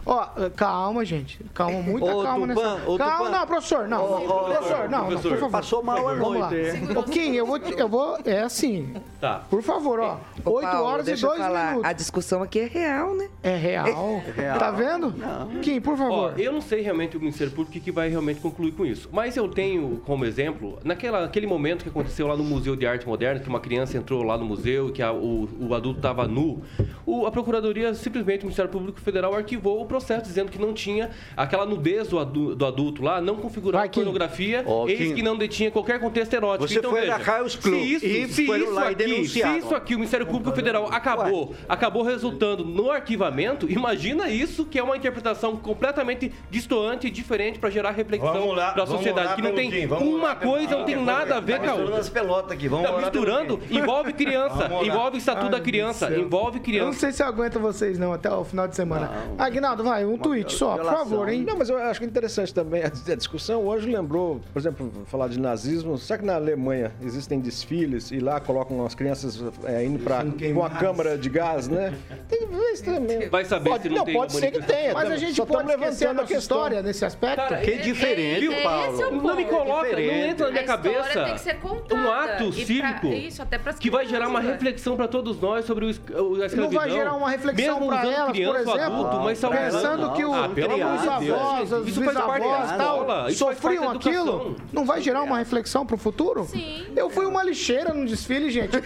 Ó, 0.04 0.26
calma, 0.56 1.04
gente. 1.04 1.38
Calma, 1.54 1.80
muita 1.80 2.12
Ô, 2.14 2.22
calma 2.22 2.48
Tupã, 2.48 2.74
nessa. 2.74 2.90
ô, 2.90 2.98
calma, 2.98 3.16
Tupã. 3.26 3.30
não, 3.38 3.46
professor, 3.46 3.88
não. 3.88 4.02
Ô, 4.02 4.16
ô, 4.16 4.44
professor, 4.44 4.88
não, 4.88 5.10
não, 5.10 5.20
por 5.20 5.30
favor. 5.38 5.50
Passou 5.50 5.82
mal 5.82 6.08
a 6.08 6.14
Vamos 6.14 6.38
lá. 6.40 6.50
noite. 6.50 6.98
Ô, 6.98 7.02
Kim, 7.04 7.32
eu 7.34 7.46
vou, 7.46 7.56
eu 7.58 7.88
vou. 7.88 8.18
É 8.24 8.40
assim. 8.40 8.94
Tá. 9.20 9.42
Por 9.48 9.62
favor, 9.62 10.00
ó. 10.00 10.16
Ô, 10.44 10.50
8 10.54 10.68
Paulo, 10.68 10.86
horas 10.88 11.06
e 11.06 11.10
deixa 11.10 11.26
eu 11.26 11.30
2 11.30 11.40
falar, 11.42 11.66
minutos. 11.70 11.88
A 11.88 11.92
discussão 11.92 12.42
aqui 12.42 12.58
é 12.60 12.66
real, 12.66 13.14
né? 13.14 13.28
É 13.44 13.56
real. 13.56 14.20
real. 14.34 14.58
Tá 14.58 14.70
vendo? 14.72 15.14
Kim, 15.62 15.80
por 15.80 15.94
Ó, 15.94 15.96
favor. 15.96 16.40
eu 16.40 16.52
não 16.52 16.60
sei 16.60 16.80
realmente 16.82 17.16
o 17.16 17.20
Ministério 17.20 17.52
Público 17.52 17.78
que 17.80 17.92
vai 17.92 18.08
realmente 18.08 18.40
concluir 18.40 18.72
com 18.72 18.84
isso. 18.84 19.08
Mas 19.12 19.36
eu 19.36 19.46
tenho 19.48 20.02
como 20.04 20.24
exemplo, 20.24 20.78
naquela, 20.84 21.20
naquele 21.22 21.46
momento 21.46 21.84
que 21.84 21.88
aconteceu 21.88 22.26
lá 22.26 22.36
no 22.36 22.42
Museu 22.42 22.74
de 22.74 22.86
Arte 22.86 23.06
Moderna, 23.06 23.38
que 23.38 23.48
uma 23.48 23.60
criança 23.60 23.96
entrou 23.96 24.24
lá 24.24 24.36
no 24.36 24.44
museu 24.44 24.88
e 24.88 24.92
que 24.92 25.02
a- 25.02 25.12
o, 25.12 25.48
o 25.60 25.74
adulto 25.74 25.98
estava 26.00 26.26
nu, 26.26 26.60
o- 27.06 27.24
a 27.26 27.30
Procuradoria, 27.30 27.94
simplesmente, 27.94 28.40
o 28.40 28.44
Ministério 28.46 28.70
Público 28.70 29.00
Federal 29.00 29.34
arquivou 29.34 29.80
o 29.82 29.86
processo, 29.92 30.22
dizendo 30.22 30.50
que 30.50 30.58
não 30.58 30.72
tinha 30.72 31.10
aquela 31.36 31.66
nudez 31.66 32.08
do, 32.08 32.18
adu- 32.18 32.54
do 32.54 32.64
adulto 32.66 33.02
lá, 33.02 33.20
não 33.20 33.36
configurava 33.36 33.86
pornografia, 33.88 34.62
Ó, 34.66 34.88
eis 34.88 34.98
Kim. 34.98 35.14
que 35.14 35.22
não 35.22 35.36
detinha 35.36 35.70
qualquer 35.70 36.00
contexto 36.00 36.32
erótico. 36.32 36.66
Você 36.68 36.78
então, 36.78 36.90
foi 36.90 37.02
veja, 37.02 37.18
na 37.18 37.22
Raios 37.24 37.56
Club 37.56 37.74
se 37.74 37.94
isso, 37.94 38.06
e 38.06 38.28
se 38.28 38.46
foram 38.46 38.64
isso 38.64 38.72
lá 38.72 38.90
e 38.90 38.94
aqui, 38.94 39.28
se 39.28 39.40
isso 39.58 39.74
aqui 39.74 39.94
o 39.94 39.98
Ministério 39.98 40.26
Público 40.26 40.54
Federal 40.56 40.88
acabou, 40.90 41.54
acabou 41.68 42.02
resultando 42.02 42.64
no 42.64 42.90
arquivamento, 42.90 43.70
imagina 43.70 44.28
isso 44.30 44.64
que 44.64 44.78
é 44.78 44.82
uma 44.82 44.96
interpretação 44.96 45.56
completamente 45.56 46.32
distoante 46.50 47.06
e 47.06 47.10
diferente 47.10 47.58
para 47.58 47.68
gerar 47.70 47.90
reflexão 47.90 48.54
para 48.54 48.70
a 48.70 48.84
vamos 48.84 48.90
sociedade, 48.90 49.28
lá 49.28 49.34
que 49.36 49.42
não 49.42 49.52
tem 49.54 49.70
Kim, 49.70 49.86
vamos 49.86 50.08
uma 50.14 50.34
coisa, 50.34 50.76
não 50.78 50.84
tem 50.84 50.96
nada 50.96 51.36
a 51.36 51.40
ver 51.40 51.52
Tá 51.52 51.58
com 51.58 51.64
a 51.64 51.66
misturando 51.66 51.84
outra. 51.92 52.00
as 52.00 52.08
pelotas 52.08 52.52
aqui, 52.52 52.68
vamos 52.68 52.90
Tá 52.90 52.96
misturando, 52.98 53.60
envolve 53.70 54.12
criança, 54.12 54.70
envolve 54.82 55.18
estatuto 55.18 55.50
da 55.50 55.60
criança, 55.60 56.06
envolve 56.16 56.56
Eu 56.56 56.60
não 56.60 56.62
criança. 56.62 56.98
sei 56.98 57.12
se 57.12 57.22
eu 57.22 57.26
aguento 57.26 57.58
vocês 57.60 57.98
não 57.98 58.12
até 58.12 58.30
o 58.32 58.44
final 58.44 58.66
de 58.68 58.74
semana. 58.76 59.10
Aguinaldo, 59.38 59.81
Vai, 59.82 60.04
um 60.04 60.16
tweet 60.16 60.52
só, 60.52 60.76
por 60.76 60.84
favor, 60.86 61.28
hein? 61.28 61.44
Não, 61.46 61.56
mas 61.56 61.68
eu 61.68 61.76
acho 61.78 62.00
que 62.00 62.06
é 62.06 62.08
interessante 62.08 62.52
também 62.54 62.82
a, 62.84 62.86
a 62.86 63.14
discussão. 63.16 63.66
Hoje 63.66 63.90
lembrou, 63.90 64.40
por 64.52 64.58
exemplo, 64.58 64.90
falar 65.06 65.28
de 65.28 65.38
nazismo. 65.40 65.98
Será 65.98 66.18
que 66.18 66.24
na 66.24 66.34
Alemanha 66.36 66.92
existem 67.02 67.40
desfiles 67.40 68.10
e 68.10 68.18
lá 68.20 68.40
colocam 68.40 68.84
as 68.84 68.94
crianças 68.94 69.42
é, 69.64 69.84
indo 69.84 69.98
pra 69.98 70.22
uma 70.52 70.70
câmara 70.70 71.16
de 71.18 71.28
gás, 71.28 71.68
né? 71.68 71.94
Tem 72.28 72.46
vezes 72.46 72.80
também. 72.82 73.28
Vai 73.28 73.44
saber 73.44 73.70
pode, 73.70 73.82
se 73.84 73.88
não, 73.88 73.96
não 73.96 74.04
tem 74.04 74.14
pode 74.14 74.32
ser 74.32 74.50
que 74.50 74.62
tenha. 74.62 74.92
Mas 74.94 75.10
a 75.10 75.16
gente 75.16 75.34
Só 75.36 75.44
pode 75.46 75.70
esquecer 75.70 76.06
a 76.06 76.08
levantando 76.10 76.18
a 76.18 76.22
nossa 76.22 76.34
história 76.34 76.82
nesse 76.82 77.04
aspecto? 77.04 77.36
Cara, 77.36 77.56
Que 77.60 77.76
diferente, 77.78 78.40
Viu? 78.40 78.52
Paulo. 78.62 78.92
Esse 78.94 79.02
é 79.02 79.10
Não 79.10 79.36
me 79.36 79.44
ponto. 79.44 79.56
coloca, 79.56 79.72
não 79.72 79.82
diferente. 79.84 80.28
entra 80.28 80.46
na 80.46 80.52
minha 80.52 80.60
A 80.62 80.64
história 80.76 80.92
cabeça 81.02 81.24
tem 81.24 81.34
que 81.34 81.40
ser 81.40 81.54
contada. 81.60 81.94
um 81.94 82.10
ato 82.12 82.44
E 82.44 82.52
pra- 82.52 82.64
cívico 82.64 83.06
isso, 83.08 83.42
que 83.80 83.90
vai 83.90 84.06
gerar 84.06 84.28
uma 84.28 84.38
crianças. 84.40 84.60
reflexão 84.62 84.96
para 84.96 85.08
todos 85.08 85.40
nós 85.40 85.64
sobre 85.64 85.84
o, 85.84 85.88
a 85.88 85.92
escravidão. 85.92 86.56
Não 86.64 86.70
vai 86.70 86.90
gerar 86.90 87.14
uma 87.14 87.30
reflexão 87.30 87.78
usando 87.88 87.92
elas, 88.06 88.24
por 88.26 88.32
criança 88.32 88.60
exemplo, 88.60 88.80
adulto, 88.80 89.16
mas. 89.20 89.38
Pensando 89.72 90.12
que 90.12 90.24
o- 90.24 90.34
ah, 90.34 90.48
os 90.48 91.08
avós, 91.08 91.72
os 91.72 91.98
bisavós 91.98 92.72
tal, 92.76 93.30
sofriam 93.30 93.90
aquilo, 93.90 94.56
não 94.72 94.84
vai 94.84 95.00
gerar 95.00 95.22
uma 95.22 95.38
reflexão 95.38 95.84
pro 95.86 95.96
futuro? 95.96 96.44
Sim. 96.44 96.86
Eu 96.94 97.08
fui 97.10 97.24
uma 97.26 97.42
lixeira 97.42 97.92
num 97.92 98.04
desfile, 98.04 98.50
gente. 98.50 98.72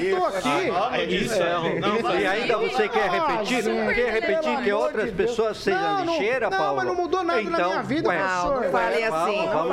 Eu 0.00 0.18
tô 0.18 0.24
aqui. 0.26 1.14
Isso 1.14 1.34
E 2.20 2.26
ainda 2.26 2.56
você 2.58 2.88
quer 2.88 3.10
repetir? 3.10 3.62
gente, 3.62 3.94
quer 3.94 4.12
repetir 4.12 4.62
que 4.62 4.72
outras 4.72 5.10
pessoas 5.12 5.56
sejam 5.58 5.80
Não, 5.80 6.04
não- 6.04 6.12
lixeira, 6.14 6.50
não, 6.50 6.58
Paulo? 6.58 6.76
mas 6.76 6.86
não 6.86 6.94
mudou 6.94 7.22
nada 7.24 7.42
na 7.42 7.58
minha 7.68 7.82
vida, 7.82 8.08
ué, 8.08 8.18
professor. 8.18 8.54
Não, 8.54 8.62
não 8.62 8.70
fale 8.70 8.96
ué, 8.96 9.04
assim, 9.04 9.36
não 9.46 9.52
vamos, 9.52 9.72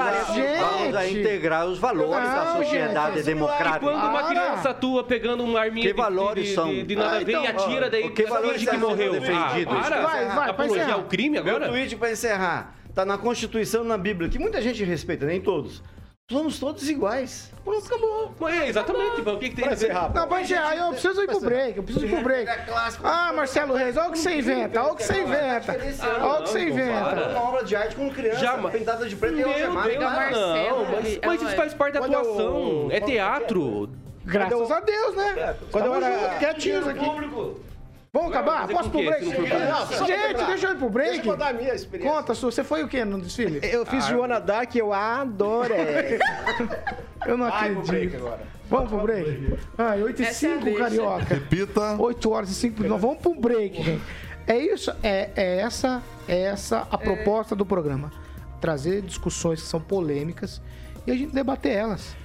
a- 0.96 1.00
assim. 1.00 1.20
integrar 1.20 1.66
os 1.68 1.78
valores 1.80 2.30
da 2.30 2.46
Não, 2.46 2.58
sociedade 2.58 3.24
democrática. 3.24 3.80
quando 3.80 3.96
uma 4.06 4.24
criança 4.24 4.74
tua 4.74 5.04
pegando 5.04 5.44
uma 5.44 5.60
arminha 5.60 5.94
de- 5.94 5.98
de, 5.98 6.42
de, 6.42 6.56
são? 6.56 6.68
de, 6.70 6.84
de 6.84 6.96
nada 6.96 7.10
Ah, 7.10 7.16
a 7.16 7.20
ver 7.20 7.32
então, 7.32 7.44
e 7.44 7.48
atira 7.48 7.90
daí 7.90 8.10
que 8.10 8.24
valores 8.24 8.68
que 8.68 8.78
morreu. 8.78 9.12
defendidos? 9.14 9.76
Ah, 9.76 9.82
para. 9.82 10.02
Vai, 10.02 10.26
vai, 10.40 10.50
Apologia 10.50 10.94
ao 10.94 11.04
crime 11.04 11.42
Meu 11.42 11.56
agora? 11.56 11.68
tweet 11.70 11.96
para 11.96 12.12
encerrar. 12.12 12.76
Tá 12.94 13.06
na 13.06 13.18
Constituição 13.18 13.84
e 13.84 13.88
na 13.88 13.98
Bíblia, 13.98 14.30
que 14.30 14.40
muita 14.40 14.62
gente 14.62 14.84
respeita, 14.84 15.26
nem 15.26 15.40
todos. 15.42 15.84
Somos 16.30 16.60
todos 16.60 16.90
iguais. 16.90 17.54
Pronto, 17.64 17.86
acabou. 17.86 18.50
É, 18.50 18.68
exatamente. 18.68 19.22
O 19.22 19.38
que, 19.40 19.50
que 19.50 19.56
tem 19.56 19.64
Pra 19.64 19.74
a 19.74 19.76
ver? 19.78 19.86
encerrar, 19.86 20.14
Não, 20.14 20.28
pra 20.28 20.42
encerrar, 20.42 20.76
eu 20.76 20.90
preciso 20.90 21.22
ir 21.24 21.28
pro 21.28 21.40
break, 21.40 21.78
eu 21.78 21.84
preciso 21.84 22.06
ir 22.06 22.10
pro 22.10 22.22
break. 22.24 22.52
Ah, 23.02 23.32
Marcelo 23.32 23.74
Reis, 23.76 23.96
olha 23.96 24.10
o 24.10 24.12
que 24.12 24.18
você 24.20 24.36
inventa, 24.36 24.84
olha 24.84 24.92
o 24.92 24.96
que 24.98 25.04
você 25.04 25.22
inventa. 25.22 25.72
Olha 26.22 26.40
o 26.40 26.44
que 26.44 26.50
você 26.50 26.64
inventa. 26.68 27.30
Uma 27.30 27.42
obra 27.44 27.64
de 27.64 27.76
arte 27.78 27.96
com 27.96 28.10
criança, 28.10 28.40
Já- 28.40 28.58
pintada 28.58 29.08
de 29.08 29.16
preto 29.16 29.36
e 29.36 29.38
Meu 29.38 29.54
Cara, 29.54 29.68
não, 29.68 29.74
Marcelo, 29.74 30.88
mas, 30.92 31.20
mas 31.26 31.42
isso 31.44 31.56
faz 31.56 31.74
parte 31.74 31.94
da 31.94 32.00
atuação. 32.06 32.88
É 32.92 33.00
teatro. 33.00 33.90
Graças 34.26 34.70
a 34.72 34.80
Deus, 34.82 35.16
né? 35.16 35.56
Quando 35.72 35.86
eu 35.86 35.96
era- 35.96 36.20
junto, 36.20 36.40
quietinhos 36.40 36.88
aqui. 36.90 37.06
Vamos 38.12 38.32
acabar? 38.32 38.68
Posso 38.68 38.90
pro 38.90 39.04
break? 39.04 39.26
Gente, 39.26 40.46
deixa 40.46 40.68
eu 40.68 40.74
ir 40.74 40.78
pro 40.78 40.90
break. 40.90 41.12
Deixa 41.12 41.28
eu 41.28 41.34
contar 41.34 41.50
a 41.50 41.54
minha 41.54 41.74
experiência. 41.74 42.16
Conta, 42.16 42.34
Su, 42.34 42.52
você 42.52 42.64
foi 42.64 42.84
o 42.84 42.88
quê 42.88 43.04
no 43.06 43.20
desfile? 43.22 43.60
Eu 43.64 43.86
fiz 43.86 44.06
Joana 44.06 44.40
Dark 44.40 44.74
e 44.76 44.80
eu 44.80 44.94
adorei. 44.94 46.20
Eu 47.26 47.36
não 47.38 47.50
Vai 47.50 47.74
pro 47.74 47.82
break 47.82 48.06
acredito. 48.06 48.16
agora. 48.18 48.40
Vamos 48.70 48.90
pro 48.90 49.02
break? 49.02 49.58
Ai, 49.78 50.04
8 50.04 50.22
e 50.22 50.26
Essa 50.26 50.48
é 50.48 50.50
a 50.50 50.54
5, 50.54 50.66
deixa. 50.66 50.80
carioca. 50.80 51.24
Repita. 51.26 51.96
8 52.02 52.30
horas 52.32 52.50
e 52.50 52.54
5 52.54 52.82
minutos. 52.82 52.90
Nós 52.90 53.02
vamos 53.02 53.18
pro 53.18 53.34
break, 53.36 53.84
gente. 53.84 54.02
É 54.46 54.58
isso, 54.58 54.92
é, 55.04 55.30
é 55.36 55.58
essa, 55.60 56.02
é 56.28 56.44
essa 56.44 56.88
a 56.90 56.98
proposta 56.98 57.54
do 57.56 57.66
programa. 57.66 58.12
Trazer 58.62 59.02
discussões 59.02 59.62
que 59.62 59.68
são 59.68 59.82
polêmicas 59.82 60.62
e 61.06 61.12
a 61.12 61.16
gente 61.16 61.34
debater 61.34 61.74
elas 61.74 62.16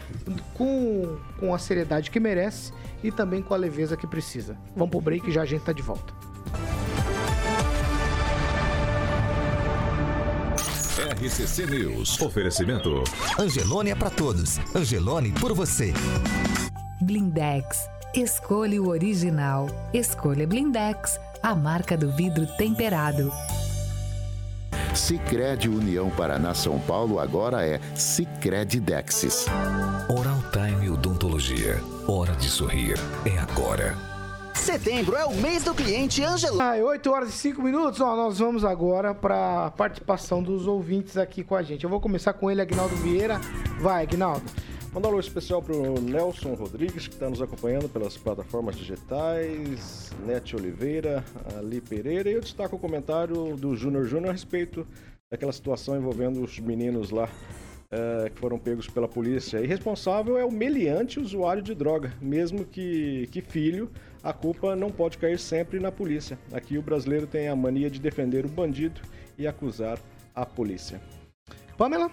com, 0.54 1.18
com 1.38 1.54
a 1.54 1.58
seriedade 1.58 2.10
que 2.10 2.20
merece 2.20 2.72
e 3.02 3.10
também 3.10 3.42
com 3.42 3.54
a 3.54 3.56
leveza 3.56 3.96
que 3.96 4.06
precisa. 4.06 4.56
Vamos 4.74 4.90
pro 4.90 5.00
break 5.00 5.28
e 5.28 5.32
já 5.32 5.42
a 5.42 5.46
gente 5.46 5.62
tá 5.62 5.72
de 5.72 5.82
volta. 5.82 6.12
RCC 11.22 11.66
News. 11.66 12.20
Oferecimento. 12.20 13.04
Angelone 13.38 13.90
é 13.90 13.94
pra 13.94 14.10
todos. 14.10 14.58
Angelone 14.74 15.32
por 15.32 15.52
você. 15.52 15.92
Blindex. 17.00 17.88
Escolha 18.14 18.82
o 18.82 18.88
original. 18.88 19.68
Escolha 19.92 20.46
Blindex, 20.46 21.18
a 21.42 21.54
marca 21.54 21.96
do 21.96 22.12
vidro 22.12 22.46
temperado. 22.56 23.32
Sicredi 24.94 25.68
União 25.68 26.10
Paraná 26.10 26.54
São 26.54 26.78
Paulo 26.78 27.18
agora 27.18 27.66
é 27.66 27.80
Sicredi 27.94 28.78
Dexis. 28.78 29.46
Oral 30.08 30.42
Time 30.52 30.90
Odontologia. 30.90 31.80
Hora 32.06 32.32
de 32.34 32.48
sorrir. 32.48 32.96
É 33.24 33.38
agora. 33.38 33.96
Setembro 34.54 35.16
é 35.16 35.24
o 35.24 35.34
mês 35.34 35.64
do 35.64 35.74
cliente 35.74 36.22
Angelone. 36.22 36.60
Ai, 36.60 36.82
8 36.82 37.10
horas 37.10 37.30
e 37.30 37.32
5 37.32 37.62
minutos. 37.62 38.00
Ó, 38.00 38.14
nós 38.14 38.38
vamos 38.38 38.64
agora 38.64 39.14
para 39.14 39.66
a 39.66 39.70
participação 39.70 40.42
dos 40.42 40.66
ouvintes 40.66 41.16
aqui 41.16 41.42
com 41.42 41.56
a 41.56 41.62
gente. 41.62 41.84
Eu 41.84 41.90
vou 41.90 42.00
começar 42.00 42.32
com 42.34 42.50
ele, 42.50 42.60
Agnaldo 42.60 42.94
Vieira. 42.96 43.40
Vai, 43.80 44.02
Agnaldo. 44.02 44.44
Mandar 44.92 45.08
um 45.08 45.12
alô 45.12 45.20
especial 45.20 45.62
pro 45.62 45.98
Nelson 46.02 46.52
Rodrigues, 46.52 47.08
que 47.08 47.14
está 47.14 47.30
nos 47.30 47.40
acompanhando 47.40 47.88
pelas 47.88 48.14
plataformas 48.14 48.76
digitais, 48.76 50.10
Nete 50.26 50.54
Oliveira, 50.54 51.24
Ali 51.56 51.80
Pereira, 51.80 52.28
e 52.28 52.34
eu 52.34 52.42
destaco 52.42 52.76
o 52.76 52.78
comentário 52.78 53.56
do 53.56 53.74
Júnior 53.74 54.04
Júnior 54.04 54.28
a 54.28 54.32
respeito 54.32 54.86
daquela 55.30 55.50
situação 55.50 55.96
envolvendo 55.96 56.44
os 56.44 56.58
meninos 56.58 57.10
lá 57.10 57.26
eh, 57.90 58.30
que 58.34 58.38
foram 58.38 58.58
pegos 58.58 58.86
pela 58.86 59.08
polícia. 59.08 59.62
E 59.62 59.66
responsável 59.66 60.36
é 60.36 60.44
o 60.44 60.52
meliante 60.52 61.18
usuário 61.18 61.62
de 61.62 61.74
droga, 61.74 62.12
mesmo 62.20 62.62
que, 62.62 63.30
que 63.32 63.40
filho, 63.40 63.90
a 64.22 64.34
culpa 64.34 64.76
não 64.76 64.90
pode 64.90 65.16
cair 65.16 65.38
sempre 65.38 65.80
na 65.80 65.90
polícia. 65.90 66.38
Aqui 66.52 66.76
o 66.76 66.82
brasileiro 66.82 67.26
tem 67.26 67.48
a 67.48 67.56
mania 67.56 67.88
de 67.88 67.98
defender 67.98 68.44
o 68.44 68.48
bandido 68.48 69.00
e 69.38 69.46
acusar 69.46 69.98
a 70.34 70.44
polícia. 70.44 71.00
Pamela? 71.78 72.10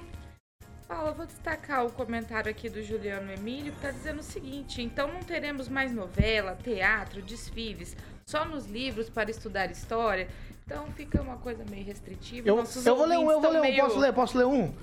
Paulo, 0.90 1.10
eu 1.10 1.14
vou 1.14 1.26
destacar 1.28 1.86
o 1.86 1.92
comentário 1.92 2.50
aqui 2.50 2.68
do 2.68 2.82
Juliano 2.82 3.32
Emílio, 3.32 3.72
que 3.72 3.78
está 3.78 3.92
dizendo 3.92 4.22
o 4.22 4.24
seguinte: 4.24 4.82
então 4.82 5.08
não 5.08 5.20
teremos 5.20 5.70
mais 5.70 5.94
novela, 5.94 6.58
teatro, 6.64 7.22
desfiles, 7.22 7.96
só 8.28 8.44
nos 8.44 8.66
livros 8.66 9.08
para 9.08 9.30
estudar 9.30 9.70
história. 9.70 10.28
Então 10.66 10.88
fica 10.96 11.22
uma 11.22 11.38
coisa 11.38 11.64
meio 11.70 11.86
restritiva. 11.86 12.50
Eu, 12.50 12.58
eu 12.86 12.96
vou 12.96 13.06
ler 13.06 13.20
um, 13.20 13.30
eu 13.32 13.40
vou 13.40 13.52
ler 13.52 13.60
um. 13.60 13.62
tão 13.62 13.76
Posso 13.76 13.96
meio- 13.96 14.00
ler? 14.00 14.14
Posso 14.14 14.38
ler 14.38 14.46
um? 14.46 14.74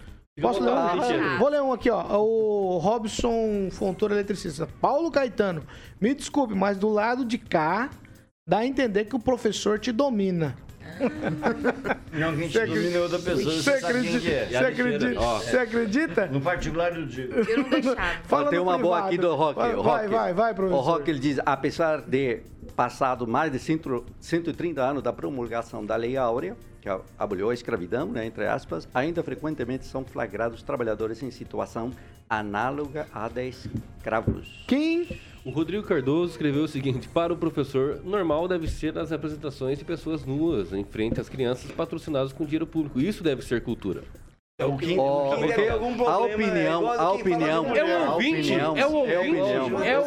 Posso 0.40 0.60
ler 0.62 0.72
um? 0.72 1.38
Vou 1.38 1.48
ler 1.48 1.62
um 1.62 1.72
aqui, 1.72 1.90
ó. 1.90 2.20
O 2.22 2.78
Robson 2.78 3.68
Fontoura 3.72 4.14
Eletricista. 4.14 4.68
Paulo 4.80 5.10
Caetano, 5.10 5.66
me 6.00 6.14
desculpe, 6.14 6.54
mas 6.54 6.78
do 6.78 6.88
lado 6.88 7.24
de 7.24 7.36
cá 7.36 7.90
dá 8.48 8.58
a 8.58 8.66
entender 8.66 9.06
que 9.06 9.16
o 9.16 9.20
professor 9.20 9.80
te 9.80 9.90
domina. 9.90 10.56
Não, 12.12 12.36
quem 12.36 12.48
te 12.48 12.58
domina 12.66 12.96
é 12.96 13.00
outra 13.00 13.18
pessoa, 13.18 13.52
Você 13.54 13.62
você 13.62 13.70
acredita? 13.70 14.20
que 14.20 14.30
é. 14.32 14.46
Você 14.46 14.56
acredita? 14.56 15.20
Ó. 15.20 15.38
Você 15.38 15.58
acredita? 15.58 16.26
No 16.26 16.40
particular 16.40 16.96
eu 16.96 17.06
digo. 17.06 17.34
Eu 17.34 17.58
não 17.62 17.70
deixava. 17.70 18.00
Fala 18.24 18.50
Tem 18.50 18.58
uma 18.58 18.78
boa 18.78 19.02
privado. 19.02 19.06
aqui 19.06 19.18
do 19.18 19.34
Rock. 19.34 19.54
Vai, 19.58 19.74
o 19.74 19.82
vai, 19.82 20.02
Rock. 20.02 20.14
vai, 20.14 20.34
vai, 20.34 20.54
professor. 20.54 20.78
O 20.78 20.80
Rock 20.80 21.10
ele 21.10 21.18
diz, 21.18 21.38
apesar 21.44 22.00
de 22.00 22.40
passado 22.74 23.26
mais 23.26 23.52
de 23.52 23.58
100 23.58 23.80
130 24.20 24.82
anos 24.82 25.02
da 25.02 25.12
promulgação 25.12 25.84
da 25.84 25.96
Lei 25.96 26.16
Áurea, 26.16 26.56
que 26.80 26.88
aboliu 27.18 27.50
a 27.50 27.54
escravidão, 27.54 28.06
né, 28.06 28.26
entre 28.26 28.46
aspas, 28.46 28.88
ainda 28.94 29.22
frequentemente 29.22 29.84
são 29.86 30.04
flagrados 30.04 30.62
trabalhadores 30.62 31.22
em 31.22 31.30
situação 31.30 31.90
análoga 32.28 33.06
à 33.12 33.28
de 33.28 33.48
escravos. 33.48 34.64
Quem? 34.66 35.20
O 35.46 35.50
Rodrigo 35.50 35.84
Cardoso 35.84 36.32
escreveu 36.32 36.64
o 36.64 36.68
seguinte: 36.68 37.08
Para 37.08 37.32
o 37.32 37.36
professor, 37.36 38.00
normal 38.04 38.48
deve 38.48 38.66
ser 38.66 38.98
as 38.98 39.12
apresentações 39.12 39.78
de 39.78 39.84
pessoas 39.84 40.24
nuas 40.24 40.72
em 40.72 40.82
frente 40.82 41.20
às 41.20 41.28
crianças 41.28 41.70
patrocinadas 41.70 42.32
com 42.32 42.44
dinheiro 42.44 42.66
público. 42.66 43.00
Isso 43.00 43.22
deve 43.22 43.42
ser 43.42 43.62
cultura. 43.62 44.02
É 44.58 44.64
o 44.64 44.74
que, 44.78 44.86
quem 44.86 44.96
porque 44.96 45.52
tem 45.52 45.68
algum 45.68 45.94
problema 45.94 46.16
a 46.24 46.30
é 46.30 46.34
opinião, 46.34 46.80
igual 46.80 46.98
a 46.98 47.12
opinião, 47.12 47.76
É 47.76 47.84
o 47.84 47.98
a 48.08 48.14
ouvinte, 48.14 48.40
opinião, 48.40 48.76
é 48.78 48.86
o 48.86 48.92
ouvinte, 48.94 49.12
é 49.12 49.16
a 49.16 49.20
opinião, 49.20 49.84
é 49.84 49.98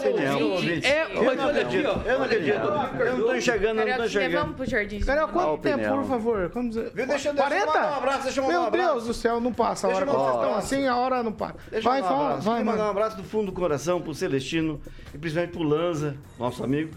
o 0.43 0.49
ouvinte. 0.53 0.87
É, 0.87 1.03
Eu 1.15 1.23
mas 1.23 1.37
não 1.37 1.45
olha 1.45 1.61
aqui, 1.61 1.77
acredito, 1.77 1.87
ó. 1.87 2.09
eu 2.09 2.17
não 2.17 2.25
acredito. 2.25 2.55
Eu 2.57 3.17
não 3.17 3.27
tô 3.27 3.35
enxergando, 3.35 3.81
eu 3.81 3.87
não 3.87 3.95
tô 3.97 4.03
enxergando. 4.05 4.41
vamos 4.41 4.55
pro 4.55 4.65
Jardim. 4.65 4.99
Carol, 5.01 5.27
quanto 5.27 5.57
tempo, 5.61 5.87
por 5.87 6.03
favor? 6.05 6.49
Vamos. 6.51 6.75
Viu? 6.75 6.85
Deixa- 6.95 7.05
deixa 7.07 7.29
eu 7.29 7.35
40? 7.35 7.65
mandar 7.67 7.91
um 7.91 7.97
abraço, 7.97 8.23
deixa 8.23 8.39
eu 8.39 8.43
mandar 8.43 8.53
Meu 8.55 8.61
um 8.63 8.67
abraço. 8.67 8.91
Deus 8.93 9.05
do 9.05 9.13
céu, 9.13 9.39
não 9.39 9.53
passa 9.53 9.85
a 9.85 9.89
hora. 9.91 10.05
mandar 10.07 10.17
vocês 10.19 10.33
estão 10.35 10.55
assim, 10.55 10.87
a 10.87 10.97
hora 10.97 11.21
não 11.21 11.31
para. 11.31 11.55
Deixa 11.69 11.87
Vai, 11.87 12.01
um 12.01 12.05
fala, 12.05 12.35
vai, 12.37 12.63
mandar 12.63 12.87
um 12.87 12.89
abraço 12.89 13.17
do 13.17 13.23
fundo 13.23 13.45
do 13.45 13.51
coração 13.51 14.01
pro 14.01 14.15
Celestino 14.15 14.81
e 15.13 15.17
principalmente 15.19 15.51
pro 15.51 15.61
Lanza, 15.61 16.17
nosso 16.39 16.63
amigo, 16.63 16.95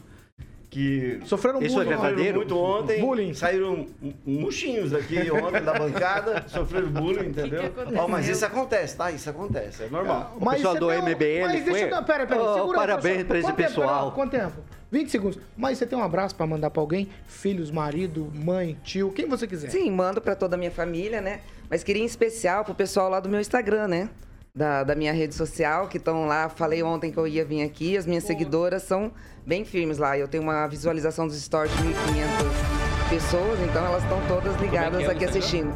que 0.72 1.20
Sofreram 1.26 1.60
Isso 1.62 1.78
é 1.78 1.84
bullying. 1.84 1.98
verdadeiro? 2.00 2.36
muito 2.38 2.58
ontem. 2.58 2.98
Bullying. 2.98 3.34
Saíram 3.34 3.86
mu- 4.00 4.14
murchinhos 4.24 4.94
aqui 4.94 5.30
ontem 5.30 5.60
da 5.62 5.74
bancada, 5.74 6.44
sofreram 6.48 6.88
bullying, 6.88 7.28
entendeu? 7.28 7.60
que 7.60 7.66
aconteceu? 7.66 8.00
Ó, 8.02 8.08
mas 8.08 8.26
isso 8.26 8.46
acontece, 8.46 8.96
tá? 8.96 9.10
Isso 9.10 9.28
acontece, 9.28 9.82
é 9.82 9.88
normal. 9.88 10.34
O 10.40 10.50
pessoal 10.50 10.72
você 10.72 10.80
do 10.80 10.88
tem 10.88 10.98
MBL 11.02 11.42
mas 11.46 11.52
deixa 11.64 11.70
eu 11.70 11.74
foi- 11.82 11.90
dar- 11.90 12.02
Pera, 12.02 12.26
pera, 12.26 12.42
Oh, 12.42 12.54
segura 12.54 12.78
parabéns 12.78 13.16
pessoal. 13.18 13.26
pra 13.26 13.38
esse 13.38 13.52
pessoal. 13.52 14.12
Quanto 14.12 14.30
tempo? 14.30 14.54
20 14.90 15.10
segundos. 15.10 15.38
Mas 15.56 15.76
você 15.76 15.86
tem 15.86 15.98
um 15.98 16.02
abraço 16.02 16.34
pra 16.34 16.46
mandar 16.46 16.70
pra 16.70 16.80
alguém? 16.80 17.06
Filhos, 17.26 17.70
marido, 17.70 18.32
mãe, 18.34 18.78
tio, 18.82 19.12
quem 19.12 19.28
você 19.28 19.46
quiser. 19.46 19.70
Sim, 19.70 19.90
mando 19.90 20.22
pra 20.22 20.34
toda 20.34 20.56
a 20.56 20.58
minha 20.58 20.70
família, 20.70 21.20
né? 21.20 21.40
Mas 21.68 21.84
queria 21.84 22.02
em 22.02 22.06
especial 22.06 22.64
pro 22.64 22.74
pessoal 22.74 23.10
lá 23.10 23.20
do 23.20 23.28
meu 23.28 23.40
Instagram, 23.40 23.88
né? 23.88 24.08
Da, 24.54 24.84
da 24.84 24.94
minha 24.94 25.14
rede 25.14 25.34
social, 25.34 25.88
que 25.88 25.96
estão 25.96 26.26
lá. 26.26 26.46
Falei 26.46 26.82
ontem 26.82 27.10
que 27.10 27.16
eu 27.16 27.26
ia 27.26 27.42
vir 27.42 27.62
aqui. 27.62 27.96
As 27.96 28.04
minhas 28.04 28.24
seguidoras 28.24 28.82
são 28.82 29.10
bem 29.46 29.64
firmes 29.64 29.96
lá. 29.96 30.18
Eu 30.18 30.28
tenho 30.28 30.42
uma 30.42 30.66
visualização 30.66 31.26
dos 31.26 31.40
stories 31.40 31.74
de 31.74 31.82
1.500 31.84 33.08
pessoas, 33.08 33.58
então 33.60 33.86
elas 33.86 34.02
estão 34.02 34.20
todas 34.28 34.54
ligadas 34.60 34.98
que 34.98 35.04
é 35.04 35.08
o 35.08 35.10
aqui 35.10 35.24
assistindo. 35.24 35.74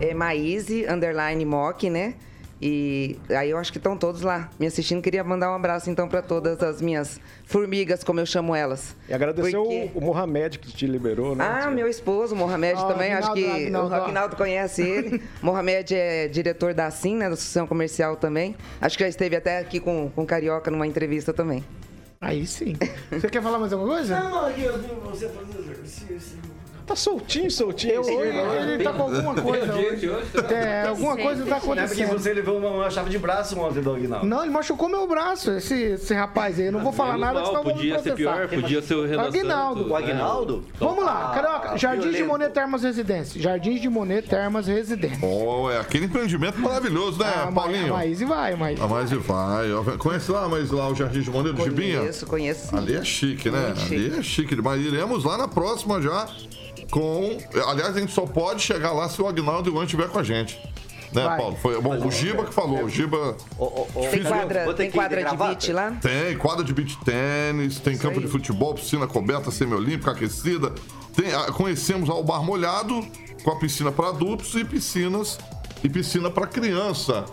É 0.00 0.14
Maíse, 0.14 0.86
underline 0.86 1.44
Mock, 1.44 1.90
né? 1.90 2.14
E 2.62 3.16
aí 3.30 3.50
eu 3.50 3.58
acho 3.58 3.70
que 3.72 3.78
estão 3.78 3.96
todos 3.96 4.22
lá 4.22 4.48
me 4.58 4.66
assistindo. 4.66 5.02
Queria 5.02 5.22
mandar 5.24 5.50
um 5.50 5.54
abraço 5.54 5.90
então 5.90 6.08
para 6.08 6.22
todas 6.22 6.62
as 6.62 6.80
minhas 6.80 7.20
formigas, 7.44 8.02
como 8.04 8.20
eu 8.20 8.26
chamo 8.26 8.54
elas. 8.54 8.96
E 9.08 9.12
agradecer 9.12 9.52
Porque- 9.56 9.90
o, 9.94 9.98
o 9.98 10.00
Mohamed 10.00 10.58
que 10.58 10.72
te 10.72 10.86
liberou, 10.86 11.34
né? 11.36 11.44
Ah, 11.44 11.70
meu 11.70 11.88
esposo, 11.88 12.34
Mohamed 12.34 12.78
Ah, 12.80 12.84
também, 12.86 13.12
acho 13.12 13.32
que 13.32 13.44
Aguinaldo, 13.44 13.94
o 13.94 13.98
ó. 13.98 14.02
Aguinaldo 14.02 14.36
conhece 14.36 14.82
ele. 14.82 15.22
Mohamed 15.42 15.94
é 15.94 16.28
diretor 16.28 16.72
da 16.72 16.90
SIM, 16.90 17.16
né, 17.16 17.26
da 17.28 17.34
Associação 17.34 17.66
Comercial 17.66 18.16
também. 18.16 18.56
Acho 18.80 18.96
que 18.96 19.04
já 19.04 19.08
esteve 19.08 19.36
até 19.36 19.58
aqui 19.58 19.80
com, 19.80 20.10
com 20.14 20.22
o 20.22 20.26
Carioca 20.26 20.70
numa 20.70 20.86
entrevista 20.86 21.32
também. 21.32 21.64
Aí 22.20 22.46
sim. 22.46 22.74
Você 23.10 23.28
quer 23.28 23.42
falar 23.42 23.58
mais 23.58 23.72
alguma 23.72 23.96
coisa? 23.96 24.18
Não, 24.18 24.46
aqui 24.46 24.62
eu 24.62 24.78
vi 24.78 24.88
você 25.04 25.28
fazendo 25.28 25.58
exercício. 25.60 26.38
Tá 26.86 26.94
soltinho, 26.94 27.50
soltinho. 27.50 27.94
Eu, 27.94 28.00
assim, 28.02 28.14
hoje, 28.16 28.32
né? 28.32 28.72
ele 28.74 28.84
tá 28.84 28.92
com 28.92 29.02
alguma 29.04 29.34
coisa 29.34 29.74
hoje. 29.74 30.10
É, 30.54 30.86
alguma 30.86 31.16
coisa 31.16 31.44
tá 31.46 31.48
Não 31.50 31.56
é 31.56 31.60
porque 31.60 31.72
acontecendo. 32.02 32.08
você 32.18 32.32
levou 32.34 32.58
uma, 32.58 32.68
uma 32.68 32.90
chave 32.90 33.08
de 33.08 33.18
braço 33.18 33.58
ontem 33.58 33.80
do 33.80 33.94
Aguinaldo. 33.94 34.26
Não, 34.26 34.42
ele 34.42 34.50
machucou 34.50 34.88
meu 34.88 35.06
braço, 35.08 35.50
esse, 35.52 35.74
esse 35.74 36.12
rapaz 36.12 36.58
aí. 36.60 36.66
Eu 36.66 36.72
não 36.72 36.80
vou 36.80 36.92
falar 36.92 37.16
nada, 37.16 37.42
senão 37.46 37.62
vou 37.62 37.72
me 37.72 37.78
podia 37.78 37.98
ser 38.00 38.10
processar. 38.14 38.36
pior, 38.36 38.48
podia 38.48 38.82
ser 38.82 38.94
o 38.96 39.06
Renan 39.06 39.22
Aguinaldo. 39.22 39.76
Santos, 39.80 39.90
O 39.92 39.96
Aguinaldo? 39.96 40.56
né? 40.58 40.62
Vamos 40.78 41.04
lá, 41.04 41.30
Ah, 41.30 41.34
Carioca. 41.34 41.78
Jardins 41.78 42.04
de 42.04 42.10
violento. 42.10 42.28
Monet 42.32 42.50
Termas 42.52 42.82
Residência. 42.82 43.40
Jardins 43.40 43.80
de 43.80 43.88
Monet 43.88 44.28
Termas 44.28 44.66
Residência. 44.66 45.18
Oh, 45.26 45.70
é 45.70 45.78
aquele 45.80 46.04
empreendimento 46.04 46.60
maravilhoso, 46.60 47.18
né, 47.18 47.32
Ah, 47.34 47.50
Paulinho? 47.50 47.94
A 47.94 47.96
Maíse 47.96 48.24
vai, 48.26 48.54
mas. 48.56 48.78
A 48.80 48.86
mais 48.86 49.10
e 49.10 49.16
vai. 49.16 49.72
ó. 49.72 49.82
Conhece 49.96 50.30
lá, 50.30 50.46
mas 50.48 50.70
lá 50.70 50.88
o 50.90 50.94
Jardim 50.94 51.22
de 51.22 51.30
Moneiro 51.30 51.56
de 51.56 51.64
Gibinha? 51.64 52.00
Conheço, 52.00 52.26
conheço 52.26 52.68
sim. 52.68 52.76
Ali 52.76 52.94
é 52.94 53.02
chique, 53.04 53.50
né? 53.50 53.58
Muito 53.68 53.80
chique. 53.80 53.94
Ali 53.94 54.18
é 54.18 54.22
chique 54.22 54.54
demais. 54.54 54.84
Iremos 54.84 55.24
lá 55.24 55.38
na 55.38 55.48
próxima 55.48 56.00
já 56.02 56.26
com. 56.90 57.38
Aliás, 57.68 57.96
a 57.96 58.00
gente 58.00 58.12
só 58.12 58.22
pode 58.22 58.62
chegar 58.62 58.92
lá 58.92 59.08
se 59.08 59.20
o 59.20 59.26
Agnaldo 59.26 59.70
e 59.70 59.72
o 59.72 59.78
An 59.78 59.84
estiver 59.84 60.08
com 60.08 60.18
a 60.18 60.22
gente. 60.22 60.60
Né, 61.12 61.24
Vai. 61.24 61.38
Paulo? 61.38 61.56
Foi, 61.62 61.80
bom, 61.80 61.96
o 62.06 62.10
Giba 62.10 62.44
que 62.44 62.52
falou. 62.52 62.84
O 62.84 62.88
Giba 62.88 63.36
Tem 64.10 64.24
quadra, 64.24 64.74
tem 64.74 64.90
quadra 64.90 65.24
de 65.24 65.36
beat 65.36 65.68
lá? 65.68 65.92
tem 65.92 66.36
quadra 66.36 66.64
de 66.64 66.74
beach 66.74 66.98
tênis, 67.04 67.78
tem 67.78 67.96
campo 67.96 68.20
de 68.20 68.26
futebol, 68.26 68.74
piscina 68.74 69.06
coberta 69.06 69.50
semiolímpica, 69.52 70.10
aquecida. 70.10 70.72
Tem, 71.14 71.32
ah, 71.32 71.52
conhecemos 71.52 72.08
lá 72.08 72.16
o 72.16 72.24
Bar 72.24 72.42
Molhado, 72.42 73.06
com 73.44 73.50
a 73.52 73.56
piscina 73.56 73.92
para 73.92 74.08
adultos 74.08 74.52
e 74.56 74.64
piscinas 74.64 75.38
e 75.84 75.88
piscina 75.88 76.30
para 76.30 76.48
criança. 76.48 77.24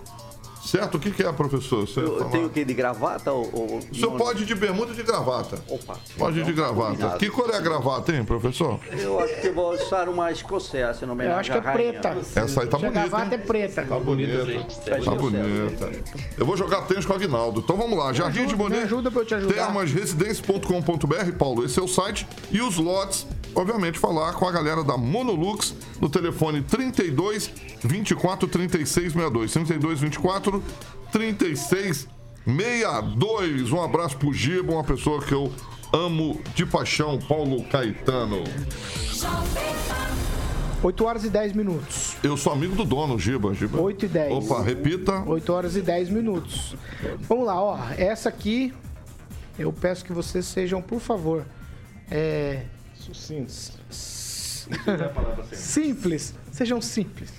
Certo? 0.63 0.95
O 0.95 0.99
que, 0.99 1.11
que 1.11 1.23
é, 1.23 1.31
professor? 1.31 1.87
Você 1.87 1.99
Eu 1.99 2.17
fala- 2.19 2.31
tenho 2.31 2.49
que 2.49 2.59
ir 2.59 2.65
de 2.65 2.73
gravata 2.73 3.31
ou. 3.31 3.49
ou 3.53 3.77
O 3.79 3.95
senhor 3.95 4.11
não? 4.11 4.17
pode 4.17 4.43
ir 4.43 4.45
de 4.45 4.55
bermuda 4.55 4.91
e 4.91 4.95
de 4.95 5.03
gravata. 5.03 5.57
Opa. 5.67 5.97
Pode 6.17 6.39
ir 6.39 6.43
de 6.45 6.51
Então, 6.51 6.63
gravata. 6.65 6.91
combinado. 6.91 7.17
Que 7.19 7.29
cor 7.29 7.49
é 7.49 7.55
a 7.57 7.59
gravata, 7.59 8.13
hein, 8.13 8.23
professor? 8.23 8.79
Eu 8.91 9.19
acho 9.19 9.41
que 9.41 9.47
eu 9.47 9.53
vou 9.55 9.73
usar 9.73 10.07
uma 10.07 10.31
escocesa, 10.31 10.93
se 10.99 11.05
não 11.05 11.15
me 11.15 11.23
Eu 11.23 11.25
engano. 11.27 11.39
acho 11.39 11.51
que 11.51 11.57
é 11.57 11.61
preta. 11.61 12.17
Essa 12.35 12.61
aí 12.61 12.67
tá 12.67 12.77
A 12.77 12.79
bonita. 12.79 12.99
gravata 13.07 13.35
é 13.35 13.37
preta. 13.37 13.83
Tá 13.83 13.99
bonita. 13.99 14.45
Tá 15.03 15.11
bonita. 15.15 15.91
Eu 16.37 16.45
vou 16.45 16.55
jogar 16.55 16.81
tênis 16.83 17.05
com 17.05 17.13
o 17.13 17.15
Aguinaldo. 17.15 17.61
Então 17.61 17.75
vamos 17.75 17.97
lá. 17.97 18.13
Jardim 18.13 18.45
de 18.45 18.55
me 18.55 18.77
ajuda 18.77 19.09
pra 19.09 19.21
eu 19.21 19.25
te 19.25 19.33
ajudar. 19.35 19.53
Termasresidência.com.br, 19.65 21.31
Paulo. 21.37 21.65
Esse 21.65 21.79
é 21.79 21.81
o 21.81 21.87
site. 21.87 22.27
E 22.51 22.61
os 22.61 22.77
lotes, 22.77 23.25
obviamente, 23.55 23.99
falar 23.99 24.33
com 24.33 24.47
a 24.47 24.51
galera 24.51 24.83
da 24.83 24.97
Monolux 24.97 25.73
no 25.99 26.09
telefone 26.09 26.61
32 26.61 27.51
24 27.83 28.47
36 28.47 28.89
62. 28.89 29.53
32 29.53 29.99
24 29.99 30.63
36 31.11 32.07
62. 32.45 33.71
Um 33.71 33.81
abraço 33.81 34.17
pro 34.17 34.33
Giba, 34.33 34.73
uma 34.73 34.83
pessoa 34.83 35.21
que 35.21 35.33
eu 35.33 35.51
amo 35.93 36.39
de 36.55 36.65
paixão, 36.65 37.19
Paulo 37.19 37.63
Caetano. 37.65 38.43
8 40.83 41.05
horas 41.05 41.23
e 41.23 41.29
10 41.29 41.53
minutos. 41.53 42.15
Eu 42.23 42.35
sou 42.35 42.51
amigo 42.53 42.75
do 42.75 42.83
dono, 42.83 43.19
Giba. 43.19 43.53
Giba. 43.53 43.79
8 43.79 44.05
e 44.05 44.07
10. 44.07 44.33
Opa, 44.33 44.63
repita. 44.63 45.23
8 45.27 45.53
horas 45.53 45.75
e 45.75 45.81
10 45.81 46.09
minutos. 46.09 46.75
Vamos 47.19 47.45
lá, 47.45 47.61
ó. 47.61 47.77
Essa 47.97 48.29
aqui, 48.29 48.73
eu 49.59 49.71
peço 49.71 50.03
que 50.03 50.11
vocês 50.11 50.45
sejam, 50.45 50.81
por 50.81 50.99
favor, 50.99 51.45
é, 52.09 52.63
Sucintos. 53.01 53.71
simples. 55.53 56.35
Sejam 56.51 56.79
simples. 56.81 57.31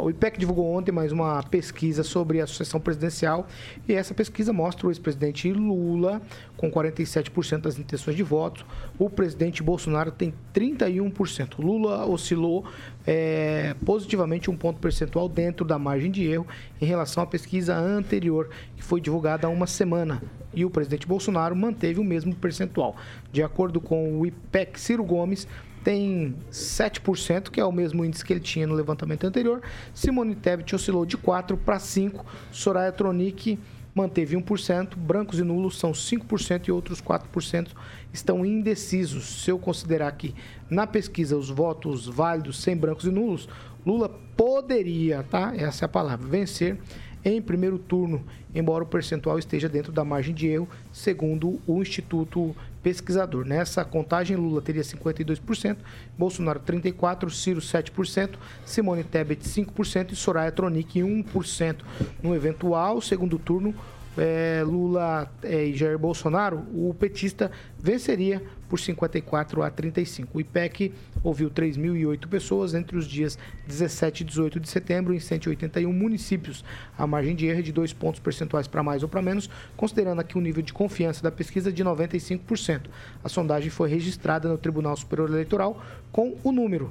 O 0.00 0.08
IPEC 0.08 0.38
divulgou 0.38 0.72
ontem 0.74 0.90
mais 0.90 1.12
uma 1.12 1.42
pesquisa 1.42 2.02
sobre 2.02 2.40
a 2.40 2.46
sucessão 2.46 2.80
presidencial 2.80 3.46
e 3.86 3.92
essa 3.92 4.14
pesquisa 4.14 4.50
mostra 4.50 4.86
o 4.86 4.90
ex-presidente 4.90 5.52
Lula 5.52 6.22
com 6.56 6.70
47% 6.70 7.60
das 7.60 7.78
intenções 7.78 8.16
de 8.16 8.22
voto. 8.22 8.64
O 8.98 9.10
presidente 9.10 9.62
Bolsonaro 9.62 10.10
tem 10.10 10.32
31%. 10.54 11.58
Lula 11.58 12.06
oscilou 12.06 12.64
é, 13.06 13.76
positivamente 13.84 14.50
um 14.50 14.56
ponto 14.56 14.80
percentual 14.80 15.28
dentro 15.28 15.62
da 15.62 15.78
margem 15.78 16.10
de 16.10 16.24
erro 16.24 16.46
em 16.80 16.86
relação 16.86 17.22
à 17.22 17.26
pesquisa 17.26 17.76
anterior, 17.76 18.48
que 18.74 18.82
foi 18.82 18.98
divulgada 18.98 19.46
há 19.46 19.50
uma 19.50 19.66
semana. 19.66 20.22
E 20.54 20.64
o 20.64 20.70
presidente 20.70 21.06
Bolsonaro 21.06 21.54
manteve 21.54 22.00
o 22.00 22.04
mesmo 22.04 22.34
percentual. 22.34 22.96
De 23.30 23.42
acordo 23.42 23.78
com 23.78 24.18
o 24.18 24.26
IPEC, 24.26 24.80
Ciro 24.80 25.04
Gomes 25.04 25.46
tem 25.84 26.34
7%, 26.50 27.50
que 27.50 27.60
é 27.60 27.64
o 27.64 27.72
mesmo 27.72 28.04
índice 28.04 28.24
que 28.24 28.32
ele 28.32 28.40
tinha 28.40 28.66
no 28.66 28.74
levantamento 28.74 29.26
anterior. 29.26 29.60
Simone 29.94 30.34
Tebet 30.34 30.74
oscilou 30.74 31.04
de 31.04 31.16
4 31.16 31.56
para 31.56 31.78
5. 31.78 32.24
Soraya 32.50 32.92
Tronic 32.92 33.58
manteve 33.94 34.36
1%. 34.36 34.96
Brancos 34.96 35.38
e 35.38 35.42
nulos 35.42 35.78
são 35.78 35.92
5% 35.92 36.68
e 36.68 36.72
outros 36.72 37.00
4% 37.02 37.68
estão 38.12 38.44
indecisos. 38.44 39.42
Se 39.42 39.50
eu 39.50 39.58
considerar 39.58 40.12
que 40.12 40.34
na 40.70 40.86
pesquisa 40.86 41.36
os 41.36 41.50
votos 41.50 42.06
válidos 42.06 42.62
sem 42.62 42.76
brancos 42.76 43.04
e 43.04 43.10
nulos, 43.10 43.48
Lula 43.84 44.08
poderia, 44.36 45.24
tá? 45.24 45.52
Essa 45.56 45.84
é 45.84 45.86
a 45.86 45.88
palavra, 45.88 46.26
vencer 46.26 46.78
em 47.24 47.40
primeiro 47.40 47.78
turno, 47.78 48.24
embora 48.54 48.84
o 48.84 48.86
percentual 48.86 49.38
esteja 49.38 49.68
dentro 49.68 49.92
da 49.92 50.04
margem 50.04 50.34
de 50.34 50.48
erro, 50.48 50.68
segundo 50.92 51.60
o 51.66 51.80
Instituto 51.80 52.54
Pesquisador. 52.82 53.44
Nessa 53.44 53.84
contagem, 53.84 54.36
Lula 54.36 54.60
teria 54.60 54.82
52%, 54.82 55.76
Bolsonaro 56.18 56.60
34%, 56.60 57.30
Ciro 57.30 57.60
7%, 57.60 58.30
Simone 58.64 59.04
Tebet 59.04 59.42
5% 59.42 60.12
e 60.12 60.16
Soraya 60.16 60.50
Tronic 60.50 60.98
1%. 60.98 61.76
No 62.22 62.34
eventual 62.34 63.00
segundo 63.00 63.38
turno, 63.38 63.74
eh, 64.16 64.62
Lula 64.64 65.30
eh, 65.42 65.66
e 65.66 65.76
Jair 65.76 65.98
Bolsonaro, 65.98 66.64
o 66.74 66.94
petista 66.94 67.50
venceria 67.78 68.42
por 68.68 68.78
54 68.78 69.62
a 69.62 69.70
35. 69.70 70.38
O 70.38 70.40
IPEC 70.40 70.92
ouviu 71.22 71.50
3.008 71.50 72.26
pessoas 72.26 72.74
entre 72.74 72.96
os 72.96 73.06
dias 73.06 73.38
17 73.66 74.22
e 74.22 74.24
18 74.24 74.58
de 74.58 74.68
setembro 74.68 75.14
em 75.14 75.20
181 75.20 75.92
municípios. 75.92 76.64
A 76.96 77.06
margem 77.06 77.36
de 77.36 77.46
erro 77.46 77.58
é 77.58 77.62
de 77.62 77.72
dois 77.72 77.92
pontos 77.92 78.20
percentuais 78.20 78.66
para 78.66 78.82
mais 78.82 79.02
ou 79.02 79.08
para 79.08 79.20
menos, 79.20 79.50
considerando 79.76 80.20
aqui 80.20 80.38
o 80.38 80.40
nível 80.40 80.62
de 80.62 80.72
confiança 80.72 81.22
da 81.22 81.30
pesquisa 81.30 81.70
de 81.70 81.84
95%. 81.84 82.86
A 83.22 83.28
sondagem 83.28 83.68
foi 83.70 83.90
registrada 83.90 84.48
no 84.48 84.56
Tribunal 84.56 84.96
Superior 84.96 85.28
Eleitoral 85.28 85.82
com 86.10 86.34
o 86.42 86.50
número 86.50 86.90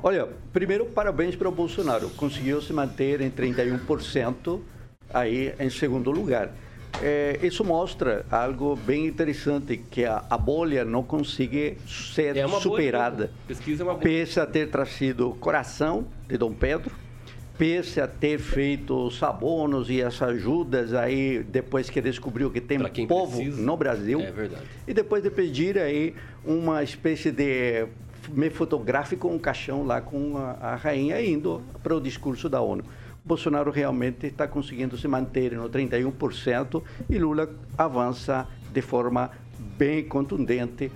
Olha, 0.00 0.28
primeiro, 0.52 0.86
parabéns 0.86 1.34
para 1.34 1.48
o 1.48 1.50
Bolsonaro. 1.50 2.08
Conseguiu 2.10 2.62
se 2.62 2.72
manter 2.72 3.20
em 3.20 3.30
31% 3.30 4.60
aí 5.12 5.52
em 5.58 5.68
segundo 5.68 6.12
lugar. 6.12 6.52
É, 7.00 7.38
isso 7.42 7.64
mostra 7.64 8.24
algo 8.30 8.76
bem 8.76 9.06
interessante, 9.06 9.76
que 9.76 10.04
a, 10.04 10.24
a 10.28 10.36
bolha 10.36 10.84
não 10.84 11.02
consegue 11.02 11.78
ser 11.86 12.36
É 12.36 12.46
superada. 12.48 13.30
Pesquisa 13.46 13.82
é 13.82 13.84
uma 13.84 13.94
bolha. 13.94 14.02
Pese 14.02 14.40
a 14.40 14.46
ter 14.46 14.68
trazido 14.68 15.30
o 15.30 15.34
coração 15.34 16.06
de 16.28 16.36
Dom 16.36 16.52
Pedro, 16.52 16.92
pese 17.56 18.00
a 18.00 18.06
ter 18.06 18.38
feito 18.38 19.06
os 19.06 19.22
abonos 19.22 19.88
e 19.90 20.02
as 20.02 20.20
ajudas 20.20 20.92
aí, 20.94 21.42
depois 21.42 21.88
que 21.88 22.00
descobriu 22.00 22.50
que 22.50 22.60
tem 22.60 22.78
povo 23.06 23.36
precisa. 23.36 23.62
no 23.62 23.76
Brasil. 23.76 24.20
É 24.20 24.30
verdade. 24.30 24.64
E 24.86 24.92
depois 24.92 25.22
de 25.22 25.30
pedir 25.30 25.78
aí 25.78 26.14
uma 26.44 26.82
espécie 26.82 27.30
de 27.30 27.86
me 28.28 28.50
fotográfico 28.50 29.28
um 29.28 29.38
caixão 29.38 29.84
lá 29.84 30.00
com 30.00 30.36
a, 30.36 30.50
a 30.60 30.74
rainha 30.76 31.20
indo 31.20 31.60
para 31.82 31.96
o 31.96 32.00
discurso 32.00 32.48
da 32.48 32.60
ONU. 32.60 32.84
Bolsonaro 33.24 33.70
realmente 33.70 34.26
está 34.26 34.48
conseguindo 34.48 34.96
se 34.98 35.06
manter 35.06 35.52
no 35.52 35.68
31% 35.68 36.82
e 37.08 37.18
Lula 37.18 37.48
avança 37.78 38.48
de 38.72 38.82
forma 38.82 39.30
bem 39.78 40.04
contundente, 40.08 40.90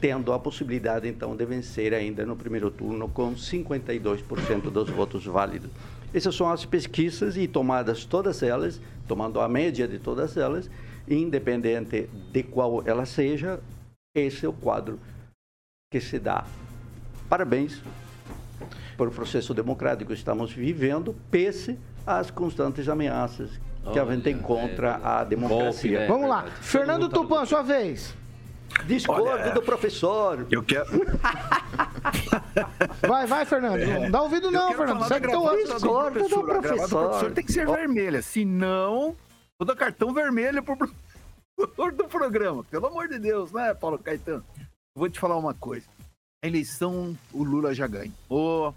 tendo 0.00 0.32
a 0.32 0.38
possibilidade 0.38 1.08
então 1.08 1.36
de 1.36 1.44
vencer 1.44 1.92
ainda 1.92 2.24
no 2.24 2.36
primeiro 2.36 2.70
turno 2.70 3.08
com 3.08 3.34
52% 3.34 4.70
dos 4.70 4.88
votos 4.88 5.26
válidos. 5.26 5.70
Essas 6.14 6.34
são 6.34 6.48
as 6.50 6.64
pesquisas 6.64 7.36
e 7.36 7.46
tomadas 7.46 8.04
todas 8.06 8.42
elas, 8.42 8.80
tomando 9.06 9.40
a 9.40 9.48
média 9.48 9.86
de 9.86 9.98
todas 9.98 10.36
elas, 10.38 10.70
independente 11.06 12.08
de 12.32 12.42
qual 12.42 12.82
ela 12.86 13.04
seja, 13.04 13.60
esse 14.14 14.46
é 14.46 14.48
o 14.48 14.52
quadro 14.52 14.98
que 15.90 16.00
se 16.00 16.18
dá. 16.18 16.46
Parabéns 17.28 17.82
pelo 18.96 19.10
processo 19.10 19.54
democrático 19.54 20.12
que 20.12 20.16
estamos 20.18 20.52
vivendo, 20.52 21.14
pese 21.30 21.78
às 22.06 22.30
constantes 22.30 22.88
ameaças 22.88 23.60
que 23.92 23.98
a 23.98 24.04
gente 24.04 24.22
tem 24.22 24.38
contra 24.38 25.00
a 25.02 25.24
democracia. 25.24 26.06
Vamos 26.06 26.28
lá. 26.28 26.44
Fernando 26.60 27.08
Tupan, 27.08 27.44
sua 27.46 27.62
vez. 27.62 28.14
Discordo 28.86 29.54
do 29.54 29.62
professor. 29.62 30.46
Eu 30.50 30.62
quero. 30.62 30.86
Vai, 33.06 33.26
vai, 33.26 33.44
Fernando. 33.44 33.80
Não 33.86 34.10
dá 34.10 34.22
ouvido 34.22 34.50
não, 34.50 34.72
Fernando. 34.74 35.04
Segue 35.08 35.28
teu 35.28 35.40
outro. 35.40 35.72
Discordo 35.72 36.28
do 36.28 36.42
professor. 36.42 36.56
A 36.56 36.60
gravata 36.60 36.88
do 36.88 36.88
professor 36.88 37.32
tem 37.32 37.44
que 37.44 37.52
ser 37.52 37.66
vermelha, 37.66 38.22
senão 38.22 39.16
vou 39.58 39.66
dar 39.66 39.74
cartão 39.74 40.12
vermelho 40.12 40.62
pro 40.62 40.76
professor 40.76 41.92
do 41.92 42.04
programa. 42.04 42.62
Pelo 42.64 42.86
amor 42.86 43.08
de 43.08 43.18
Deus, 43.18 43.52
né, 43.52 43.74
Paulo 43.74 43.98
Caetano? 43.98 44.44
Vou 44.94 45.08
te 45.08 45.18
falar 45.18 45.36
uma 45.36 45.54
coisa. 45.54 45.86
A 46.42 46.46
eleição, 46.46 47.18
o 47.32 47.42
Lula 47.42 47.74
já 47.74 47.88
ganhou. 47.88 48.72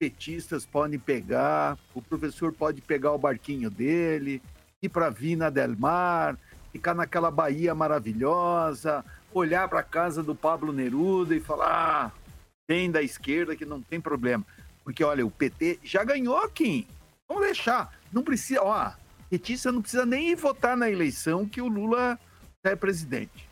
Petistas 0.00 0.66
podem 0.66 0.98
pegar, 0.98 1.78
o 1.94 2.02
professor 2.02 2.52
pode 2.52 2.80
pegar 2.80 3.12
o 3.12 3.18
barquinho 3.18 3.70
dele, 3.70 4.42
ir 4.82 4.88
para 4.88 5.10
Vina 5.10 5.50
del 5.50 5.76
Mar, 5.76 6.36
ficar 6.72 6.94
naquela 6.94 7.30
Bahia 7.30 7.74
maravilhosa, 7.74 9.04
olhar 9.32 9.68
para 9.68 9.80
a 9.80 9.84
casa 9.84 10.22
do 10.22 10.34
Pablo 10.34 10.72
Neruda 10.72 11.34
e 11.34 11.40
falar: 11.40 12.06
ah, 12.06 12.12
tem 12.66 12.90
da 12.90 13.02
esquerda 13.02 13.56
que 13.56 13.64
não 13.64 13.80
tem 13.80 14.00
problema. 14.00 14.44
Porque, 14.82 15.04
olha, 15.04 15.24
o 15.26 15.30
PT 15.30 15.80
já 15.84 16.02
ganhou 16.02 16.38
aqui. 16.38 16.86
Vamos 17.28 17.44
deixar. 17.44 17.96
Não 18.12 18.22
precisa, 18.22 18.62
ó, 18.62 18.92
petista 19.30 19.70
não 19.70 19.82
precisa 19.82 20.06
nem 20.06 20.34
votar 20.34 20.76
na 20.76 20.90
eleição 20.90 21.48
que 21.48 21.60
o 21.60 21.68
Lula 21.68 22.18
é 22.64 22.74
presidente. 22.74 23.48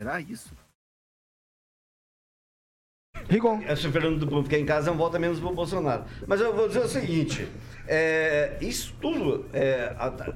Será 0.00 0.20
isso? 0.20 0.54
Rigon. 3.28 3.60
Se 3.76 3.86
o 3.86 3.92
Fernando 3.92 4.20
Tupan 4.20 4.42
ficar 4.44 4.58
em 4.58 4.64
casa, 4.64 4.90
é 4.90 4.92
um 4.92 4.96
voto 4.96 5.16
a 5.16 5.20
menos 5.20 5.38
pro 5.40 5.52
Bolsonaro. 5.52 6.04
Mas 6.26 6.40
eu 6.40 6.54
vou 6.54 6.68
dizer 6.68 6.80
o 6.80 6.88
seguinte: 6.88 7.46
é, 7.86 8.56
isso 8.60 8.94
tudo 9.00 9.46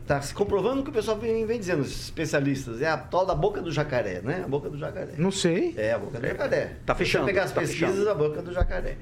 está 0.01 0.21
se 0.21 0.35
comprovando 0.35 0.81
o 0.81 0.85
que 0.85 0.91
o 0.91 0.93
pessoal 0.93 1.17
vem, 1.19 1.47
vem 1.47 1.59
dizendo, 1.59 1.83
os 1.83 1.91
especialistas. 2.05 2.83
É 2.83 2.89
a 2.89 2.97
tal 2.97 3.25
da 3.25 3.35
boca 3.35 3.61
do 3.63 3.71
jacaré, 3.71 4.21
né? 4.23 4.43
A 4.45 4.49
boca 4.49 4.69
do 4.69 4.77
jacaré. 4.79 5.13
Não 5.17 5.31
sei. 5.31 5.75
É, 5.77 5.93
a 5.93 5.99
boca 5.99 6.19
do 6.21 6.27
jacaré. 6.27 6.77
Tá 6.85 6.95
fechando, 6.95 7.27
pegar 7.27 7.45
as 7.45 7.53
tá 7.53 7.61
pesquisas, 7.61 7.91
fechando. 7.91 8.11
a 8.11 8.15
boca 8.15 8.43
do 8.43 8.53
jacaré. 8.53 8.97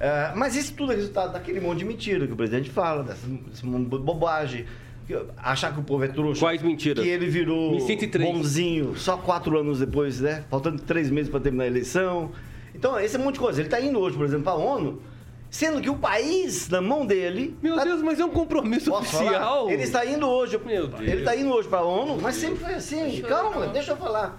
É, 0.00 0.32
mas 0.34 0.56
isso 0.56 0.74
tudo 0.74 0.92
é 0.92 0.96
resultado 0.96 1.32
daquele 1.32 1.60
monte 1.60 1.78
de 1.78 1.84
mentira 1.84 2.26
que 2.26 2.32
o 2.32 2.36
presidente 2.36 2.70
fala, 2.70 3.04
dessa, 3.04 3.26
dessa 3.26 3.64
bobagem. 3.64 4.66
que- 5.06 5.16
Achar 5.36 5.72
que 5.72 5.78
o 5.80 5.84
povo 5.84 6.02
é 6.04 6.08
trouxa. 6.08 6.40
Quais 6.40 6.60
mentiras? 6.60 7.04
Que 7.04 7.10
ele 7.10 7.26
virou 7.26 7.78
bonzinho 8.18 8.96
só 8.96 9.16
quatro 9.16 9.56
anos 9.58 9.78
depois, 9.78 10.20
né? 10.20 10.44
Faltando 10.50 10.82
três 10.82 11.08
meses 11.10 11.30
para 11.30 11.38
terminar 11.40 11.64
a 11.64 11.66
eleição. 11.68 12.32
Então, 12.74 12.98
esse 12.98 13.16
é 13.16 13.18
um 13.18 13.22
monte 13.24 13.34
de 13.34 13.40
coisa. 13.40 13.60
Ele 13.60 13.66
está 13.68 13.80
indo 13.80 13.98
hoje, 13.98 14.16
por 14.16 14.24
exemplo, 14.24 14.44
para 14.44 14.52
a 14.52 14.56
ONU, 14.56 15.02
sendo 15.50 15.80
que 15.80 15.90
o 15.90 15.96
país, 15.96 16.68
na 16.68 16.80
mão 16.80 17.04
dele. 17.06 17.56
Meu 17.62 17.78
Deus, 17.82 18.00
mas 18.02 18.18
é 18.18 18.24
um 18.24 18.30
compromisso 18.30 18.90
Posso 18.90 19.16
oficial. 19.16 19.60
falar? 19.64 19.72
Ele 19.72 19.82
está 19.82 20.04
indo 20.06 20.26
hoje. 20.26 20.58
Meu 20.64 20.86
Deus. 20.88 21.00
Ele 21.02 21.18
está 21.20 21.36
indo 21.36 21.50
hoje 21.52 21.68
para 21.68 21.78
a 21.80 21.84
ONU, 21.84 22.18
mas 22.20 22.36
sempre 22.36 22.64
foi 22.64 22.74
assim. 22.74 23.20
Calma, 23.22 23.66
deixa 23.68 23.92
eu 23.92 23.96
falar. 23.96 24.38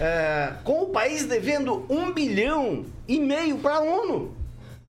É, 0.00 0.54
com 0.64 0.82
o 0.82 0.86
país 0.86 1.24
devendo 1.24 1.86
um 1.88 2.12
bilhão 2.12 2.84
e 3.06 3.20
meio 3.20 3.58
para 3.58 3.76
a 3.76 3.80
ONU 3.80 4.34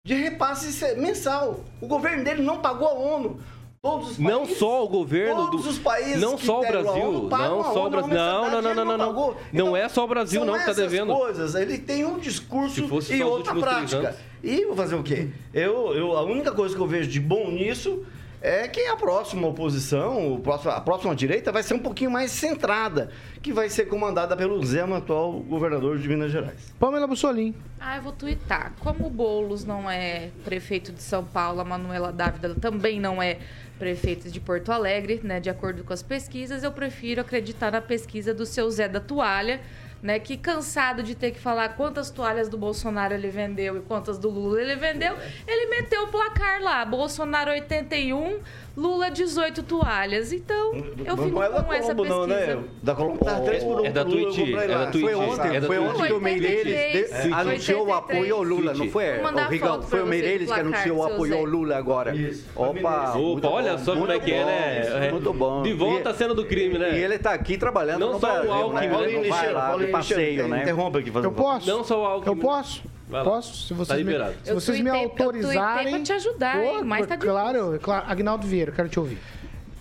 de 0.07 0.15
repasse 0.15 0.73
se- 0.73 0.95
mensal. 0.97 1.65
O 1.81 1.87
governo 1.87 2.23
dele 2.23 2.43
não 2.43 2.59
pagou 2.59 2.87
a 2.87 2.93
ONU. 2.93 3.41
Todos 3.85 4.13
os 4.13 4.19
Não 4.19 4.41
países- 4.41 4.59
só 4.59 4.83
o 4.83 4.89
governo 4.89 5.37
todos 5.45 5.65
do. 5.65 5.69
os 5.69 5.79
países 5.79 6.19
não 6.19 6.37
que 6.39 6.47
só 6.47 6.59
o 6.63 6.67
Brasil. 6.67 6.91
ONU 7.05 7.29
Não 7.29 7.63
só 7.75 7.87
o 7.87 7.91
Brasil. 7.91 8.15
Não, 8.15 8.51
não, 8.51 8.63
não, 8.63 8.75
não, 8.75 8.85
não. 8.97 9.13
Não, 9.13 9.37
não 9.53 9.77
é 9.77 9.87
só 9.91 10.05
o 10.05 10.09
Brasil, 10.09 10.43
não, 10.43 10.55
que 10.55 10.61
tá 10.61 10.71
essas 10.71 10.77
devendo. 10.91 11.15
coisas. 11.15 11.55
Ele 11.55 11.77
tem 11.77 12.03
um 12.07 12.19
discurso 12.19 12.81
e 13.13 13.23
outra 13.23 13.55
prática. 13.55 14.17
E 14.43 14.65
vou 14.65 14.75
fazer 14.75 14.95
o 14.95 15.03
quê? 15.03 15.29
Eu, 15.53 15.95
eu, 15.95 16.17
a 16.17 16.23
única 16.23 16.51
coisa 16.51 16.75
que 16.75 16.81
eu 16.81 16.87
vejo 16.87 17.11
de 17.11 17.21
bom 17.21 17.51
nisso 17.51 18.03
é 18.41 18.69
que 18.69 18.81
a 18.87 18.97
próxima 18.97 19.47
oposição, 19.49 20.35
o 20.35 20.39
próximo- 20.39 20.71
a 20.73 20.81
próxima 20.81 21.15
direita, 21.15 21.51
vai 21.53 21.63
ser 21.63 21.73
um 21.75 21.79
pouquinho 21.79 22.11
mais 22.11 22.31
centrada, 22.31 23.11
que 23.43 23.53
vai 23.55 23.71
ser 23.71 23.87
comandada 23.87 24.35
pelo 24.37 24.63
Zema, 24.65 24.99
atual 24.99 25.33
governador 25.41 25.99
de 25.99 26.07
Minas 26.09 26.31
Gerais. 26.31 26.73
Pamela 26.79 27.07
Bussolim. 27.07 27.55
Ah, 27.81 27.97
eu 27.97 28.03
vou 28.03 28.13
twittar. 28.13 28.73
Como 28.81 29.07
o 29.07 29.11
Boulos 29.11 29.65
não 29.65 29.91
é 29.91 30.29
prefeito 30.45 30.93
de 30.93 31.03
São 31.03 31.25
Paulo, 31.25 31.61
a 31.61 31.65
Manuela 31.65 32.13
Dávila 32.13 32.55
também 32.55 33.01
não 33.01 33.23
é 33.23 33.39
prefeita 33.79 34.31
de 34.31 34.41
Porto 34.41 34.71
Alegre, 34.71 35.21
né? 35.23 35.41
De 35.41 35.51
acordo 35.51 35.85
com 35.85 35.93
as 35.93 36.03
pesquisas, 36.03 36.63
eu 36.63 36.73
prefiro 36.73 37.21
acreditar 37.21 37.73
na 37.73 37.81
pesquisa 37.81 38.33
do 38.33 38.47
seu 38.47 38.71
Zé 38.71 38.89
da 38.89 39.01
Toalha, 39.01 39.61
né? 40.03 40.19
Que 40.19 40.37
cansado 40.37 41.03
de 41.03 41.15
ter 41.15 41.33
que 41.33 41.41
falar 41.41 41.71
quantas 41.71 42.11
toalhas 42.11 42.49
do 42.49 42.57
Bolsonaro 42.57 43.15
ele 43.15 43.29
vendeu 43.29 43.77
e 43.77 43.81
quantas 43.81 44.19
do 44.19 44.29
Lula 44.29 44.61
ele 44.61 44.77
vendeu, 44.77 45.17
ele 45.47 45.67
meteu 45.71 46.05
o 46.05 46.09
placar 46.09 46.63
lá. 46.63 46.85
Bolsonaro 46.85 47.51
81, 47.51 48.41
Lula 48.77 49.09
18 49.11 49.63
toalhas. 49.63 50.33
Então, 50.33 50.75
eu 50.75 51.17
fico 51.17 51.29
não 51.31 51.43
é 51.43 51.63
com 51.63 51.73
essa 51.73 51.95
Colombo, 51.95 52.27
pesquisa. 52.27 52.55
não, 52.57 52.57
né? 52.63 52.65
Da 52.83 52.95
Colombo 52.95 53.25
tá 53.25 53.41
3 53.41 53.65
por 53.65 53.81
1 53.81 53.85
É 53.85 53.91
da 53.91 54.05
Twitch, 54.05 54.39
é 54.39 54.67
lá. 54.67 54.85
da 54.85 54.87
Twitch. 54.91 55.05
Foi 55.05 55.15
ontem, 55.15 55.57
É 55.57 55.61
da 55.61 55.67
foi 55.67 55.79
ontem 55.79 56.07
que 56.07 56.13
o 56.13 56.21
Meirelles 56.21 56.67
83, 56.67 57.33
anunciou 57.33 57.87
o 57.87 57.93
apoio 57.95 58.35
ao 58.35 58.43
Lula, 58.43 58.75
não 58.75 58.89
foi? 58.91 59.05
O 59.21 59.49
Rigão, 59.49 59.83
foi 59.83 60.03
o 60.03 60.07
Meirelles 60.07 60.51
que 60.51 60.61
anunciou 60.61 60.99
o 60.99 61.03
apoio 61.05 61.37
ao. 61.37 61.45
Lula 61.45 61.77
agora. 61.77 62.15
Isso. 62.17 62.47
Opa, 62.57 63.17
Opa, 63.17 63.49
olha 63.49 63.79
só 63.79 63.95
como 63.95 64.11
é 64.11 64.19
que 64.19 64.33
é, 64.33 64.45
né? 64.45 65.07
É, 65.07 65.11
Muito 65.13 65.33
bom. 65.33 65.63
De 65.63 65.73
volta 65.73 66.11
à 66.11 66.15
cena 66.15 66.35
do 66.35 66.45
crime, 66.45 66.79
né? 66.79 66.99
E 66.99 67.03
ele 67.03 67.19
tá 67.19 67.33
aqui 67.33 67.57
trabalhando 67.57 68.01
Não 68.01 68.19
só 68.19 68.45
o 68.45 68.53
Alckmin, 68.53 68.87
né? 68.89 69.23
Não 69.23 69.29
vai 69.29 69.53
lá 69.53 69.77
de 69.77 69.87
passeio, 69.87 70.49
né? 70.49 70.63
Interrompa 70.63 70.99
aqui, 70.99 71.11
fazendo 71.11 71.31
Eu 71.31 71.33
posso? 71.33 71.67
Não 71.69 71.85
só 71.85 72.03
o 72.03 72.07
Alckmin. 72.07 72.35
Eu 72.35 72.37
posso? 72.37 72.83
Vai 73.15 73.23
lá. 73.23 73.31
Posso? 73.31 73.67
Se 73.69 73.73
vocês 73.75 73.89
Tá 73.89 73.95
me, 73.97 74.03
liberado. 74.03 74.35
se 74.43 74.51
Eu 74.51 74.55
vocês 74.61 74.81
me 74.81 74.91
tuitei- 74.91 75.05
eu 75.07 75.11
autorizarem. 75.11 75.91
pra 75.95 76.03
te 76.03 76.13
ajudar, 76.15 76.65
hein? 76.65 76.79
Ô, 76.81 76.85
Mas 76.85 77.07
tá 77.07 77.17
claro, 77.17 77.79
claro. 77.81 78.05
Agnaldo 78.11 78.45
Vieira, 78.45 78.73
quero 78.73 78.89
te 78.89 78.99
ouvir. 78.99 79.19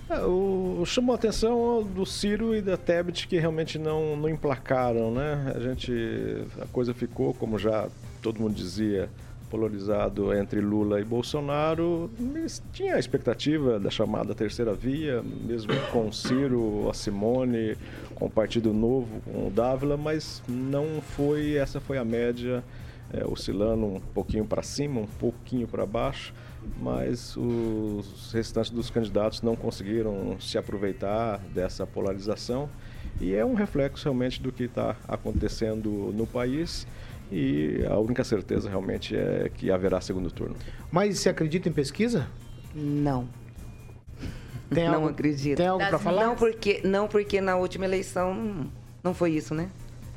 É, 0.09 0.19
o, 0.19 0.83
chamou 0.85 1.13
a 1.13 1.15
atenção 1.15 1.81
do 1.81 2.05
Ciro 2.05 2.55
e 2.55 2.61
da 2.61 2.77
Tebet 2.77 3.27
que 3.27 3.39
realmente 3.39 3.79
não, 3.79 4.15
não 4.15 4.29
emplacaram, 4.29 5.11
né? 5.11 5.51
A 5.55 5.59
gente, 5.59 5.91
a 6.61 6.67
coisa 6.67 6.93
ficou, 6.93 7.33
como 7.33 7.57
já 7.57 7.87
todo 8.21 8.39
mundo 8.39 8.53
dizia, 8.53 9.09
polarizado 9.49 10.31
entre 10.35 10.59
Lula 10.61 10.99
e 10.99 11.03
Bolsonaro. 11.03 12.11
Mas 12.19 12.61
tinha 12.73 12.95
a 12.95 12.99
expectativa 12.99 13.79
da 13.79 13.89
chamada 13.89 14.35
terceira 14.35 14.73
via, 14.73 15.23
mesmo 15.23 15.71
com 15.91 16.07
o 16.07 16.13
Ciro, 16.13 16.87
a 16.89 16.93
Simone, 16.93 17.75
com 18.13 18.25
o 18.25 18.29
Partido 18.29 18.73
Novo, 18.73 19.21
com 19.25 19.47
o 19.47 19.49
Dávila, 19.51 19.95
mas 19.97 20.43
não 20.47 21.01
foi, 21.01 21.55
essa 21.55 21.79
foi 21.79 21.97
a 21.97 22.03
média, 22.05 22.63
é, 23.13 23.23
oscilando 23.25 23.85
um 23.85 23.99
pouquinho 23.99 24.45
para 24.45 24.61
cima, 24.63 24.99
um 24.99 25.07
pouquinho 25.07 25.67
para 25.67 25.85
baixo 25.85 26.33
mas 26.79 27.35
os 27.35 28.31
restantes 28.33 28.71
dos 28.71 28.89
candidatos 28.89 29.41
não 29.41 29.55
conseguiram 29.55 30.37
se 30.39 30.57
aproveitar 30.57 31.39
dessa 31.53 31.85
polarização 31.85 32.69
e 33.19 33.33
é 33.35 33.45
um 33.45 33.53
reflexo 33.53 34.05
realmente 34.05 34.41
do 34.41 34.51
que 34.51 34.63
está 34.63 34.95
acontecendo 35.05 35.89
no 36.15 36.25
país 36.25 36.87
e 37.31 37.83
a 37.89 37.97
única 37.99 38.23
certeza 38.23 38.69
realmente 38.69 39.15
é 39.15 39.49
que 39.53 39.71
haverá 39.71 39.99
segundo 39.99 40.31
turno. 40.31 40.55
Mas 40.91 41.19
você 41.19 41.29
acredita 41.29 41.67
em 41.67 41.71
pesquisa? 41.73 42.27
Não. 42.73 43.27
Tem 44.73 44.85
não 44.87 44.95
algo- 44.95 45.09
acredito. 45.09 45.57
tem 45.57 45.67
algo 45.67 45.85
pra 45.85 45.99
falar? 45.99 46.25
Não 46.25 46.35
porque, 46.35 46.81
não 46.83 47.07
porque 47.07 47.41
na 47.41 47.55
última 47.55 47.85
eleição 47.85 48.33
não, 48.33 48.67
não 49.03 49.13
foi 49.13 49.31
isso, 49.31 49.53
né? 49.53 49.69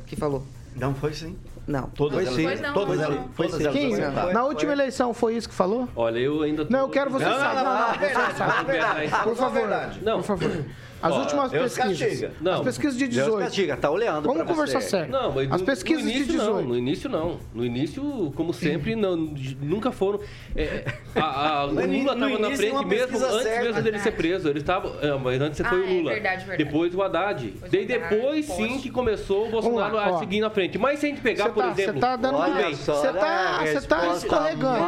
Que 0.07 0.15
falou. 0.17 0.45
Não 0.75 0.95
foi 0.95 1.13
sim. 1.13 1.37
Não. 1.67 1.89
Todas 1.91 2.27
elas, 2.27 2.35
foi, 2.35 2.55
não, 2.57 2.75
todas 2.75 2.97
não. 2.97 3.05
elas, 3.05 3.19
todas 3.37 3.73
sim. 3.73 4.01
elas 4.01 4.33
na 4.33 4.45
última 4.45 4.73
eleição 4.73 5.13
foi 5.13 5.35
isso 5.37 5.49
que 5.49 5.55
falou? 5.55 5.89
Olha, 5.97 6.19
eu 6.19 6.43
ainda 6.43 6.65
tô... 6.65 6.73
Não, 6.73 6.81
eu 6.81 6.89
quero 6.89 7.11
você 7.11 7.25
Não, 7.25 7.33
não, 7.33 7.39
saber. 7.39 8.79
não, 8.79 8.95
Não, 8.95 9.09
não. 9.09 9.23
Por 9.25 9.37
favor, 9.37 9.69
Não. 10.03 10.17
por 10.19 10.25
favor. 10.25 10.65
As 11.03 11.13
Ó, 11.13 11.21
últimas 11.21 11.51
Deus 11.51 11.75
pesquisas. 11.75 11.99
castiga. 12.09 12.33
Não. 12.41 12.53
As 12.55 12.61
pesquisas 12.63 12.97
de 12.97 13.07
Deus 13.07 13.25
18. 13.27 13.39
castiga, 13.45 13.77
tá 13.77 13.91
olhando 13.91 14.23
Vamos 14.27 14.43
conversar 14.45 14.81
você. 14.81 14.89
sério. 14.89 15.13
Não, 15.13 15.31
mas 15.33 15.53
As 15.53 15.61
no- 15.61 15.67
pesquisas 15.67 16.03
no 16.05 16.11
início 16.11 16.27
de 16.27 16.33
18. 16.33 16.53
não, 16.55 16.63
no 16.63 16.77
início 16.77 17.11
não. 17.11 17.39
No 17.55 17.65
início, 17.65 18.33
como 18.35 18.53
sempre, 18.55 18.97
não, 18.97 19.15
nunca 19.17 19.93
foram. 19.93 20.21
é, 20.57 20.85
a, 21.15 21.59
a, 21.61 21.65
o 21.67 21.69
Lula 21.71 21.85
estava 22.15 22.39
na 22.39 22.51
frente 22.57 22.85
mesmo, 22.87 23.17
antes 23.19 23.43
certa. 23.43 23.63
mesmo 23.65 23.83
dele 23.83 23.99
ser 23.99 24.13
preso. 24.13 24.49
Ele 24.49 24.59
estava. 24.61 24.97
é, 25.07 25.13
mas 25.19 25.41
antes 25.41 25.61
foi 25.61 25.79
Ah, 25.79 25.81
o 25.81 25.85
é 25.85 25.87
Lula. 25.93 26.13
verdade, 26.13 26.45
verdade. 26.47 26.65
Depois 26.65 26.95
o 26.95 27.03
Haddad. 27.03 27.53
Daí 27.71 27.85
depois 27.87 28.47
sim 28.47 28.79
que 28.79 28.91
começou 28.91 29.47
o 29.49 29.51
Bolsonaro 29.51 29.95
lá, 29.97 30.07
a 30.17 30.19
seguir 30.19 30.41
na 30.41 30.49
frente. 30.51 30.79
Mas 30.79 30.99
se 30.99 31.07
a 31.07 31.09
gente 31.11 31.21
pegar, 31.21 31.45
Você 31.45 31.51
por 31.51 31.63
tá- 31.63 31.71
exemplo. 31.73 31.93
você 31.95 32.01
tá 32.01 32.17
dando 32.17 32.39
bem. 32.55 32.75
você 32.75 33.13
tá- 33.13 33.65
você 33.65 33.87
tá 33.87 34.13
escorregando. 34.15 34.87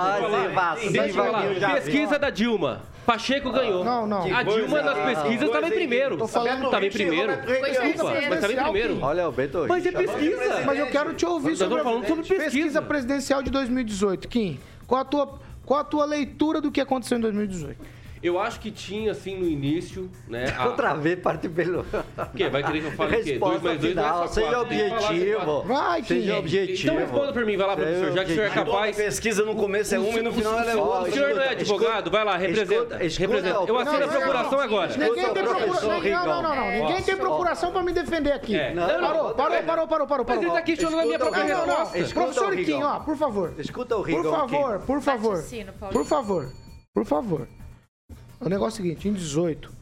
Pesquisa 1.75 2.19
da 2.19 2.31
Dilma. 2.31 2.81
Pacheco 3.09 3.51
ganhou. 3.51 3.83
Não, 3.83 4.07
não. 4.07 4.23
A 4.37 4.43
Dilma 4.43 4.83
nas 4.83 4.99
pesquisas 4.99 5.47
estava 5.47 5.67
em 5.67 5.71
primeiro. 5.71 6.19
Tô 6.19 6.29
falando- 6.29 6.67
Estava 6.67 6.85
em 6.85 6.91
primeiro. 6.91 7.33
Desculpa, 7.39 8.05
mas 8.29 8.45
estava 8.45 8.53
em 8.53 8.57
primeiro. 8.73 8.99
Olha 9.01 9.27
o 9.27 9.33
Beto. 9.33 9.65
Mas 9.67 9.87
é 9.87 9.93
pesquisa. 9.93 10.63
Mas 10.67 10.79
eu 10.79 10.87
quero 10.89 11.15
te 11.15 11.25
ouvir 11.25 11.57
sobre 11.57 11.79
estamos 11.79 11.83
falando 11.83 12.07
sobre 12.07 12.37
pesquisa. 12.37 12.83
presidencial 12.83 13.43
de 13.43 13.51
2018. 13.51 14.29
Kim, 14.29 14.61
qual 14.87 15.01
a 15.01 15.05
tua, 15.07 15.39
qual 15.65 15.81
a 15.81 15.85
tua 15.85 16.05
leitura 16.05 16.61
do 16.61 16.71
que 16.71 16.83
aconteceu 16.83 17.17
em 17.17 17.21
2018? 17.23 17.81
Eu 18.23 18.39
acho 18.41 18.59
que 18.61 18.71
tinha, 18.71 19.13
assim, 19.13 19.37
no 19.37 19.47
início, 19.47 20.11
né? 20.27 20.53
a- 20.57 20.67
Outra 20.67 20.95
vez, 20.95 21.19
parte 21.21 21.49
pelo. 21.49 21.81
O 21.83 22.37
quê? 22.37 22.49
Vai 22.49 22.63
querer 22.65 22.81
que 22.81 22.87
eu 22.87 22.93
fale 22.93 23.17
o 23.17 23.25
quê? 23.25 23.39
Dois 23.39 23.63
mais 23.63 23.81
dois 23.81 23.95
não 23.95 24.03
é 24.03 24.07
final, 24.07 24.29
só 24.29 24.35
seja 24.35 24.49
quatro. 24.51 24.69
Tem 24.69 24.79
que 24.79 24.89
falar, 24.89 24.99
objetivo. 25.11 25.63
Vai, 25.63 26.03
Seja 26.03 26.39
objetivo. 26.39 26.83
Então 26.83 26.97
responda 26.97 27.33
por 27.33 27.47
mim, 27.47 27.57
vai 27.57 27.67
lá, 27.67 27.77
Seja 27.77 27.87
professor. 27.89 28.13
Já 28.17 28.25
que 28.25 28.31
o 28.31 28.35
senhor 28.35 28.47
é 28.47 28.51
capaz. 28.51 28.97
pesquisa 28.97 29.45
no 29.45 29.55
começo 29.55 29.95
é 29.95 29.99
uma 29.99 30.19
e 30.19 30.23
no 30.23 30.33
final 30.33 30.59
ela 30.59 30.71
é 30.71 30.77
O 30.77 30.81
outra. 30.81 31.13
senhor 31.13 31.35
não 31.35 31.43
é 31.43 31.49
advogado? 31.51 32.11
Vai 32.11 32.25
lá, 32.25 32.37
representa. 32.37 32.75
escuta, 32.75 33.05
escuta, 33.05 33.21
representa. 33.35 33.59
Eu 33.61 33.67
não, 33.75 33.79
assino 33.79 34.05
a 34.05 34.09
procuração 34.09 34.51
não, 34.53 34.61
agora. 34.61 34.97
Ninguém 34.97 35.15
tem 35.33 35.43
procuração. 35.45 36.01
Não, 36.03 36.43
não, 36.43 36.57
não. 36.57 36.71
Ninguém 36.71 37.03
tem 37.03 37.17
procuração 37.17 37.73
pra 37.73 37.83
me 37.83 37.93
defender 37.93 38.33
aqui. 38.33 38.57
É. 38.57 38.75
Parou, 38.75 39.35
parou, 39.35 39.63
parou, 39.63 39.87
parou, 39.89 40.07
parou, 40.07 40.27
Mas 40.29 40.43
ele 40.43 40.51
tá 40.51 40.63
questionando 40.63 41.01
a 41.01 41.05
minha 41.05 41.19
própria 41.19 41.45
Não, 41.45 41.67
não, 41.67 41.67
não. 41.67 41.87
resposta. 41.87 42.15
Professor 42.15 42.53
o 42.53 42.57
Kim, 42.57 42.83
ó, 42.83 42.99
por 43.01 43.17
favor. 43.17 43.55
Escuta 43.59 43.97
o 43.97 44.03
Por 44.03 44.09
Rigão 44.09 44.33
favor, 44.33 44.81
por 44.81 45.01
favor. 45.01 45.45
Por 45.93 46.05
favor, 46.05 46.53
por 46.93 47.05
favor. 47.05 47.49
O 48.41 48.49
negócio 48.49 48.81
é 48.81 48.83
o 48.85 48.87
seguinte, 48.87 49.09
em 49.09 49.13
18, 49.13 49.73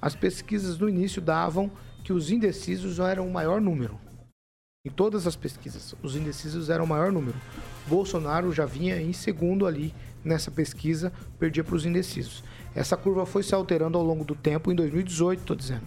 as 0.00 0.14
pesquisas 0.14 0.78
no 0.78 0.88
início 0.88 1.20
davam 1.20 1.70
que 2.02 2.12
os 2.12 2.30
indecisos 2.30 2.98
eram 2.98 3.26
o 3.26 3.32
maior 3.32 3.60
número. 3.60 3.98
Em 4.86 4.90
todas 4.90 5.26
as 5.26 5.34
pesquisas, 5.34 5.94
os 6.02 6.14
indecisos 6.14 6.70
eram 6.70 6.84
o 6.84 6.88
maior 6.88 7.10
número. 7.10 7.36
Bolsonaro 7.88 8.52
já 8.52 8.64
vinha 8.64 9.00
em 9.00 9.12
segundo 9.12 9.66
ali 9.66 9.92
nessa 10.24 10.50
pesquisa, 10.50 11.12
perdia 11.38 11.64
para 11.64 11.74
os 11.74 11.84
indecisos. 11.84 12.42
Essa 12.74 12.96
curva 12.96 13.26
foi 13.26 13.42
se 13.42 13.54
alterando 13.54 13.98
ao 13.98 14.04
longo 14.04 14.24
do 14.24 14.34
tempo, 14.34 14.70
em 14.70 14.74
2018, 14.76 15.40
estou 15.40 15.56
dizendo. 15.56 15.86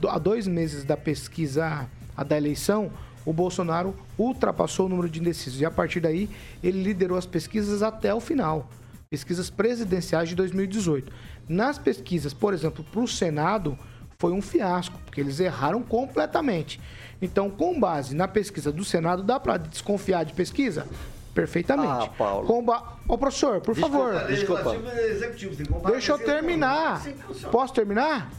Do- 0.00 0.08
Há 0.08 0.18
dois 0.18 0.46
meses 0.46 0.84
da 0.84 0.96
pesquisa, 0.96 1.88
a 2.16 2.24
da 2.24 2.36
eleição, 2.36 2.90
o 3.24 3.32
Bolsonaro 3.32 3.94
ultrapassou 4.18 4.86
o 4.86 4.88
número 4.88 5.08
de 5.08 5.20
indecisos. 5.20 5.60
E 5.60 5.64
a 5.64 5.70
partir 5.70 6.00
daí, 6.00 6.28
ele 6.62 6.82
liderou 6.82 7.16
as 7.16 7.26
pesquisas 7.26 7.82
até 7.82 8.14
o 8.14 8.20
final. 8.20 8.70
Pesquisas 9.10 9.48
presidenciais 9.48 10.28
de 10.28 10.34
2018. 10.34 11.10
Nas 11.48 11.78
pesquisas, 11.78 12.34
por 12.34 12.52
exemplo, 12.52 12.84
para 12.84 13.00
o 13.00 13.08
Senado, 13.08 13.78
foi 14.18 14.32
um 14.32 14.42
fiasco, 14.42 14.98
porque 15.04 15.20
eles 15.20 15.40
erraram 15.40 15.82
completamente. 15.82 16.80
Então, 17.22 17.50
com 17.50 17.78
base 17.78 18.14
na 18.14 18.28
pesquisa 18.28 18.70
do 18.70 18.84
Senado, 18.84 19.22
dá 19.22 19.40
para 19.40 19.56
desconfiar 19.56 20.24
de 20.24 20.32
pesquisa? 20.32 20.86
Perfeitamente. 21.34 22.06
Ah, 22.06 22.12
Paulo. 22.18 22.64
Ô, 23.06 23.16
professor, 23.16 23.60
por 23.60 23.76
favor. 23.76 24.26
Desculpa. 24.26 24.74
Executivo, 24.74 25.56
tem 25.56 25.66
que 25.66 25.72
comparar 25.72 25.92
Deixa 25.92 26.12
eu 26.12 26.18
terminar. 26.18 27.00
Funciona. 27.00 27.52
Posso 27.52 27.74
terminar? 27.74 28.30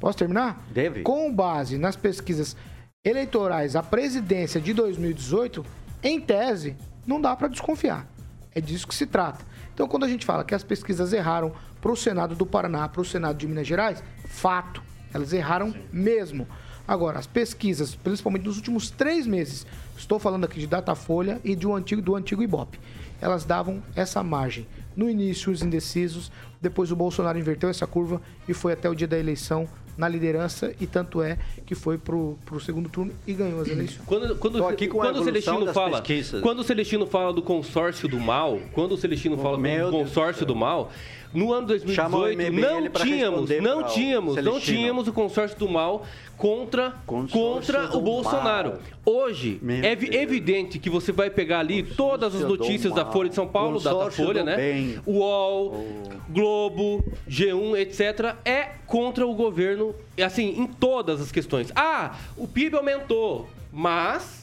Posso 0.00 0.18
terminar? 0.18 0.64
Deve. 0.70 1.02
Com 1.02 1.32
base 1.32 1.76
nas 1.76 1.94
pesquisas 1.94 2.56
eleitorais 3.04 3.76
à 3.76 3.82
presidência 3.82 4.60
de 4.60 4.72
2018, 4.72 5.64
em 6.02 6.20
tese, 6.20 6.76
não 7.06 7.20
dá 7.20 7.36
para 7.36 7.48
desconfiar. 7.48 8.06
É 8.54 8.60
disso 8.60 8.86
que 8.88 8.94
se 8.94 9.06
trata. 9.06 9.44
Então, 9.74 9.86
quando 9.86 10.04
a 10.04 10.08
gente 10.08 10.24
fala 10.24 10.42
que 10.42 10.54
as 10.54 10.64
pesquisas 10.64 11.12
erraram 11.12 11.52
para 11.80 11.92
o 11.92 11.96
Senado 11.96 12.34
do 12.34 12.46
Paraná, 12.46 12.88
para 12.88 13.00
o 13.00 13.04
Senado 13.04 13.36
de 13.36 13.46
Minas 13.46 13.66
Gerais, 13.66 14.02
fato. 14.26 14.82
Elas 15.12 15.32
erraram 15.32 15.74
mesmo. 15.92 16.46
Agora, 16.86 17.18
as 17.18 17.26
pesquisas, 17.26 17.94
principalmente 17.94 18.44
nos 18.44 18.56
últimos 18.56 18.90
três 18.90 19.26
meses, 19.26 19.66
estou 19.96 20.18
falando 20.18 20.44
aqui 20.44 20.58
de 20.58 20.66
Datafolha 20.66 21.40
e 21.44 21.54
de 21.54 21.66
um 21.66 21.76
antigo, 21.76 22.00
do 22.00 22.16
antigo 22.16 22.42
Ibope, 22.42 22.78
elas 23.20 23.44
davam 23.44 23.82
essa 23.94 24.22
margem. 24.22 24.66
No 24.96 25.08
início, 25.08 25.52
os 25.52 25.62
indecisos, 25.62 26.32
depois 26.60 26.90
o 26.90 26.96
Bolsonaro 26.96 27.38
inverteu 27.38 27.68
essa 27.68 27.86
curva 27.86 28.20
e 28.48 28.54
foi 28.54 28.72
até 28.72 28.88
o 28.88 28.94
dia 28.94 29.06
da 29.06 29.18
eleição 29.18 29.68
na 29.98 30.08
liderança, 30.08 30.72
e 30.80 30.86
tanto 30.86 31.20
é 31.20 31.36
que 31.66 31.74
foi 31.74 31.98
pro, 31.98 32.38
pro 32.46 32.60
segundo 32.60 32.88
turno 32.88 33.12
e 33.26 33.32
ganhou 33.32 33.60
as 33.60 33.66
eleições. 33.66 34.00
Quando, 34.06 34.36
quando, 34.36 34.58
Tô 34.58 34.68
aqui 34.68 34.86
com 34.86 35.02
a 35.02 35.06
quando 35.06 35.16
o 35.16 35.22
evolução 35.22 35.54
Celestino 35.56 35.74
fala, 35.74 35.98
pesquisas. 36.00 36.40
quando 36.40 36.60
o 36.60 36.64
Celestino 36.64 37.06
fala 37.06 37.32
do 37.32 37.42
consórcio 37.42 38.08
do 38.08 38.20
mal, 38.20 38.60
quando 38.72 38.92
o 38.92 38.96
Celestino 38.96 39.36
fala 39.36 39.58
Meu 39.58 39.86
do 39.86 39.96
Deus 39.96 40.04
consórcio 40.04 40.46
do 40.46 40.54
mal, 40.54 40.92
no 41.32 41.52
ano 41.52 41.68
Chama 41.88 42.16
o 42.16 42.20
2018 42.20 42.52
MBL 42.52 42.88
não 42.88 43.04
tínhamos, 43.04 43.50
não 43.60 43.78
o 43.80 43.82
tínhamos, 43.84 44.36
não 44.36 44.60
tínhamos 44.60 45.08
o 45.08 45.12
consórcio 45.12 45.58
do 45.58 45.68
mal 45.68 46.06
contra 46.36 46.94
Consórcio 47.04 47.74
contra 47.74 47.96
o 47.96 48.00
Bolsonaro. 48.00 48.70
mal. 48.70 48.78
Hoje 49.04 49.58
Meu 49.60 49.84
é 49.84 49.96
Deus. 49.96 50.14
evidente 50.14 50.78
que 50.78 50.88
você 50.88 51.10
vai 51.10 51.28
pegar 51.28 51.58
ali 51.58 51.82
todas 51.82 52.34
as 52.34 52.42
notícias 52.42 52.94
da. 52.94 53.04
Folha 53.08 53.28
de 53.28 53.34
São 53.34 53.48
Paulo, 53.48 53.80
da 53.80 53.90
Consórcio 53.90 54.24
Folha, 54.24 54.44
né? 54.44 54.56
bem. 54.56 55.00
UOL, 55.06 55.84
Globo, 56.28 57.04
G1, 57.28 57.76
etc., 57.78 58.36
é 58.44 58.68
contra 58.86 59.26
o 59.26 59.34
governo, 59.34 59.94
assim, 60.24 60.60
em 60.60 60.66
todas 60.66 61.20
as 61.20 61.32
questões. 61.32 61.72
Ah, 61.74 62.16
o 62.36 62.46
PIB 62.46 62.76
aumentou, 62.76 63.48
mas. 63.72 64.37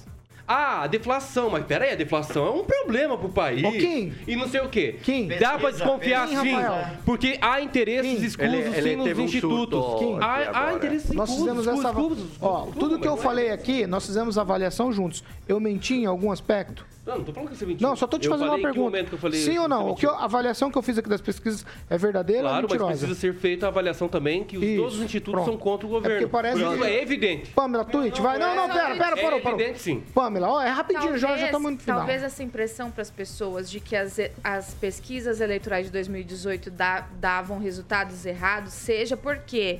Ah, 0.47 0.83
a 0.83 0.87
deflação, 0.87 1.49
mas 1.49 1.65
peraí, 1.65 1.91
a 1.91 1.95
deflação 1.95 2.45
é 2.45 2.51
um 2.51 2.63
problema 2.63 3.17
pro 3.17 3.29
país. 3.29 3.63
Ô, 3.63 3.71
Kim. 3.71 4.13
E 4.27 4.35
não 4.35 4.47
sei 4.47 4.61
o 4.61 4.69
quê. 4.69 4.97
Kim. 5.01 5.27
Dá 5.39 5.57
pra 5.57 5.71
desconfiar 5.71 6.27
Kim, 6.27 6.35
sim, 6.41 6.53
Rafael. 6.53 6.87
porque 7.03 7.37
há 7.41 7.61
interesses 7.61 8.19
Kim. 8.19 8.25
escusos 8.25 8.53
Ele- 8.53 8.77
ele 8.77 8.89
sim 8.89 8.95
nos 8.95 9.17
um 9.17 9.21
institutos. 9.23 9.99
Kim. 9.99 10.17
há, 10.21 10.67
há 10.67 10.73
interesses 10.75 11.11
Nós 11.11 11.29
escusos, 11.29 11.39
fizemos 11.55 11.65
escusos, 11.65 11.85
essa. 11.85 11.99
escusos, 11.99 12.29
Ó, 12.41 12.57
escusos, 12.59 12.79
tudo 12.79 12.99
que 12.99 13.07
eu 13.07 13.17
falei 13.17 13.49
aqui, 13.49 13.87
nós 13.87 14.05
fizemos 14.05 14.37
avaliação 14.37 14.91
juntos. 14.93 15.23
Eu 15.47 15.59
menti 15.59 15.95
em 15.95 16.05
algum 16.05 16.31
aspecto? 16.31 16.85
Não, 17.05 17.17
não 17.17 17.23
tô 17.23 17.31
falando 17.31 17.49
que 17.51 17.55
você 17.57 17.65
mentiu. 17.67 17.87
Não, 17.87 17.95
só 17.95 18.07
tô 18.07 18.17
te 18.17 18.25
Eu 18.25 18.31
fazendo 18.31 18.47
uma 18.49 18.59
pergunta. 18.59 19.03
que 19.03 19.13
eu 19.13 19.19
falei 19.19 19.39
Sim 19.39 19.57
ou 19.59 19.67
não? 19.67 19.89
O 19.91 19.95
que 19.95 20.07
eu- 20.07 20.15
a 20.15 20.23
avaliação 20.23 20.71
que 20.71 20.77
eu 20.77 20.81
fiz 20.81 20.97
aqui 20.97 21.07
das 21.07 21.21
pesquisas 21.21 21.63
é 21.87 21.97
verdadeira 21.97 22.41
ou 22.41 22.49
Claro, 22.49 22.63
mas 22.63 22.71
mentirosa? 22.71 22.97
precisa 23.07 23.19
ser 23.19 23.33
feita 23.35 23.67
a 23.67 23.69
avaliação 23.69 24.07
também 24.07 24.43
que 24.43 24.57
os, 24.57 24.63
Isso, 24.63 24.77
todos 24.81 24.95
os 24.97 25.03
institutos 25.03 25.33
pronto. 25.43 25.45
são 25.51 25.57
contra 25.57 25.85
o 25.85 25.89
É 25.89 25.93
governo. 25.93 26.17
porque 26.17 26.31
parece 26.31 26.57
Isso 26.61 26.77
que- 26.77 26.83
é 26.83 27.01
evidente. 27.03 27.51
Pamela, 27.51 27.85
tweet, 27.85 28.19
vai. 28.21 28.39
Não, 28.39 28.55
não, 28.55 28.67
pera, 28.69 28.95
pera, 28.95 29.19
É 29.19 29.21
parou, 29.21 29.39
parou. 29.41 29.59
evidente, 29.59 29.79
sim. 29.81 30.03
Pamela, 30.15 30.49
ó, 30.49 30.61
é 30.61 30.69
rapidinho, 30.69 31.15
já, 31.17 31.37
já 31.37 31.45
estamos 31.45 31.71
no 31.73 31.77
final. 31.77 31.97
Talvez 31.99 32.23
essa 32.23 32.41
impressão 32.41 32.89
para 32.89 33.03
as 33.03 33.11
pessoas 33.11 33.69
de 33.69 33.79
que 33.79 33.95
as, 33.95 34.17
as 34.43 34.73
pesquisas 34.73 35.39
eleitorais 35.41 35.85
de 35.85 35.91
2018 35.91 36.71
da- 36.71 37.05
davam 37.19 37.59
resultados 37.59 38.25
errados 38.25 38.73
seja 38.73 39.15
porque 39.15 39.79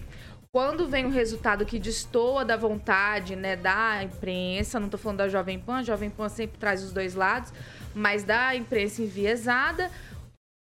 quando 0.56 0.88
vem 0.88 1.06
um 1.06 1.10
resultado 1.10 1.66
que 1.66 1.78
destoa 1.78 2.46
da 2.46 2.56
vontade 2.56 3.36
né, 3.36 3.58
da 3.58 4.02
imprensa, 4.02 4.80
não 4.80 4.88
estou 4.88 4.98
falando 4.98 5.18
da 5.18 5.28
Jovem 5.28 5.60
Pan, 5.60 5.80
a 5.80 5.84
Jovem 5.84 6.10
Pan 6.10 6.30
sempre 6.30 6.58
traz 6.58 6.82
os 6.82 6.94
dois 6.94 7.14
lados, 7.14 7.52
mas 7.94 8.24
da 8.24 8.56
imprensa 8.56 9.02
enviesada, 9.02 9.92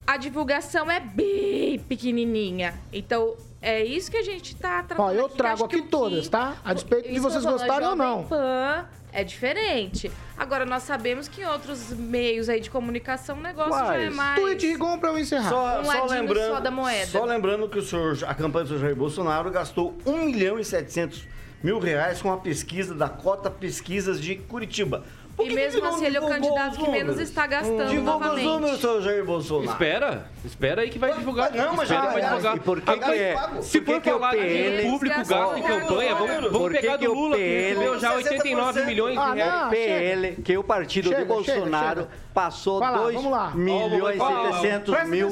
a 0.07 0.17
divulgação 0.17 0.89
é 0.89 1.01
bem 1.01 1.81
pequenininha. 1.81 2.73
Então, 2.93 3.35
é 3.61 3.85
isso 3.85 4.13
que 4.13 4.17
a 4.17 4.23
gente 4.23 4.55
está 4.55 4.81
tratando 4.85 5.07
Ó, 5.09 5.13
eu 5.13 5.27
aqui, 5.27 5.37
trago 5.37 5.65
aqui 5.65 5.77
o 5.79 5.89
todas, 5.89 6.29
tá? 6.29 6.57
A 6.65 6.73
despeito 6.73 7.13
de 7.13 7.19
vocês 7.19 7.45
gostarem 7.45 7.89
ou 7.89 7.97
Jovem 7.97 8.17
não. 8.17 8.25
Pan 8.29 8.87
é 9.13 9.25
diferente. 9.25 10.11
Agora, 10.37 10.65
nós 10.65 10.83
sabemos 10.83 11.29
que 11.29 11.43
em 11.43 11.47
outros 11.47 11.91
meios 11.91 12.49
aí 12.49 12.61
de 12.61 12.71
comunicação 12.71 13.39
o 13.39 13.41
negócio 13.43 13.73
já 13.73 13.95
é 13.95 13.99
Quais? 14.07 14.15
mais... 14.15 14.41
Tweet 14.41 14.67
Rigon 14.67 14.99
pra 14.99 15.11
eu 15.11 15.19
encerrar. 15.19 15.49
Só, 15.49 15.81
Um 15.81 15.85
só 15.85 16.05
lembrando, 16.07 16.55
só 16.55 16.61
da 16.61 16.71
moeda. 16.71 17.07
só 17.07 17.25
lembrando 17.25 17.69
que 17.69 17.79
o 17.79 17.83
senhor, 17.83 18.19
a 18.27 18.35
campanha 18.35 18.65
do 18.65 18.69
senhor 18.69 18.81
Jair 18.81 18.97
Bolsonaro 18.97 19.51
gastou 19.51 19.97
1 20.07 20.25
milhão 20.25 20.59
e 20.59 20.65
700 20.65 21.27
mil 21.63 21.79
reais 21.79 22.23
com 22.23 22.33
a 22.33 22.39
pesquisa 22.39 22.95
da 22.95 23.09
Cota 23.09 23.51
Pesquisas 23.51 24.21
de 24.21 24.37
Curitiba. 24.37 25.05
Por 25.41 25.47
E 25.47 25.49
que 25.49 25.55
mesmo 25.55 25.81
que 25.81 25.87
assim, 25.87 26.05
ele 26.05 26.17
é 26.17 26.21
o 26.21 26.29
candidato 26.29 26.73
os 26.73 26.79
que 26.85 26.91
menos 26.91 27.19
está 27.19 27.47
gastando 27.47 27.89
Divulga 27.89 28.11
os 28.17 28.21
novamente. 28.21 28.45
números, 28.47 28.81
seu 28.81 29.01
Jair 29.01 29.25
Bolsonaro. 29.25 29.71
Espera, 29.71 30.27
espera 30.45 30.83
aí 30.83 30.91
que 30.91 30.99
vai 30.99 31.15
divulgar. 31.15 31.51
Não, 31.53 31.75
mas 31.75 31.91
espera 31.91 32.03
já- 32.05 32.11
vai 32.13 32.23
divulgar. 32.23 32.57
e 32.57 32.61
por 32.61 32.81
que 32.83 32.91
Agora, 32.91 33.13
que 33.13 33.19
é- 33.19 33.63
Se 33.63 33.81
por 33.81 34.01
que 34.03 34.11
for 34.11 34.21
falar 34.21 34.35
o 34.35 34.91
público 34.91 35.17
gasta 35.17 35.59
em 35.59 35.63
campanha, 35.63 36.15
vamos, 36.15 36.53
vamos 36.53 36.73
pegar 36.73 36.99
que 36.99 37.07
do 37.07 37.13
o 37.13 37.15
Lula, 37.15 37.37
que 37.37 37.43
PL 37.43 37.69
recebeu 37.69 37.99
já 37.99 38.15
89 38.15 38.85
milhões 38.85 39.19
Ah, 39.19 39.31
de 39.31 39.35
reais. 39.37 39.69
PL, 39.71 40.43
que 40.43 40.59
o 40.59 40.63
partido 40.65 41.09
Chega, 41.09 41.23
de 41.23 41.27
Bolsonaro 41.29 42.01
chega, 42.01 42.01
chega. 42.03 42.09
passou 42.35 42.79
Vai 42.81 42.91
lá, 42.91 42.99
2 42.99 43.15
vamos 43.17 43.31
lá. 43.33 43.51
milhões 43.55 44.17
e 44.17 44.21
Ó, 44.21 44.25
vamos 44.29 44.45
lá. 44.51 44.61
700 44.61 44.95
Presta 44.95 45.11
mil 45.11 45.31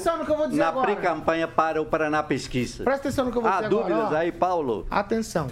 na 0.53 0.73
pré-campanha 0.73 1.47
para 1.49 1.83
o 1.83 1.85
Paraná 1.87 2.23
Pesquisa. 2.23 2.83
Presta 2.85 3.09
atenção 3.09 3.27
no 3.27 3.33
que 3.33 3.37
eu 3.39 3.43
vou 3.43 3.51
Há 3.51 3.55
dizer 3.61 3.67
agora, 3.67 3.85
dúvidas 3.95 4.15
aí, 4.15 4.33
Paulo? 4.33 4.87
Atenção. 4.91 5.49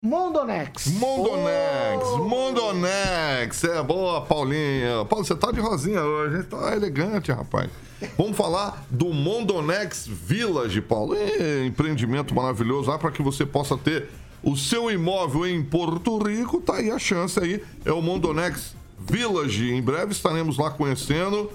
Mondonex. 0.00 0.86
Mondonex, 0.92 2.04
Mondonex, 2.20 3.64
é 3.64 3.82
boa, 3.82 4.20
Paulinha. 4.20 5.04
Paulo, 5.08 5.24
você 5.24 5.34
tá 5.34 5.50
de 5.50 5.58
rosinha 5.58 6.00
hoje, 6.00 6.44
tá 6.44 6.72
elegante, 6.76 7.32
rapaz. 7.32 7.68
Vamos 8.16 8.36
falar 8.36 8.86
do 8.88 9.12
Mondonex 9.12 10.06
Village, 10.06 10.80
Paulo. 10.80 11.16
É, 11.16 11.66
empreendimento 11.66 12.32
maravilhoso 12.32 12.88
lá 12.88 12.96
para 12.96 13.10
que 13.10 13.20
você 13.24 13.44
possa 13.44 13.76
ter 13.76 14.08
o 14.40 14.56
seu 14.56 14.88
imóvel 14.88 15.44
em 15.44 15.64
Porto 15.64 16.16
Rico. 16.18 16.60
Tá 16.60 16.76
aí 16.76 16.92
a 16.92 16.98
chance 17.00 17.36
aí, 17.40 17.60
é 17.84 17.90
o 17.90 18.00
Mondonex 18.00 18.76
Village. 19.00 19.74
Em 19.74 19.82
breve 19.82 20.12
estaremos 20.12 20.58
lá 20.58 20.70
conhecendo. 20.70 21.50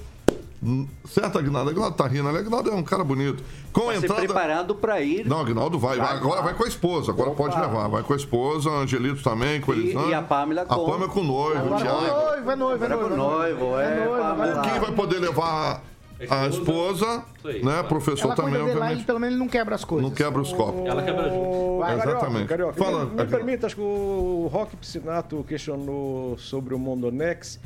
Certo, 1.07 1.37
Aguinaldo? 1.39 1.69
Aguinaldo 1.71 1.95
tá 1.97 2.07
rindo, 2.07 2.31
né? 2.31 2.39
Aguinaldo 2.39 2.69
é 2.69 2.73
um 2.75 2.83
cara 2.83 3.03
bonito. 3.03 3.43
Com 3.71 3.89
a 3.89 3.93
Tá 3.93 3.99
se 3.99 4.05
entrada... 4.05 4.21
preparando 4.23 4.75
para 4.75 5.01
ir. 5.01 5.25
Não, 5.27 5.39
Aguinaldo 5.39 5.77
vai. 5.79 5.97
vai. 5.97 6.15
Agora 6.15 6.41
vai 6.41 6.53
com 6.53 6.63
a 6.63 6.67
esposa. 6.67 7.11
Agora 7.11 7.29
Opa. 7.31 7.37
pode 7.43 7.59
levar. 7.59 7.87
Vai 7.87 8.03
com 8.03 8.13
a 8.13 8.15
esposa, 8.15 8.69
Angelito 8.69 9.21
também, 9.23 9.59
com 9.61 9.71
a 9.71 9.75
E- 9.75 9.79
Elisandro. 9.79 10.09
e 10.09 10.13
a 10.13 10.21
Pamela 10.21 10.61
A 10.61 10.65
com- 10.65 10.85
Pamela 10.85 11.09
com 11.11 11.19
o 11.19 11.23
noivo, 11.23 11.59
o 11.61 11.65
Agora 11.75 11.81
Thiago. 11.81 12.05
é 12.05 12.07
noivo, 12.07 12.51
é 12.51 12.55
noivo, 12.55 12.85
é 12.85 12.87
noivo. 12.89 13.09
com 13.09 13.15
noivo, 13.15 13.79
é, 13.79 14.05
noivo, 14.05 14.35
vai 14.35 14.61
Quem 14.69 14.79
vai 14.79 14.91
poder 14.93 15.19
levar 15.19 15.83
a 16.29 16.47
esposa, 16.47 17.23
Isso 17.39 17.47
aí, 17.49 17.65
né? 17.65 17.83
Professor 17.83 18.27
Ela 18.27 18.35
também, 18.35 18.53
dele 18.53 18.63
lá 18.65 18.69
e 18.69 18.73
obviamente. 18.79 19.05
pelo 19.05 19.19
menos 19.19 19.35
ele 19.35 19.43
não 19.43 19.49
quebra 19.49 19.75
as 19.75 19.83
coisas. 19.83 20.07
Não 20.09 20.15
quebra 20.15 20.41
os 20.41 20.53
copos. 20.53 20.85
Ela 20.85 21.03
quebra 21.03 21.29
junto. 21.29 21.77
Vai, 21.79 21.95
Exatamente. 21.95 22.47
Carioca, 22.47 22.73
Fala, 22.73 23.05
me, 23.05 23.15
me 23.15 23.25
permita, 23.25 23.65
acho 23.65 23.75
que 23.75 23.81
o 23.81 24.47
Rock 24.51 24.77
Piscinato 24.77 25.43
questionou 25.45 26.37
sobre 26.37 26.73
o 26.73 26.79
Mondonex. 26.79 27.59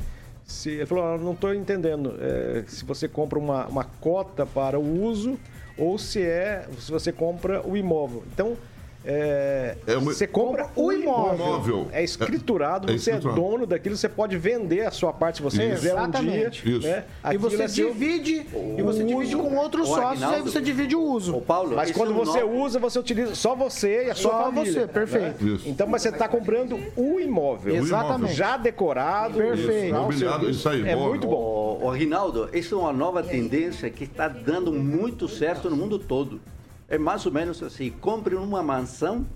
Se, 0.48 0.70
ele 0.70 0.86
falou, 0.86 1.04
"Ah, 1.04 1.18
não 1.18 1.32
estou 1.32 1.54
entendendo 1.54 2.14
é, 2.18 2.64
se 2.66 2.84
você 2.84 3.06
compra 3.06 3.38
uma, 3.38 3.66
uma 3.66 3.84
cota 3.84 4.46
para 4.46 4.80
o 4.80 5.02
uso 5.04 5.38
ou 5.76 5.98
se 5.98 6.22
é 6.22 6.66
se 6.78 6.90
você 6.90 7.12
compra 7.12 7.64
o 7.64 7.76
imóvel. 7.76 8.24
Então, 8.32 8.56
é, 9.04 9.76
É 9.86 9.96
uma- 9.96 10.12
você 10.12 10.26
compra 10.26 10.68
o 10.76 10.92
imóvel. 10.92 11.34
Imóvel. 11.46 11.88
É 11.92 12.02
escriturado, 12.02 12.90
É- 12.90 12.94
é 12.94 12.98
você 12.98 13.10
escriturado. 13.12 13.40
é 13.40 13.42
dono 13.50 13.66
daquilo, 13.66 13.96
você 13.96 14.08
pode 14.08 14.36
vender 14.36 14.86
a 14.86 14.90
sua 14.90 15.12
parte 15.12 15.36
se 15.36 15.42
você 15.42 15.64
Isso. 15.64 15.74
quiser 15.76 15.94
um 15.94 15.98
Exatamente. 15.98 16.62
dia. 16.62 16.76
Isso. 16.78 16.86
Né? 16.86 17.04
E 17.32 17.36
você 17.38 17.62
é 17.62 17.66
divide, 17.66 18.46
e 18.76 18.82
você 18.82 19.02
o 19.02 19.06
divide 19.06 19.36
com 19.36 19.56
outros 19.56 19.88
Ô, 19.88 19.94
sócios, 19.94 20.22
aí 20.22 20.28
Aguinaldo. 20.28 20.50
você 20.50 20.60
divide 20.60 20.96
o 20.96 21.00
uso. 21.00 21.36
Ô, 21.36 21.40
Paulo, 21.40 21.76
Mas 21.76 21.90
quando 21.92 22.10
é 22.10 22.14
um 22.14 22.18
você 22.18 22.40
nome- 22.42 22.58
usa, 22.60 22.78
você 22.78 22.98
utiliza 22.98 23.34
só 23.34 23.54
você 23.54 24.06
e 24.06 24.10
a 24.10 24.14
sua 24.14 24.30
Só 24.32 24.42
família. 24.44 24.72
você, 24.72 24.86
perfeito. 24.86 25.44
né? 25.44 25.58
Então, 25.66 25.86
mas 25.86 26.02
você 26.02 26.08
está 26.10 26.28
comprando 26.28 26.78
o 26.96 27.18
imóvel. 27.20 27.76
Exatamente. 27.76 28.34
Já 28.34 28.56
decorado. 28.56 29.38
Perfeito. 29.38 29.94
o 29.96 30.02
Mobiliado, 30.02 30.50
isso 30.50 30.68
aí, 30.68 30.86
É 30.86 30.94
boa. 30.94 31.08
muito 31.08 31.26
bom. 31.26 31.80
Ô, 31.82 31.90
Rinaldo, 31.90 32.48
isso 32.52 32.74
é 32.74 32.78
uma 32.78 32.92
nova 32.92 33.22
tendência 33.22 33.88
que 33.90 34.04
está 34.04 34.26
dando 34.28 34.72
muito 34.72 35.28
certo 35.28 35.70
no 35.70 35.76
mundo 35.76 35.98
todo. 35.98 36.40
É 36.88 36.96
mais 36.98 37.26
ou 37.26 37.32
menos 37.32 37.62
assim, 37.62 37.90
compre 37.90 38.34
uma 38.34 38.62
mansão 38.62 39.26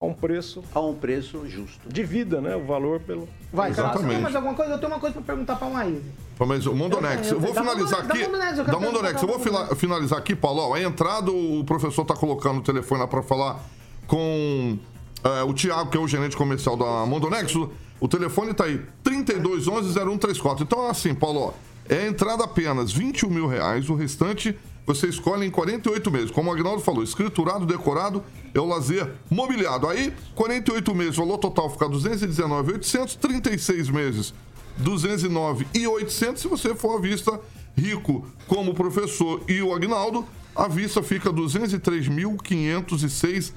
A 0.00 0.06
um 0.06 0.12
preço 0.14 0.62
a 0.74 0.80
um 0.80 0.94
preço 0.94 1.46
justo. 1.46 1.88
de 1.88 2.02
vida, 2.02 2.40
né? 2.40 2.56
O 2.56 2.64
valor 2.66 3.00
pelo... 3.00 3.28
Vai, 3.52 3.70
cara, 3.72 3.74
você 3.74 3.80
Exatamente. 3.94 4.12
tem 4.14 4.22
mais 4.22 4.34
alguma 4.34 4.54
coisa? 4.54 4.72
Eu 4.72 4.78
tenho 4.78 4.92
uma 4.92 4.98
coisa 4.98 5.14
pra 5.14 5.22
perguntar 5.22 5.56
pra 5.56 5.68
Maíse. 5.68 6.02
Mas 6.46 6.66
o 6.66 6.74
Mondonex, 6.74 7.28
Eu- 7.28 7.34
eu 7.34 7.40
vou 7.40 7.52
da 7.52 7.60
finalizar 7.60 8.00
aqui. 8.00 8.08
da 8.08 8.14
Mondonex, 8.28 8.58
eu 8.58 8.64
Da 8.64 8.80
Mondonex, 8.80 9.22
eu 9.22 9.28
vou 9.28 9.38
fila- 9.38 9.76
finalizar 9.76 10.18
aqui, 10.18 10.34
Paulo. 10.34 10.62
Ó, 10.62 10.74
a 10.74 10.80
entrada, 10.80 11.30
o 11.30 11.62
professor 11.64 12.04
tá 12.04 12.14
colocando 12.14 12.58
o 12.58 12.62
telefone 12.62 13.02
lá 13.02 13.06
pra 13.06 13.22
falar 13.22 13.60
com 14.06 14.78
é, 15.22 15.42
o 15.42 15.52
Thiago, 15.52 15.90
que 15.90 15.98
é 15.98 16.00
o 16.00 16.08
gerente 16.08 16.34
comercial 16.36 16.76
da 16.78 17.04
Mondonex. 17.04 17.54
O, 17.54 17.70
o 18.00 18.08
telefone 18.08 18.54
tá 18.54 18.64
aí, 18.64 18.80
3211-0134. 19.04 20.62
Então, 20.62 20.86
assim, 20.88 21.14
Paulo, 21.14 21.40
ó, 21.40 21.52
é 21.88 21.98
a 22.04 22.06
entrada 22.08 22.44
apenas 22.44 22.90
21 22.90 23.28
mil 23.28 23.46
reais, 23.46 23.88
o 23.90 23.94
restante 23.94 24.56
você 24.94 25.06
escolhe 25.06 25.46
em 25.46 25.50
48 25.50 26.10
meses. 26.10 26.30
Como 26.30 26.50
o 26.50 26.52
Agnaldo 26.52 26.82
falou, 26.82 27.02
escriturado, 27.04 27.64
decorado, 27.64 28.22
é 28.52 28.60
o 28.60 28.66
lazer 28.66 29.10
mobiliado. 29.30 29.86
Aí, 29.88 30.12
48 30.34 30.94
meses, 30.94 31.16
o 31.18 31.22
valor 31.22 31.38
total 31.38 31.70
fica 31.70 31.88
219,800, 31.88 33.14
36 33.16 33.88
meses, 33.90 34.34
209,800. 34.78 36.42
Se 36.42 36.48
você 36.48 36.74
for 36.74 36.98
à 36.98 37.00
vista 37.00 37.38
rico 37.76 38.26
como 38.48 38.72
o 38.72 38.74
professor 38.74 39.40
e 39.48 39.62
o 39.62 39.72
Agnaldo, 39.72 40.26
a 40.56 40.66
vista 40.66 41.00
fica 41.02 41.30
203.506 41.32 43.52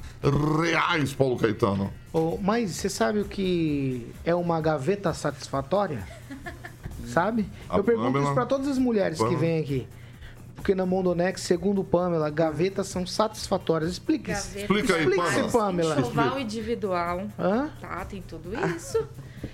reais, 0.61 1.13
Paulo 1.13 1.37
Caetano. 1.37 1.91
Ô, 2.13 2.37
mas 2.41 2.71
você 2.71 2.89
sabe 2.89 3.19
o 3.19 3.25
que 3.25 4.07
é 4.23 4.33
uma 4.35 4.61
gaveta 4.61 5.13
satisfatória? 5.13 6.07
Sabe? 7.07 7.45
A 7.67 7.77
eu 7.77 7.83
pergunto 7.83 8.17
isso 8.19 8.33
pra 8.33 8.45
todas 8.45 8.67
as 8.67 8.77
mulheres 8.77 9.17
que 9.17 9.23
Pamela- 9.23 9.41
vêm 9.41 9.59
aqui. 9.59 9.87
Porque 10.63 10.73
na 10.73 10.85
Mondonex, 10.85 11.41
segundo 11.41 11.83
Pamela, 11.83 12.29
gavetas 12.29 12.87
são 12.87 13.05
satisfatórias. 13.05 13.91
Explique 13.91 14.31
isso. 14.31 14.47
Gaveta. 14.47 14.59
Explica 14.61 14.95
aí, 14.95 15.01
Explique-se, 15.01 15.35
Pamela. 15.35 15.51
Pamela. 15.51 15.99
Enxoval 15.99 16.39
individual. 16.39 17.27
Hã? 17.37 17.69
Tá, 17.81 18.05
tem 18.05 18.21
tudo 18.21 18.49
isso. 18.73 19.05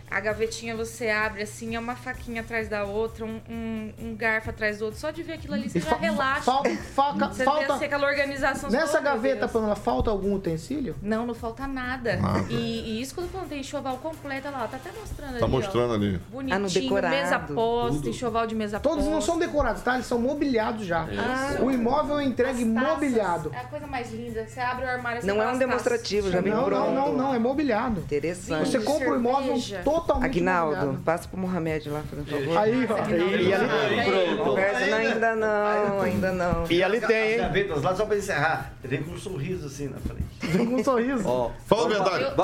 A 0.09 0.19
gavetinha 0.19 0.75
você 0.75 1.09
abre 1.09 1.43
assim, 1.43 1.75
é 1.75 1.79
uma 1.79 1.95
faquinha 1.95 2.41
atrás 2.41 2.67
da 2.67 2.83
outra, 2.83 3.25
um, 3.25 3.39
um, 3.49 3.93
um 3.99 4.15
garfo 4.15 4.49
atrás 4.49 4.79
do 4.79 4.85
outro. 4.85 4.99
Só 4.99 5.11
de 5.11 5.23
ver 5.23 5.33
aquilo 5.33 5.53
ali, 5.53 5.69
você 5.69 5.77
E 5.77 5.81
já 5.81 5.89
fa- 5.89 5.95
relaxa. 5.97 6.41
falta- 6.41 6.69
faca- 6.93 7.27
você 7.29 7.43
falta- 7.43 7.65
vê 7.67 7.73
assim, 7.73 7.85
aquela 7.85 8.07
organização. 8.07 8.69
Nessa 8.69 8.87
fala, 8.87 8.99
"Oh, 8.99 9.03
meu 9.03 9.11
gaveta, 9.13 9.39
Deus." 9.41 9.51
Pamela, 9.51 9.75
falta 9.75 10.09
algum 10.09 10.33
utensílio? 10.33 10.95
Não, 11.01 11.25
não 11.25 11.33
falta 11.33 11.67
nada. 11.67 12.17
Nada. 12.17 12.45
E, 12.51 12.55
e 12.97 13.01
isso 13.01 13.13
quando 13.15 13.27
eu 13.27 13.31
falo, 13.33 13.45
tem 13.47 13.59
enxoval 13.59 13.97
completo, 13.97 14.47
olha 14.47 14.57
lá, 14.57 14.67
tá 14.67 14.77
até 14.77 14.89
mostrando 14.99 15.29
ali. 15.31 15.39
Tá 15.39 15.45
ó. 15.45 15.49
mostrando 15.49 15.93
ali. 15.93 16.17
Bonitinho, 16.29 16.97
Ah, 16.97 17.09
mesa 17.09 17.39
posta, 17.39 18.09
enxoval 18.09 18.47
de 18.47 18.55
mesa 18.55 18.79
Todos 18.79 18.99
posta. 18.99 19.11
não 19.11 19.21
são 19.21 19.37
decorados, 19.39 19.81
tá? 19.81 19.93
Eles 19.95 20.05
são 20.05 20.19
mobiliados 20.19 20.85
já. 20.85 21.05
Isso. 21.09 21.63
O 21.63 21.71
imóvel 21.71 22.19
é 22.19 22.23
entregue 22.25 22.65
taças, 22.73 22.89
mobiliado. 22.89 23.51
É 23.53 23.59
a 23.59 23.63
coisa 23.65 23.87
mais 23.87 24.11
linda. 24.13 24.45
Você 24.47 24.59
abre 24.59 24.85
o 24.85 24.89
armário 24.89 25.21
você 25.21 25.27
Não 25.27 25.41
é 25.41 25.51
um 25.51 25.57
demonstrativo, 25.57 26.31
já 26.31 26.41
vem 26.41 26.53
Não, 26.53 26.63
pronto. 26.65 26.91
não, 26.91 27.07
não, 27.11 27.17
não, 27.17 27.33
é 27.33 27.39
mobiliado. 27.39 28.01
Interessante. 28.01 28.69
Você 28.69 28.79
compra 28.79 29.11
o 29.11 29.15
imóvel 29.15 29.47
cerveja. 29.55 29.78
Totalmente 29.83 30.29
Aguinaldo, 30.31 30.75
mobiliado. 30.75 31.03
passa 31.03 31.27
pro 31.27 31.37
Mohamed 31.39 31.89
lá, 31.89 32.01
por 32.09 32.23
favor. 32.25 32.57
Aí, 32.57 32.87
ó. 32.89 32.97
E, 33.39 33.53
ali, 33.53 34.37
Conversa, 34.37 34.85
não, 34.87 34.97
ainda 34.97 35.35
não, 35.35 36.01
ainda 36.01 36.31
não. 36.31 36.63
e 36.69 36.81
ali 36.83 36.99
tem, 37.01 37.31
hein? 37.33 37.37
gavetas 37.37 37.83
lá, 37.83 37.95
só 37.95 38.05
pra 38.05 38.17
encerrar, 38.17 38.73
vem 38.83 39.03
com 39.03 39.11
um 39.11 39.17
sorriso 39.17 39.67
assim 39.67 39.87
na 39.87 39.97
frente. 39.99 40.23
Vem 40.41 40.65
com 40.65 40.75
um 40.75 40.83
sorriso. 40.83 41.23
Ó, 41.27 41.51
Fala 41.65 41.85
a 41.85 41.89
verdade. 41.89 42.23
Eu, 42.23 42.29
eu 42.29 42.35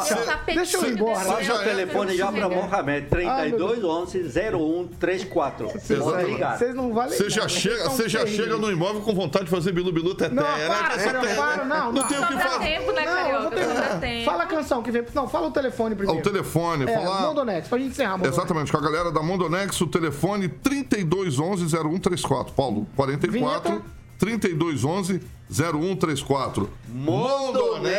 Deixa 0.55 0.77
eu 0.77 0.85
ir 0.87 0.93
embora. 0.93 1.19
Passa 1.25 1.53
o 1.55 1.59
telefone 1.63 2.15
já 2.17 2.31
não 2.31 2.49
sei 2.49 2.57
Mohamed, 2.57 3.07
3211-0134. 3.09 5.57
Pode 5.57 5.93
Exatamente. 5.93 6.31
ligar. 6.31 6.57
Vocês 6.57 6.75
não 6.75 6.93
valem 6.93 7.17
Você 7.17 7.29
já 7.29 7.41
nada, 7.41 7.49
chega, 7.49 7.89
você 7.89 8.09
já 8.09 8.25
chega 8.27 8.57
no 8.57 8.71
imóvel 8.71 9.01
com 9.01 9.13
vontade 9.13 9.45
de 9.45 9.51
fazer 9.51 9.71
bilu-bilu 9.71 10.15
teté, 10.15 10.33
Não, 10.33 10.43
né? 10.43 10.67
para, 10.67 10.89
Que 10.89 10.99
essa 10.99 11.13
para, 11.35 11.63
não, 11.65 11.85
Não 11.85 11.91
não. 11.93 12.07
tem 12.07 12.17
o 12.19 12.27
que 12.27 12.33
dá 12.35 12.39
fazer. 12.41 12.63
tempo, 12.65 12.91
né, 12.91 13.05
Não, 13.05 13.27
eu 13.29 13.41
vou 13.41 13.51
Carioca? 13.51 13.75
Só 13.75 13.81
dá 13.81 13.97
tempo. 13.99 14.25
Fala 14.25 14.43
a 14.43 14.47
canção 14.47 14.83
que 14.83 14.91
vem. 14.91 15.05
Não, 15.13 15.27
fala 15.27 15.47
o 15.47 15.51
telefone 15.51 15.95
primeiro. 15.95 16.19
o 16.19 16.23
telefone, 16.23 16.89
É, 16.89 16.93
falar... 16.93 17.24
Mondonex, 17.27 17.67
pra 17.67 17.77
gente 17.77 17.91
encerrar, 17.91 18.17
Mondonex. 18.17 18.37
Exatamente, 18.37 18.71
com 18.71 18.77
a 18.77 18.81
galera 18.81 19.11
da 19.11 19.21
Mondonex, 19.21 19.79
o 19.81 19.87
telefone 19.87 20.49
3211-0134. 20.49 22.51
Paulo, 22.51 22.87
44 22.95 23.71
Vinheta. 23.71 23.81
3211-0134. 24.19 26.67
Mondonex! 26.89 27.95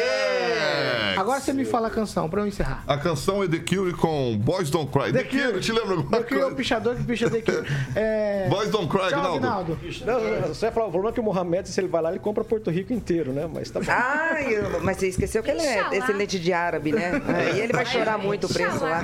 Agora 1.17 1.41
você 1.41 1.53
me 1.55 1.65
fala 1.65 1.89
a 1.89 1.91
canção 1.91 2.29
pra 2.29 2.43
eu 2.43 2.47
encerrar. 2.47 2.85
A 2.87 2.99
canção 2.99 3.43
é 3.43 3.49
The 3.49 3.59
Cure 3.59 3.95
com 3.95 4.37
Boys 4.39 4.69
Don't 4.69 4.91
Cry. 4.93 5.11
The, 5.13 5.25
Cure, 5.25 5.61
te 5.61 5.73
lembra 5.73 5.97
alguma 5.97 6.23
queria 6.23 6.39
o 6.39 6.41
coisa? 6.43 6.57
pichador 6.57 6.95
que 6.97 7.03
picha 7.05 7.31
The 7.31 7.41
Cure. 7.41 7.67
É... 7.97 8.47
Boys 8.51 8.69
Don't 8.71 8.89
Cry, 8.89 9.09
Tchau, 9.09 9.37
Aguinaldo. 9.37 9.73
Aguinaldo. 9.73 10.41
Não, 10.41 10.49
você 10.55 10.67
ia 10.67 10.73
falar, 10.73 10.87
o 10.87 10.91
problema 10.91 11.11
é 11.11 11.15
que 11.15 11.21
o 11.21 11.23
Mohamed, 11.23 11.69
se 11.71 11.81
ele 11.81 11.89
vai 11.89 12.03
lá, 12.03 12.11
ele 12.11 12.19
compra 12.19 12.45
Porto 12.45 12.71
Rico 12.71 12.93
inteiro, 12.93 13.33
né? 13.33 13.49
Mas 13.53 13.71
tá 13.71 13.81
bom. 13.81 13.87
Ai, 13.91 14.55
eu- 14.57 14.81
mas 14.83 14.99
você 14.99 15.09
esqueceu 15.09 15.43
que 15.43 15.51
ele 15.51 15.63
é 15.63 15.89
descendente 15.89 16.39
de 16.39 16.53
árabe, 16.53 16.93
né? 16.93 17.13
E 17.57 17.61
ele 17.61 17.73
vai 17.73 17.87
chorar 17.87 18.19
muito 18.19 18.47
o 18.47 18.53
preço 18.53 18.85
lá. 18.85 19.03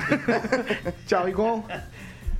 Tchau, 1.07 1.27
Igor. 1.27 1.63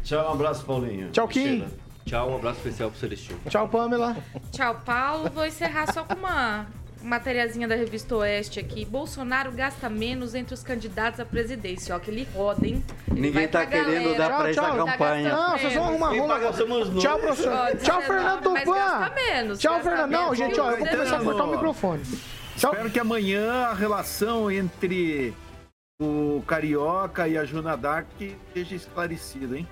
Tchau, 0.03 0.29
um 0.29 0.33
abraço, 0.33 0.63
Paulinho. 0.65 1.09
Tchau, 1.11 1.27
Kim. 1.27 1.43
Sheila. 1.43 1.82
Tchau, 2.05 2.31
um 2.31 2.35
abraço 2.35 2.57
especial 2.59 2.89
pro 2.91 2.99
Celestino. 2.99 3.39
Tchau, 3.49 3.67
Pamela. 3.67 4.15
Tchau, 4.51 4.81
Paulo. 4.85 5.29
Vou 5.33 5.45
encerrar 5.45 5.91
só 5.93 6.03
com 6.03 6.13
uma 6.15 6.67
matériazinha 7.01 7.67
da 7.67 7.75
revista 7.75 8.15
Oeste 8.15 8.59
aqui. 8.59 8.85
Bolsonaro 8.85 9.51
gasta 9.51 9.89
menos 9.89 10.35
entre 10.35 10.53
os 10.53 10.63
candidatos 10.63 11.19
à 11.19 11.25
presidência. 11.25 11.95
Ó, 11.95 11.99
que 11.99 12.11
ele 12.11 12.27
roda, 12.35 12.65
hein? 12.67 12.83
Ele 13.09 13.21
Ninguém 13.21 13.47
tá 13.47 13.65
querendo 13.65 14.13
galera. 14.13 14.17
dar 14.17 14.37
pra 14.37 14.49
essa 14.49 14.61
Tchau, 14.61 14.75
tchau. 14.75 14.85
campanha. 14.85 15.29
Não, 15.33 15.57
vocês 15.57 15.73
vão 15.73 15.83
arrumar 15.85 16.09
rola. 16.09 16.99
Tchau, 16.99 17.19
professor. 17.19 17.51
Ó, 17.53 17.65
Tchau, 17.77 18.01
19, 18.01 18.05
Fernando 18.05 18.43
Tupan. 18.43 19.09
menos, 19.15 19.59
Tchau, 19.59 19.79
Fernando. 19.81 20.11
Não, 20.11 20.35
gente, 20.35 20.59
ó, 20.59 20.71
eu 20.71 20.77
vou 20.77 20.87
começar 20.87 21.17
a 21.17 21.23
cortar 21.23 21.43
o 21.43 21.51
microfone. 21.51 22.03
Tchau. 22.57 22.71
Espero 22.71 22.89
que 22.89 22.99
amanhã 22.99 23.51
a 23.65 23.73
relação 23.73 24.51
entre 24.51 25.33
o 26.01 26.43
Carioca 26.47 27.27
e 27.27 27.37
a 27.37 27.45
Juna 27.45 27.75
Dark 27.75 28.07
esteja 28.19 28.75
esclarecido, 28.75 29.55
hein? 29.55 29.67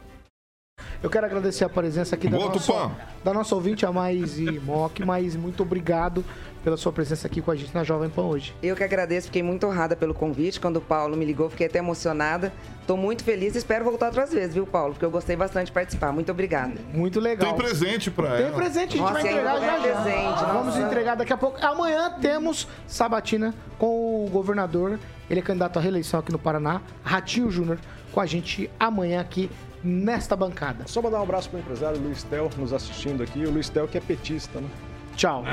Eu 1.01 1.09
quero 1.09 1.25
agradecer 1.25 1.63
a 1.65 1.69
presença 1.69 2.15
aqui 2.15 2.27
da 2.29 2.37
Boa, 2.37 2.49
nossa, 2.49 2.91
da 3.23 3.33
nossa 3.33 3.55
ouvinte, 3.55 3.85
a 3.85 3.91
Mais 3.91 4.37
e 4.39 4.59
Mock. 4.59 5.03
Mas 5.05 5.35
muito 5.35 5.63
obrigado 5.63 6.23
pela 6.63 6.77
sua 6.77 6.91
presença 6.91 7.25
aqui 7.27 7.41
com 7.41 7.49
a 7.49 7.55
gente 7.55 7.73
na 7.73 7.83
Jovem 7.83 8.09
Pan 8.09 8.23
hoje. 8.23 8.53
Eu 8.61 8.75
que 8.75 8.83
agradeço, 8.83 9.27
fiquei 9.27 9.41
muito 9.41 9.65
honrada 9.65 9.95
pelo 9.95 10.13
convite. 10.13 10.59
Quando 10.59 10.77
o 10.77 10.81
Paulo 10.81 11.17
me 11.17 11.25
ligou, 11.25 11.49
fiquei 11.49 11.65
até 11.67 11.79
emocionada. 11.79 12.53
Estou 12.81 12.95
muito 12.95 13.23
feliz 13.23 13.55
e 13.55 13.57
espero 13.57 13.83
voltar 13.83 14.07
outras 14.07 14.31
vezes, 14.31 14.53
viu, 14.53 14.67
Paulo? 14.67 14.93
Porque 14.93 15.05
eu 15.05 15.09
gostei 15.11 15.35
bastante 15.35 15.67
de 15.67 15.71
participar. 15.71 16.11
Muito 16.11 16.31
obrigada. 16.31 16.73
Muito 16.93 17.19
legal. 17.19 17.53
Tem 17.53 17.57
presente 17.65 18.11
pra 18.11 18.35
Tem 18.37 18.45
ela. 18.47 18.55
presente, 18.55 18.89
a 18.95 18.97
gente 18.97 18.99
Nossa, 18.99 19.13
vai 19.13 19.21
entregar 19.23 19.59
já 19.59 19.65
já. 19.65 19.81
presente, 19.81 20.43
Vamos 20.45 20.65
nossa. 20.75 20.81
entregar 20.81 21.15
daqui 21.15 21.33
a 21.33 21.37
pouco. 21.37 21.65
Amanhã 21.65 22.11
temos 22.21 22.67
sabatina 22.87 23.53
com 23.79 24.25
o 24.25 24.29
governador. 24.29 24.99
Ele 25.29 25.39
é 25.39 25.43
candidato 25.43 25.77
à 25.79 25.81
reeleição 25.81 26.19
aqui 26.19 26.31
no 26.31 26.37
Paraná, 26.39 26.81
Ratinho 27.03 27.49
Júnior, 27.49 27.79
com 28.11 28.19
a 28.19 28.25
gente 28.25 28.69
amanhã 28.79 29.21
aqui 29.21 29.49
nesta 29.83 30.35
bancada. 30.35 30.83
Só 30.87 31.01
mandar 31.01 31.19
um 31.19 31.23
abraço 31.23 31.49
pro 31.49 31.59
empresário 31.59 31.99
Luiz 32.01 32.23
Tel 32.23 32.49
nos 32.57 32.73
assistindo 32.73 33.23
aqui. 33.23 33.45
O 33.45 33.51
Luiz 33.51 33.69
Tel 33.69 33.87
que 33.87 33.97
é 33.97 34.01
petista, 34.01 34.59
né? 34.59 34.67
Tchau. 35.15 35.43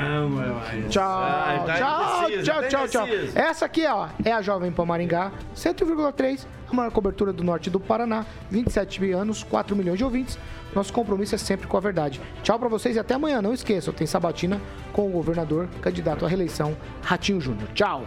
Tchau, 0.89 1.03
Ah, 1.03 1.63
tá 1.65 1.73
tchau, 1.75 2.23
indeciso, 2.29 2.43
tchau, 2.45 2.61
tá 2.61 2.67
tchau, 2.69 2.87
tchau. 2.87 3.07
indeciso. 3.07 3.37
Essa 3.37 3.65
aqui, 3.65 3.85
ó, 3.85 4.07
é 4.23 4.31
a 4.31 4.41
Jovem 4.41 4.71
Pan 4.71 4.85
Maringá, 4.85 5.31
101,3, 5.53 6.47
a 6.71 6.73
maior 6.73 6.89
cobertura 6.91 7.33
do 7.33 7.43
norte 7.43 7.69
do 7.69 7.77
Paraná, 7.79 8.25
27 8.49 9.11
anos, 9.11 9.43
4 9.43 9.75
milhões 9.75 9.97
de 9.97 10.03
ouvintes. 10.05 10.39
Nosso 10.73 10.93
compromisso 10.93 11.35
é 11.35 11.37
sempre 11.37 11.67
com 11.67 11.75
a 11.75 11.79
verdade. 11.79 12.21
Tchau 12.41 12.57
pra 12.57 12.69
vocês 12.69 12.95
e 12.95 12.99
até 12.99 13.15
amanhã. 13.15 13.41
Não 13.41 13.53
esqueçam, 13.53 13.93
tem 13.93 14.07
sabatina 14.07 14.61
com 14.93 15.07
o 15.07 15.11
governador, 15.11 15.67
candidato 15.81 16.25
à 16.25 16.27
reeleição, 16.29 16.77
Ratinho 17.03 17.41
Júnior. 17.41 17.67
Tchau. 17.73 18.03